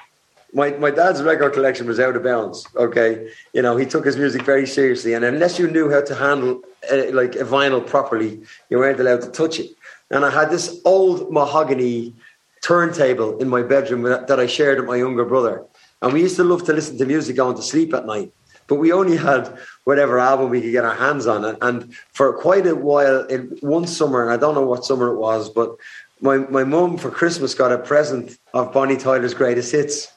my, 0.53 0.71
my 0.73 0.91
dad's 0.91 1.23
record 1.23 1.53
collection 1.53 1.87
was 1.87 2.01
out 2.01 2.17
of 2.17 2.23
bounds. 2.23 2.67
Okay, 2.77 3.31
you 3.53 3.61
know 3.61 3.77
he 3.77 3.85
took 3.85 4.07
his 4.07 4.17
music 4.17 4.43
very 4.43 4.67
seriously, 4.67 5.13
and 5.13 5.25
unless 5.25 5.59
you 5.59 5.69
knew 5.69 5.91
how 5.91 6.01
to 6.03 6.15
handle 6.15 6.63
uh, 6.91 7.13
like 7.13 7.35
a 7.35 7.45
vinyl 7.45 7.87
properly, 7.87 8.41
you 8.71 8.79
weren't 8.79 8.99
allowed 8.99 9.21
to 9.23 9.31
touch 9.31 9.59
it 9.59 9.71
and 10.11 10.25
I 10.25 10.31
had 10.31 10.51
this 10.51 10.81
old 10.85 11.33
mahogany 11.33 12.15
turntable 12.63 13.39
in 13.39 13.49
my 13.49 13.63
bedroom 13.63 14.03
that 14.03 14.41
I 14.41 14.47
shared 14.47 14.79
with 14.79 14.89
my 14.89 14.97
younger 14.97 15.25
brother. 15.25 15.65
And 16.03 16.13
we 16.13 16.23
used 16.23 16.37
to 16.37 16.45
love 16.45 16.65
to 16.65 16.73
listen 16.73 16.99
to 16.99 17.07
music 17.07 17.37
going 17.37 17.57
to 17.57 17.63
sleep 17.63 17.95
at 17.95 18.07
night. 18.07 18.33
But 18.69 18.77
we 18.77 18.93
only 18.93 19.17
had 19.17 19.57
whatever 19.85 20.19
album 20.19 20.51
we 20.51 20.61
could 20.61 20.73
get 20.73 20.85
our 20.85 20.95
hands 20.95 21.27
on. 21.27 21.45
And 21.63 21.95
for 22.13 22.33
quite 22.33 22.67
a 22.67 22.75
while, 22.75 23.25
in 23.27 23.57
one 23.61 23.87
summer, 23.87 24.23
and 24.23 24.33
I 24.33 24.37
don't 24.37 24.55
know 24.55 24.67
what 24.67 24.85
summer 24.85 25.13
it 25.13 25.19
was, 25.19 25.49
but 25.49 25.77
my, 26.21 26.39
my 26.39 26.65
mum 26.65 26.99
for 26.99 27.11
Christmas 27.11 27.55
got 27.55 27.73
a 27.73 27.79
present 27.79 28.39
of 28.55 28.73
Bonnie 28.73 28.97
Tyler's 28.97 29.35
greatest 29.35 29.71
hits. 29.71 30.13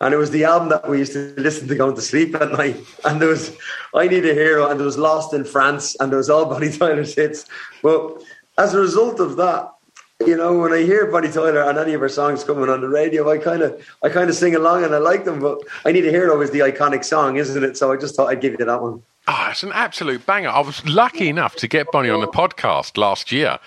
And 0.00 0.12
it 0.12 0.18
was 0.18 0.30
the 0.30 0.44
album 0.44 0.68
that 0.68 0.88
we 0.88 0.98
used 0.98 1.12
to 1.14 1.34
listen 1.38 1.66
to 1.68 1.74
going 1.74 1.94
to 1.94 2.02
sleep 2.02 2.34
at 2.34 2.52
night. 2.52 2.76
And 3.04 3.22
there 3.22 3.28
was 3.28 3.56
I 3.94 4.06
Need 4.08 4.26
a 4.26 4.34
Hero, 4.34 4.68
and 4.68 4.78
there 4.78 4.86
was 4.86 4.98
Lost 4.98 5.32
in 5.32 5.44
France, 5.44 5.96
and 5.98 6.10
there 6.10 6.18
was 6.18 6.28
all 6.28 6.44
Bonnie 6.46 6.70
Tyler's 6.70 7.14
hits. 7.14 7.46
Well, 7.82 8.20
as 8.58 8.74
a 8.74 8.80
result 8.80 9.20
of 9.20 9.36
that, 9.36 9.74
you 10.20 10.36
know, 10.36 10.58
when 10.58 10.72
I 10.72 10.82
hear 10.82 11.06
Bonnie 11.10 11.30
Tyler 11.30 11.62
and 11.62 11.78
any 11.78 11.92
of 11.94 12.00
her 12.00 12.08
songs 12.08 12.44
coming 12.44 12.68
on 12.68 12.80
the 12.80 12.88
radio, 12.88 13.30
I 13.30 13.38
kind 13.38 13.62
of, 13.62 13.84
I 14.02 14.08
kind 14.08 14.30
of 14.30 14.36
sing 14.36 14.54
along 14.54 14.84
and 14.84 14.94
I 14.94 14.98
like 14.98 15.24
them. 15.24 15.40
But 15.40 15.58
I 15.84 15.92
Need 15.92 16.06
a 16.06 16.10
Hero 16.10 16.32
always 16.32 16.50
the 16.50 16.60
iconic 16.60 17.04
song, 17.04 17.36
isn't 17.36 17.62
it? 17.62 17.76
So 17.76 17.92
I 17.92 17.96
just 17.96 18.14
thought 18.14 18.28
I'd 18.28 18.40
give 18.40 18.56
you 18.58 18.64
that 18.64 18.80
one. 18.80 19.02
Oh, 19.26 19.48
it's 19.50 19.62
an 19.62 19.72
absolute 19.72 20.24
banger. 20.26 20.50
I 20.50 20.60
was 20.60 20.84
lucky 20.86 21.28
enough 21.28 21.56
to 21.56 21.68
get 21.68 21.90
Bonnie 21.90 22.10
on 22.10 22.20
the 22.20 22.28
podcast 22.28 22.98
last 22.98 23.32
year, 23.32 23.58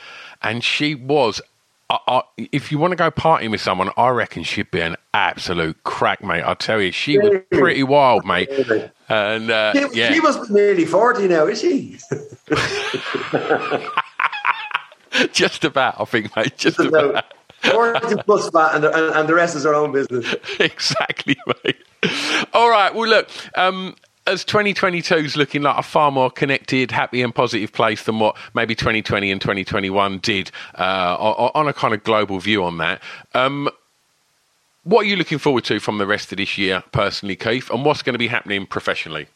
and 0.42 0.64
she 0.64 0.96
was. 0.96 1.42
Uh, 1.90 2.22
if 2.38 2.70
you 2.70 2.78
want 2.78 2.92
to 2.92 2.98
go 2.98 3.10
partying 3.10 3.50
with 3.50 3.62
someone, 3.62 3.90
I 3.96 4.10
reckon 4.10 4.44
she'd 4.44 4.70
be 4.72 4.82
an 4.82 4.98
absolute 5.14 5.82
crack, 5.84 6.22
mate. 6.22 6.44
I 6.46 6.54
tell 6.54 6.82
you, 6.82 6.92
she 6.92 7.18
was 7.18 7.40
pretty 7.52 7.82
wild, 7.84 8.26
mate. 8.26 8.50
And 9.08 9.50
uh, 9.50 9.72
she, 9.72 10.00
yeah. 10.00 10.12
she 10.12 10.20
must 10.20 10.48
be 10.48 10.54
nearly 10.54 10.86
forty 10.86 11.30
now, 11.30 11.48
is 11.48 11.62
she? 11.62 11.98
Just 15.32 15.64
about, 15.64 16.00
I 16.00 16.06
think, 16.06 16.36
mate. 16.36 16.58
Just, 16.58 16.78
Just 16.78 16.80
about. 16.80 17.10
about. 17.12 17.34
40 17.64 18.18
plus 18.24 18.50
fat, 18.52 18.76
and 18.76 18.84
the, 18.84 18.94
and, 18.94 19.16
and 19.16 19.30
the 19.30 19.34
rest 19.34 19.56
is 19.56 19.66
our 19.66 19.74
own 19.74 19.92
business. 19.92 20.36
exactly, 20.60 21.36
mate. 21.48 21.78
All 22.54 22.70
right. 22.70 22.94
Well, 22.94 23.10
look. 23.10 23.30
Um, 23.56 23.96
as 24.28 24.44
2022 24.44 25.16
is 25.16 25.38
looking 25.38 25.62
like 25.64 25.78
a 25.78 25.82
far 25.82 26.12
more 26.12 26.30
connected, 26.30 26.92
happy, 26.92 27.22
and 27.22 27.34
positive 27.34 27.72
place 27.72 28.04
than 28.04 28.20
what 28.20 28.36
maybe 28.54 28.76
2020 28.76 29.32
and 29.32 29.40
2021 29.40 30.20
did 30.20 30.52
uh, 30.78 31.16
on 31.56 31.68
a 31.68 31.74
kind 31.74 31.94
of 31.94 32.04
global 32.04 32.38
view 32.40 32.64
on 32.64 32.78
that. 32.78 33.02
Um, 33.34 33.70
what 34.84 35.02
are 35.02 35.10
you 35.10 35.16
looking 35.16 35.38
forward 35.38 35.64
to 35.66 35.80
from 35.80 35.98
the 35.98 36.06
rest 36.06 36.32
of 36.32 36.38
this 36.38 36.58
year, 36.58 36.84
personally, 36.92 37.36
Keith, 37.36 37.70
and 37.70 37.86
what's 37.86 38.02
going 38.02 38.14
to 38.14 38.20
be 38.20 38.28
happening 38.28 38.66
professionally? 38.66 39.28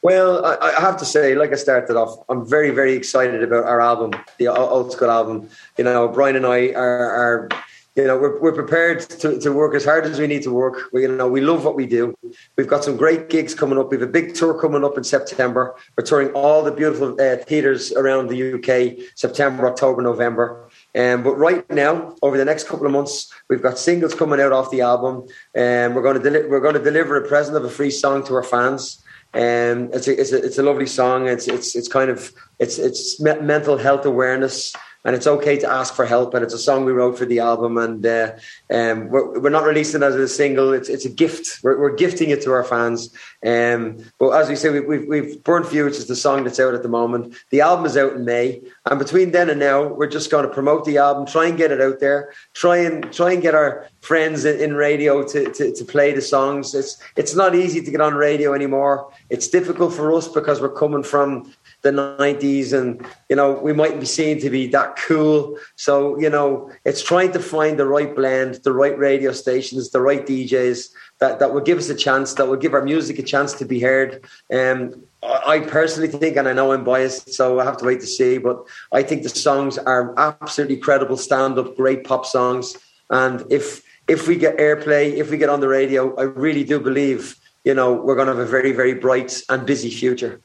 Well, 0.00 0.44
I, 0.44 0.70
I, 0.76 0.80
have 0.80 0.96
to 0.98 1.04
say, 1.04 1.34
like 1.34 1.50
I 1.50 1.56
started 1.56 1.96
off, 1.96 2.24
I'm 2.28 2.48
very, 2.48 2.70
very 2.70 2.92
excited 2.92 3.42
about 3.42 3.64
our 3.64 3.80
album, 3.80 4.12
the 4.38 4.46
old 4.46 4.92
school 4.92 5.10
album. 5.10 5.48
You 5.76 5.84
know, 5.84 6.06
Brian 6.06 6.36
and 6.36 6.46
I 6.46 6.68
are, 6.68 7.10
are 7.10 7.48
you 7.96 8.04
know, 8.04 8.16
we're, 8.16 8.40
we're 8.40 8.52
prepared 8.52 9.00
to, 9.00 9.40
to 9.40 9.52
work 9.52 9.74
as 9.74 9.84
hard 9.84 10.04
as 10.04 10.20
we 10.20 10.28
need 10.28 10.42
to 10.42 10.52
work. 10.52 10.82
We, 10.92 11.02
you 11.02 11.08
know, 11.08 11.26
we 11.26 11.40
love 11.40 11.64
what 11.64 11.74
we 11.74 11.84
do. 11.84 12.16
We've 12.56 12.68
got 12.68 12.84
some 12.84 12.96
great 12.96 13.28
gigs 13.28 13.56
coming 13.56 13.76
up. 13.76 13.90
We 13.90 13.96
have 13.96 14.08
a 14.08 14.12
big 14.12 14.36
tour 14.36 14.54
coming 14.54 14.84
up 14.84 14.96
in 14.96 15.02
September. 15.02 15.74
We're 15.96 16.04
touring 16.04 16.28
all 16.28 16.62
the 16.62 16.70
beautiful 16.70 17.20
uh, 17.20 17.38
theatres 17.38 17.90
around 17.90 18.28
the 18.28 18.54
UK, 18.54 19.04
September, 19.16 19.66
October, 19.66 20.00
November. 20.00 20.68
Um, 20.94 21.24
but 21.24 21.34
right 21.34 21.68
now, 21.70 22.14
over 22.22 22.38
the 22.38 22.44
next 22.44 22.68
couple 22.68 22.86
of 22.86 22.92
months, 22.92 23.32
we've 23.50 23.62
got 23.62 23.78
singles 23.78 24.14
coming 24.14 24.40
out 24.40 24.52
off 24.52 24.70
the 24.70 24.80
album, 24.80 25.26
and 25.56 25.90
um, 25.90 25.96
we're 25.96 26.02
going 26.02 26.22
to 26.22 26.30
deli- 26.30 26.48
we're 26.48 26.60
going 26.60 26.74
to 26.74 26.82
deliver 26.82 27.16
a 27.16 27.26
present 27.26 27.56
of 27.56 27.64
a 27.64 27.70
free 27.70 27.90
song 27.90 28.24
to 28.26 28.34
our 28.34 28.44
fans. 28.44 29.02
Um, 29.34 29.90
it's 29.92 30.08
a, 30.08 30.20
it's 30.20 30.32
a, 30.32 30.44
it's 30.44 30.58
a 30.58 30.62
lovely 30.62 30.86
song. 30.86 31.28
It's, 31.28 31.48
it's, 31.48 31.76
it's 31.76 31.88
kind 31.88 32.10
of, 32.10 32.32
it's, 32.58 32.78
it's 32.78 33.20
mental 33.20 33.76
health 33.76 34.06
awareness 34.06 34.74
and 35.04 35.14
it's 35.14 35.26
okay 35.26 35.56
to 35.58 35.70
ask 35.70 35.94
for 35.94 36.04
help. 36.04 36.34
And 36.34 36.44
it's 36.44 36.54
a 36.54 36.58
song 36.58 36.84
we 36.84 36.92
wrote 36.92 37.16
for 37.16 37.24
the 37.24 37.38
album, 37.38 37.78
and 37.78 38.04
uh, 38.04 38.32
um, 38.70 39.08
we're, 39.08 39.40
we're, 39.40 39.50
not 39.50 39.64
releasing 39.64 40.02
it 40.02 40.06
as 40.06 40.14
a 40.14 40.28
single. 40.28 40.72
It's 40.72 40.88
it's 40.88 41.04
a 41.04 41.10
gift. 41.10 41.60
We're, 41.62 41.78
we're 41.78 41.94
gifting 41.94 42.30
it 42.30 42.42
to 42.42 42.52
our 42.52 42.64
fans. 42.64 43.12
Um, 43.44 43.98
but 44.18 44.30
as 44.30 44.48
we 44.48 44.56
say, 44.56 44.70
we, 44.70 44.80
we've 44.80 45.08
we've 45.08 45.44
Burn 45.44 45.64
For 45.64 45.74
You, 45.74 45.84
which 45.84 45.96
is 45.96 46.08
the 46.08 46.16
song 46.16 46.44
that's 46.44 46.60
out 46.60 46.74
at 46.74 46.82
the 46.82 46.88
moment. 46.88 47.34
The 47.50 47.60
album 47.60 47.86
is 47.86 47.96
out 47.96 48.14
in 48.14 48.24
May, 48.24 48.60
and 48.86 48.98
between 48.98 49.30
then 49.30 49.50
and 49.50 49.60
now, 49.60 49.86
we're 49.86 50.08
just 50.08 50.30
going 50.30 50.46
to 50.46 50.52
promote 50.52 50.84
the 50.84 50.98
album, 50.98 51.26
try 51.26 51.46
and 51.46 51.56
get 51.56 51.72
it 51.72 51.80
out 51.80 52.00
there, 52.00 52.32
try 52.54 52.78
and 52.78 53.12
try 53.12 53.32
and 53.32 53.42
get 53.42 53.54
our 53.54 53.88
friends 54.00 54.44
in, 54.44 54.60
in 54.60 54.74
radio 54.74 55.22
to, 55.26 55.52
to 55.52 55.72
to 55.74 55.84
play 55.84 56.12
the 56.12 56.22
songs. 56.22 56.74
It's 56.74 57.00
it's 57.16 57.34
not 57.34 57.54
easy 57.54 57.80
to 57.80 57.90
get 57.90 58.00
on 58.00 58.14
radio 58.14 58.52
anymore. 58.52 59.10
It's 59.30 59.48
difficult 59.48 59.94
for 59.94 60.12
us 60.12 60.28
because 60.28 60.60
we're 60.60 60.74
coming 60.74 61.02
from 61.02 61.54
the 61.82 61.90
90s 61.90 62.72
and 62.72 63.06
you 63.28 63.36
know 63.36 63.52
we 63.52 63.72
mightn't 63.72 64.00
be 64.00 64.06
seen 64.06 64.40
to 64.40 64.50
be 64.50 64.66
that 64.66 64.96
cool 64.96 65.56
so 65.76 66.18
you 66.18 66.28
know 66.28 66.70
it's 66.84 67.02
trying 67.02 67.30
to 67.30 67.38
find 67.38 67.78
the 67.78 67.86
right 67.86 68.16
blend 68.16 68.56
the 68.64 68.72
right 68.72 68.98
radio 68.98 69.30
stations 69.32 69.90
the 69.90 70.00
right 70.00 70.26
djs 70.26 70.88
that, 71.20 71.38
that 71.38 71.52
will 71.52 71.60
give 71.60 71.78
us 71.78 71.88
a 71.88 71.94
chance 71.94 72.34
that 72.34 72.48
will 72.48 72.56
give 72.56 72.74
our 72.74 72.82
music 72.82 73.18
a 73.18 73.22
chance 73.22 73.52
to 73.52 73.64
be 73.64 73.80
heard 73.80 74.24
um, 74.52 74.92
I 75.20 75.60
personally 75.60 76.08
think, 76.08 76.36
and 76.36 76.46
I 76.46 76.52
know 76.52 76.72
I'm 76.72 76.84
biased, 76.84 77.34
so 77.34 77.58
I 77.58 77.64
have 77.64 77.76
to 77.78 77.84
wait 77.84 78.00
to 78.00 78.06
see, 78.06 78.38
but 78.38 78.64
I 78.92 79.02
think 79.02 79.24
the 79.24 79.28
songs 79.28 79.76
are 79.76 80.14
absolutely 80.16 80.76
credible 80.76 81.16
stand 81.16 81.58
up, 81.58 81.76
great 81.76 82.04
pop 82.04 82.24
songs. 82.24 82.76
And 83.10 83.44
if 83.50 83.82
if 84.06 84.28
we 84.28 84.36
get 84.36 84.56
airplay, 84.58 85.14
if 85.14 85.30
we 85.30 85.36
get 85.36 85.48
on 85.48 85.60
the 85.60 85.68
radio, 85.68 86.14
I 86.16 86.22
really 86.22 86.64
do 86.64 86.78
believe, 86.80 87.36
you 87.64 87.74
know, 87.74 87.92
we're 87.92 88.14
going 88.14 88.26
to 88.28 88.34
have 88.34 88.46
a 88.46 88.50
very, 88.50 88.72
very 88.72 88.94
bright 88.94 89.42
and 89.48 89.66
busy 89.66 89.90
future. 89.90 90.40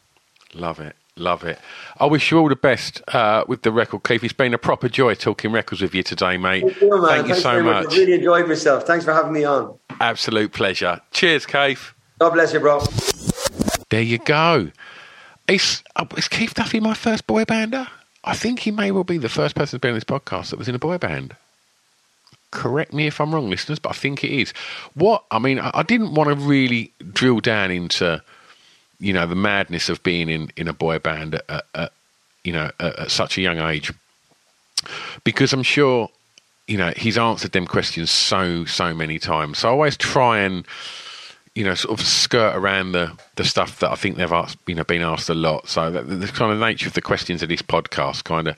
Love 0.53 0.79
it. 0.79 0.95
Love 1.15 1.43
it. 1.43 1.59
I 1.99 2.07
wish 2.07 2.31
you 2.31 2.39
all 2.39 2.49
the 2.49 2.55
best 2.55 3.01
uh, 3.13 3.43
with 3.47 3.61
the 3.61 3.71
record, 3.71 4.03
Keith. 4.03 4.23
It's 4.23 4.33
been 4.33 4.53
a 4.53 4.57
proper 4.57 4.89
joy 4.89 5.13
talking 5.13 5.51
records 5.51 5.81
with 5.81 5.93
you 5.93 6.01
today, 6.01 6.37
mate. 6.37 6.63
Thank 6.63 6.81
you, 6.81 6.89
man. 6.89 7.07
Thank 7.07 7.27
you 7.27 7.35
so 7.35 7.51
very 7.51 7.63
much. 7.63 7.93
I 7.93 7.97
really 7.97 8.13
enjoyed 8.13 8.47
myself. 8.47 8.83
Thanks 8.85 9.05
for 9.05 9.13
having 9.13 9.31
me 9.31 9.43
on. 9.43 9.77
Absolute 9.99 10.53
pleasure. 10.53 11.01
Cheers, 11.11 11.45
Keith. 11.45 11.93
God 12.17 12.31
bless 12.31 12.51
you, 12.51 12.59
bro. 12.59 12.83
There 13.89 14.01
you 14.01 14.17
go. 14.17 14.71
Is, 15.47 15.83
uh, 15.95 16.05
is 16.17 16.27
Keith 16.27 16.55
Duffy 16.55 16.79
my 16.79 16.95
first 16.95 17.27
boy 17.27 17.43
bander? 17.43 17.87
I 18.23 18.33
think 18.35 18.59
he 18.61 18.71
may 18.71 18.91
well 18.91 19.03
be 19.03 19.17
the 19.17 19.29
first 19.29 19.55
person 19.55 19.79
to 19.79 19.81
be 19.81 19.89
on 19.89 19.95
this 19.95 20.03
podcast 20.03 20.49
that 20.49 20.57
was 20.57 20.67
in 20.67 20.73
a 20.73 20.79
boy 20.79 20.97
band. 20.97 21.35
Correct 22.49 22.93
me 22.93 23.07
if 23.07 23.19
I'm 23.19 23.35
wrong, 23.35 23.49
listeners, 23.49 23.77
but 23.77 23.89
I 23.89 23.93
think 23.93 24.23
it 24.23 24.31
is. 24.31 24.51
What 24.95 25.25
I 25.29 25.37
mean, 25.39 25.59
I, 25.59 25.71
I 25.73 25.83
didn't 25.83 26.15
want 26.15 26.29
to 26.29 26.35
really 26.35 26.91
drill 27.11 27.39
down 27.39 27.69
into, 27.69 28.23
you 29.03 29.13
know, 29.13 29.27
the 29.27 29.35
madness 29.35 29.89
of 29.89 30.01
being 30.03 30.29
in, 30.29 30.51
in 30.55 30.67
a 30.67 30.73
boy 30.73 30.99
band 30.99 31.35
at, 31.49 31.65
at, 31.75 31.91
you 32.43 32.53
know 32.53 32.71
at, 32.79 32.99
at 32.99 33.11
such 33.11 33.37
a 33.37 33.41
young 33.41 33.59
age, 33.59 33.91
because 35.23 35.53
I'm 35.53 35.63
sure, 35.63 36.09
you 36.67 36.77
know, 36.77 36.93
he's 36.95 37.17
answered 37.17 37.51
them 37.51 37.67
questions 37.67 38.09
so 38.09 38.65
so 38.65 38.93
many 38.93 39.19
times. 39.19 39.59
So 39.59 39.69
I 39.69 39.71
always 39.71 39.97
try 39.97 40.39
and 40.39 40.65
you 41.55 41.63
know, 41.63 41.75
sort 41.75 41.99
of 41.99 42.05
skirt 42.05 42.55
around 42.55 42.93
the, 42.93 43.15
the 43.35 43.43
stuff 43.43 43.79
that 43.79 43.91
I 43.91 43.95
think 43.95 44.17
they've 44.17 44.31
asked, 44.31 44.57
you 44.65 44.73
know, 44.73 44.83
been 44.83 45.03
asked 45.03 45.29
a 45.29 45.35
lot. 45.35 45.69
So 45.69 45.91
that, 45.91 46.03
the 46.09 46.27
kind 46.27 46.51
of 46.51 46.59
nature 46.59 46.87
of 46.87 46.93
the 46.93 47.01
questions 47.01 47.43
of 47.43 47.49
this 47.49 47.61
podcast 47.61 48.23
kind 48.23 48.47
of 48.47 48.57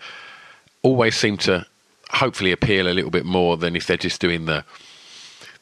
always 0.81 1.15
seem 1.15 1.35
to 1.39 1.65
hopefully 2.09 2.53
appeal 2.53 2.87
a 2.87 2.93
little 2.93 3.11
bit 3.11 3.25
more 3.25 3.57
than 3.57 3.75
if 3.75 3.87
they're 3.87 3.97
just 3.97 4.21
doing 4.21 4.45
the 4.45 4.63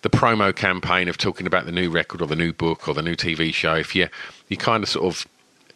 the 0.04 0.10
promo 0.10 0.56
campaign 0.56 1.08
of 1.08 1.18
talking 1.18 1.48
about 1.48 1.66
the 1.66 1.72
new 1.72 1.90
record 1.90 2.22
or 2.22 2.28
the 2.28 2.36
new 2.36 2.54
book 2.54 2.88
or 2.88 2.94
the 2.94 3.02
new 3.02 3.16
TV 3.16 3.54
show. 3.54 3.76
If 3.76 3.96
you 3.96 4.08
you 4.50 4.58
kind 4.58 4.84
of 4.84 4.90
sort 4.90 5.06
of 5.06 5.26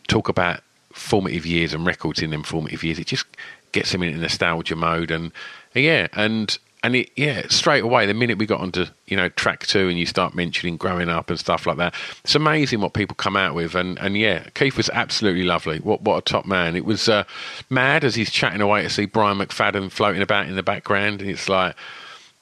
talk 0.07 0.29
about 0.29 0.61
formative 0.93 1.45
years 1.45 1.73
and 1.73 1.85
records 1.85 2.21
in 2.21 2.29
them 2.29 2.43
formative 2.43 2.83
years, 2.83 2.99
it 2.99 3.07
just 3.07 3.25
gets 3.71 3.91
them 3.91 4.03
into 4.03 4.19
nostalgia 4.19 4.75
mode 4.75 5.11
and 5.11 5.31
yeah, 5.73 6.07
and 6.13 6.57
and 6.83 6.95
it, 6.95 7.09
yeah, 7.15 7.43
straight 7.49 7.83
away, 7.83 8.05
the 8.05 8.13
minute 8.13 8.37
we 8.37 8.45
got 8.45 8.61
onto 8.61 8.85
you 9.07 9.17
know 9.17 9.29
track 9.29 9.65
two, 9.65 9.89
and 9.89 9.97
you 9.97 10.05
start 10.05 10.35
mentioning 10.35 10.77
growing 10.77 11.09
up 11.09 11.29
and 11.29 11.39
stuff 11.39 11.65
like 11.65 11.77
that, 11.77 11.95
it's 12.23 12.35
amazing 12.35 12.81
what 12.81 12.93
people 12.93 13.15
come 13.15 13.35
out 13.35 13.55
with. 13.55 13.75
And 13.75 13.97
and 13.99 14.17
yeah, 14.17 14.43
Keith 14.53 14.77
was 14.77 14.89
absolutely 14.91 15.43
lovely. 15.43 15.79
What 15.79 16.01
what 16.01 16.17
a 16.17 16.21
top 16.21 16.45
man! 16.45 16.75
It 16.75 16.85
was 16.85 17.09
uh, 17.09 17.23
mad 17.69 18.03
as 18.03 18.15
he's 18.15 18.31
chatting 18.31 18.61
away 18.61 18.83
to 18.83 18.89
see 18.89 19.05
Brian 19.05 19.37
McFadden 19.37 19.91
floating 19.91 20.21
about 20.21 20.47
in 20.47 20.55
the 20.55 20.63
background, 20.63 21.21
and 21.21 21.29
it's 21.29 21.49
like 21.49 21.75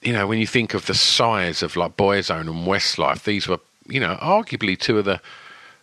you 0.06 0.14
know 0.14 0.28
when 0.28 0.40
you 0.40 0.48
think 0.48 0.74
of 0.74 0.86
the 0.86 0.94
size 0.94 1.64
of 1.64 1.76
like 1.76 1.98
Boyzone 1.98 2.42
and 2.42 2.68
Westlife, 2.68 3.24
these 3.24 3.48
were 3.48 3.60
you 3.88 4.00
know 4.00 4.16
arguably 4.22 4.80
two 4.80 5.00
of 5.00 5.06
the, 5.06 5.20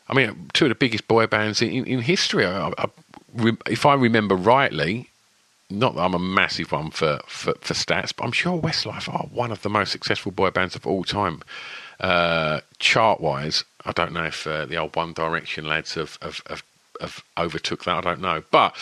I 0.09 0.14
mean 0.14 0.49
two 0.53 0.66
of 0.66 0.68
the 0.70 0.75
biggest 0.77 1.09
boy 1.09 1.27
bands 1.27 1.61
in, 1.61 1.85
in 1.85 2.01
history. 2.01 2.47
I, 2.47 2.73
I, 2.79 2.87
if 3.66 3.85
I 3.85 3.95
remember 3.95 4.37
rightly, 4.37 5.09
not 5.70 5.95
that 5.95 6.03
I'm 6.03 6.14
a 6.14 6.18
massive 6.18 6.70
one 6.70 6.91
for, 6.91 7.20
for, 7.27 7.55
for, 7.61 7.75
stats, 7.75 8.12
but 8.14 8.25
I'm 8.25 8.33
sure 8.33 8.61
Westlife 8.61 9.12
are 9.12 9.27
one 9.27 9.51
of 9.51 9.62
the 9.62 9.70
most 9.70 9.91
successful 9.91 10.31
boy 10.31 10.51
bands 10.51 10.77
of 10.77 10.87
all 10.87 11.03
time. 11.03 11.43
Uh, 11.99 12.61
chart 12.79 13.20
wise, 13.20 13.64
I 13.85 13.93
don't 13.93 14.12
know 14.12 14.25
if 14.25 14.47
uh, 14.47 14.66
the 14.66 14.77
old 14.77 14.95
One 14.97 15.12
Direction 15.12 15.66
lads 15.66 15.95
have, 15.95 16.18
have, 16.20 16.43
have, 16.49 16.62
have, 17.01 17.25
overtook 17.39 17.85
that. 17.85 17.99
I 17.99 18.01
don't 18.01 18.20
know. 18.20 18.43
But 18.51 18.77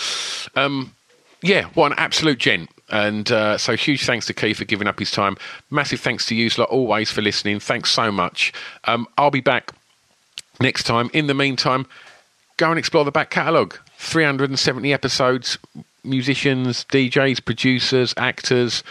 um, 0.57 0.95
yeah, 1.43 1.67
what 1.75 1.93
an 1.93 1.99
absolute 1.99 2.39
gent. 2.39 2.71
And 2.91 3.31
uh, 3.31 3.59
so 3.59 3.77
huge 3.77 4.05
thanks 4.05 4.27
to 4.27 4.35
Keith 4.35 4.59
for 4.59 4.65
giving 4.65 4.87
up 4.89 4.99
his 4.99 5.11
time. 5.11 5.37
Massive 5.71 6.01
thanks 6.01 6.27
to 6.27 6.35
you, 6.35 6.51
always 6.65 7.11
for 7.11 7.23
listening. 7.23 7.61
Thanks 7.61 7.91
so 7.91 8.11
much. 8.11 8.53
Um, 8.85 9.07
I'll 9.17 9.31
be 9.31 9.41
back 9.41 9.73
next 10.61 10.85
time. 10.85 11.11
In 11.13 11.27
the 11.27 11.35
meantime, 11.35 11.87
go 12.57 12.71
and 12.71 12.79
explore 12.79 13.05
the 13.05 13.13
back 13.13 13.31
catalogue. 13.31 13.79
370 13.99 14.93
episodes 14.93 15.59
musicians, 16.05 16.85
DJs, 16.87 17.45
producers, 17.45 18.15
actors, 18.17 18.83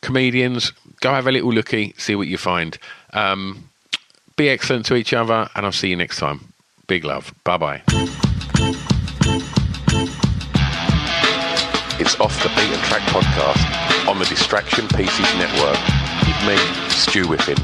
comedians. 0.00 0.72
Go 1.00 1.12
have 1.12 1.26
a 1.26 1.32
little 1.32 1.52
looky, 1.52 1.94
see 1.96 2.14
what 2.14 2.28
you 2.28 2.38
find. 2.38 2.78
Um, 3.12 3.68
be 4.36 4.48
excellent 4.48 4.86
to 4.86 4.96
each 4.96 5.12
other, 5.12 5.48
and 5.54 5.66
I'll 5.66 5.72
see 5.72 5.88
you 5.88 5.96
next 5.96 6.18
time. 6.18 6.52
Big 6.86 7.04
love. 7.04 7.34
Bye 7.44 7.56
bye. 7.56 8.25
It's 12.06 12.20
Off 12.20 12.40
the 12.40 12.48
Beaten 12.50 12.78
Track 12.84 13.02
podcast 13.08 14.08
on 14.08 14.20
the 14.20 14.26
Distraction 14.26 14.86
Pieces 14.86 15.26
Network 15.34 15.76
with 16.24 16.46
me, 16.46 16.56
Stu 16.88 17.26
Whiffen. 17.26 17.56